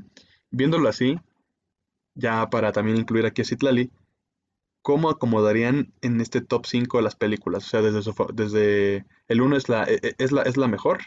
[0.51, 1.17] viéndolo así,
[2.15, 3.91] ya para también incluir aquí a Citlali,
[4.85, 7.65] ¿cómo acomodarían en este top 5 las películas?
[7.65, 10.67] O sea, desde, su desde el uno es la, e- e- es la, es la
[10.67, 10.99] mejor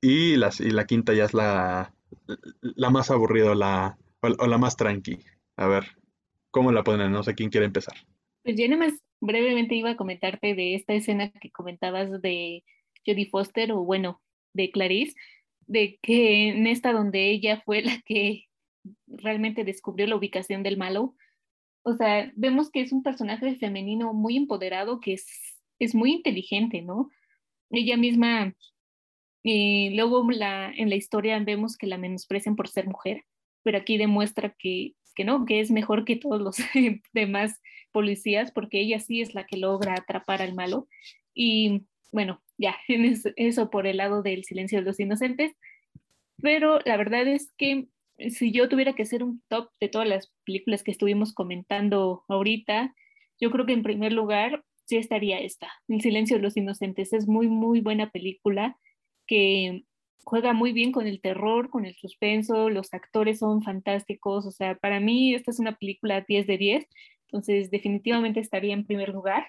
[0.00, 1.92] y, las, y la quinta ya es la,
[2.62, 5.18] la más aburrida la, o, o la más tranqui.
[5.56, 5.84] A ver,
[6.50, 7.12] ¿cómo la ponen?
[7.12, 7.94] No sé quién quiere empezar.
[8.42, 12.64] Pues yo nada más brevemente iba a comentarte de esta escena que comentabas de
[13.04, 14.22] Jodie Foster, o bueno,
[14.54, 15.14] de Clarice,
[15.66, 18.46] de que en esta donde ella fue la que
[19.06, 21.14] realmente descubrió la ubicación del malo.
[21.82, 25.26] O sea, vemos que es un personaje femenino muy empoderado, que es,
[25.78, 27.10] es muy inteligente, ¿no?
[27.70, 28.54] Ella misma,
[29.42, 33.24] y luego la, en la historia vemos que la menosprecian por ser mujer,
[33.62, 36.56] pero aquí demuestra que, que no, que es mejor que todos los
[37.12, 37.60] demás
[37.92, 40.88] policías, porque ella sí es la que logra atrapar al malo.
[41.34, 42.76] Y bueno, ya,
[43.36, 45.52] eso por el lado del silencio de los inocentes.
[46.42, 47.88] Pero la verdad es que
[48.28, 52.94] si yo tuviera que hacer un top de todas las películas que estuvimos comentando ahorita,
[53.40, 57.12] yo creo que en primer lugar sí estaría esta, El silencio de los inocentes.
[57.12, 58.76] Es muy, muy buena película
[59.26, 59.84] que
[60.24, 64.74] juega muy bien con el terror, con el suspenso, los actores son fantásticos, o sea,
[64.76, 66.86] para mí esta es una película 10 de 10,
[67.26, 69.46] entonces definitivamente estaría en primer lugar.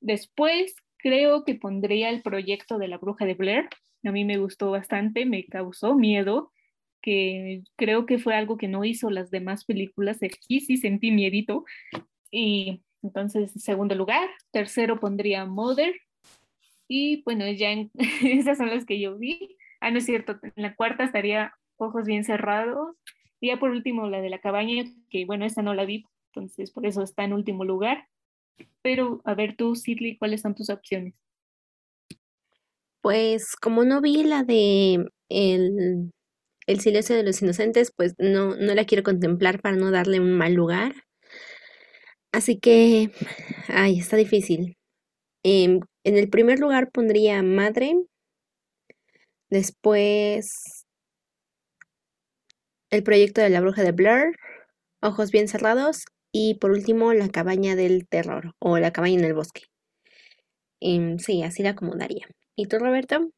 [0.00, 3.68] Después creo que pondría el proyecto de la bruja de Blair,
[4.04, 6.52] a mí me gustó bastante, me causó miedo,
[7.06, 11.64] que creo que fue algo que no hizo las demás películas, aquí sí sentí miedito,
[12.32, 15.94] y entonces en segundo lugar, tercero pondría Mother,
[16.88, 17.92] y bueno, ya en-
[18.24, 19.56] esas son las que yo vi.
[19.80, 22.96] Ah, no es cierto, en la cuarta estaría Ojos bien cerrados.
[23.38, 26.72] Y ya por último, la de la cabaña, que bueno, esa no la vi, entonces
[26.72, 28.08] por eso está en último lugar.
[28.82, 31.14] Pero a ver tú, Sidley, ¿cuáles son tus opciones?
[33.02, 36.12] Pues como no vi la de el,
[36.66, 40.32] El silencio de los inocentes, pues no, no la quiero contemplar para no darle un
[40.36, 40.94] mal lugar.
[42.32, 43.10] Así que,
[43.68, 44.76] ay, está difícil.
[45.44, 47.94] Em, en el primer lugar pondría Madre.
[49.50, 50.84] Después,
[52.90, 54.34] el proyecto de la bruja de Blur.
[55.02, 56.04] Ojos bien cerrados.
[56.32, 59.62] Y por último, la cabaña del terror o la cabaña en el bosque.
[60.80, 62.26] Em, sí, así la acomodaría.
[62.56, 63.30] ¿Y tú, Roberto?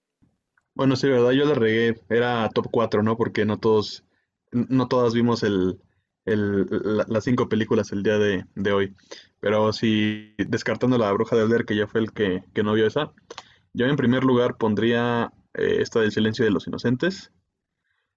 [0.79, 3.17] Bueno, sí, verdad, yo la regué, era top 4, ¿no?
[3.17, 4.05] Porque no todos,
[4.53, 5.81] no todas vimos el,
[6.25, 8.95] el- la- las cinco películas el día de, de hoy.
[9.41, 12.87] Pero si descartando la Bruja de Blair, que ya fue el que, que no vio
[12.87, 13.13] esa,
[13.75, 17.33] yo en primer lugar pondría eh, esta del Silencio de los Inocentes.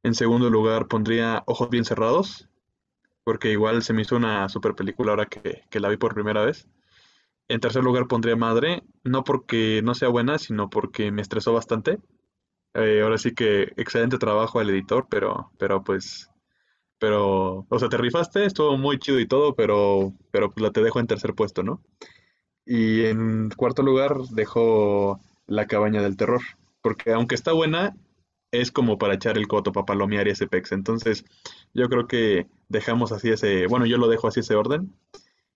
[0.04, 2.50] En segundo lugar pondría Ojos Bien Cerrados,
[3.26, 6.46] porque igual se me hizo una super película ahora que, que la vi por primera
[6.46, 6.68] vez.
[7.50, 12.00] En tercer lugar pondría Madre, no porque no sea buena, sino porque me estresó bastante.
[12.74, 16.30] Eh, ahora sí que excelente trabajo al editor, pero, pero pues,
[17.00, 20.84] pero, o sea, te rifaste, estuvo muy chido y todo, pero, pero pues la te
[20.84, 21.84] dejo en tercer puesto, ¿no?
[22.66, 26.42] Y en cuarto lugar dejo La cabaña del terror,
[26.82, 27.96] porque aunque está buena,
[28.52, 30.72] es como para echar el coto, para palomear ese pex.
[30.74, 31.26] Entonces,
[31.74, 34.96] yo creo que dejamos así ese, bueno, yo lo dejo así ese orden.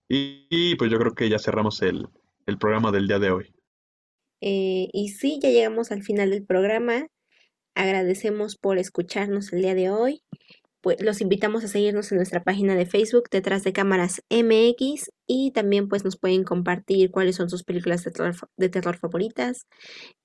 [0.08, 2.08] Y, y, pues yo creo que ya cerramos el,
[2.46, 3.55] el programa del día de hoy.
[4.40, 7.06] Eh, y sí, ya llegamos al final del programa.
[7.74, 10.22] Agradecemos por escucharnos el día de hoy.
[10.80, 15.50] Pues los invitamos a seguirnos en nuestra página de Facebook, Detrás de Cámaras MX, y
[15.50, 19.66] también pues nos pueden compartir cuáles son sus películas de terror, favoritas.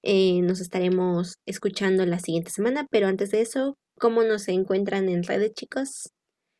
[0.03, 5.23] Eh, nos estaremos escuchando la siguiente semana, pero antes de eso, ¿cómo nos encuentran en
[5.23, 6.11] redes, chicos?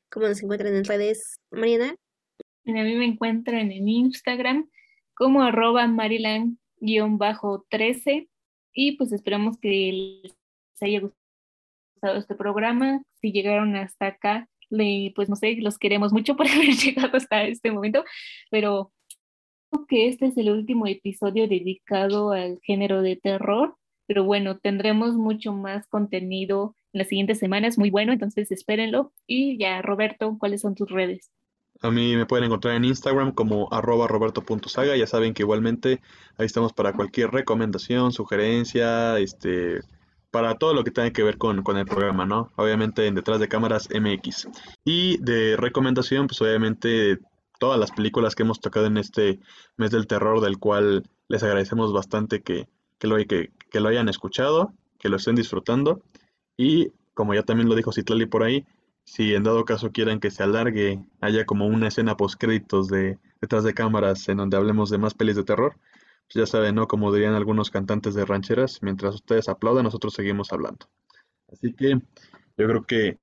[0.09, 1.95] ¿Cómo nos encuentran en redes, Mariana?
[2.65, 4.69] A mí me encuentran en Instagram
[5.13, 5.87] como arroba
[6.81, 8.27] marilan-13
[8.73, 10.35] y pues esperamos que les
[10.81, 13.03] haya gustado este programa.
[13.21, 17.43] Si llegaron hasta acá, le, pues no sé, los queremos mucho por haber llegado hasta
[17.43, 18.03] este momento,
[18.49, 18.91] pero
[19.69, 23.75] creo que este es el último episodio dedicado al género de terror,
[24.07, 29.13] pero bueno, tendremos mucho más contenido en las siguientes semanas, muy bueno, entonces espérenlo.
[29.27, 31.31] Y ya, Roberto, ¿cuáles son tus redes?
[31.81, 34.95] A mí me pueden encontrar en Instagram como arroba roberto.saga.
[34.95, 36.01] Ya saben que igualmente
[36.37, 39.81] ahí estamos para cualquier recomendación, sugerencia, este,
[40.29, 42.51] para todo lo que tenga que ver con, con el programa, ¿no?
[42.55, 44.47] Obviamente en Detrás de Cámaras MX.
[44.85, 47.17] Y de recomendación, pues obviamente
[47.59, 49.39] todas las películas que hemos tocado en este
[49.75, 52.67] mes del terror, del cual les agradecemos bastante que,
[52.99, 56.01] que lo, que, que lo hayan escuchado, que lo estén disfrutando.
[56.57, 58.65] Y como ya también lo dijo Citlali por ahí,
[59.03, 63.17] si en dado caso quieran que se alargue, haya como una escena post créditos de
[63.41, 65.75] detrás de cámaras en donde hablemos de más pelis de terror,
[66.27, 66.87] pues ya saben, ¿no?
[66.87, 70.87] Como dirían algunos cantantes de rancheras, mientras ustedes aplaudan, nosotros seguimos hablando.
[71.51, 71.99] Así que
[72.57, 73.19] yo creo que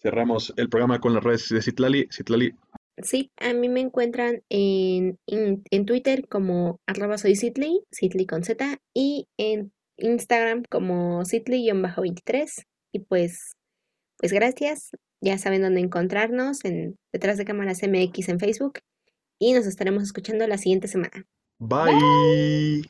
[0.00, 2.08] cerramos el programa con las redes de Citlali.
[2.12, 2.54] Citlali,
[2.98, 8.44] Sí, a mí me encuentran en, en, en Twitter como arroba soy Citley, Citley con
[8.44, 12.66] Z, y en Instagram como Citley-23.
[12.92, 13.54] Y pues,
[14.18, 14.90] pues gracias.
[15.22, 18.80] Ya saben dónde encontrarnos en Detrás de Cámaras MX en Facebook.
[19.38, 21.24] Y nos estaremos escuchando la siguiente semana.
[21.58, 22.82] bye.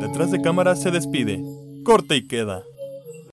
[0.00, 1.42] Detrás de cámara se despide.
[1.84, 2.62] Corte y queda.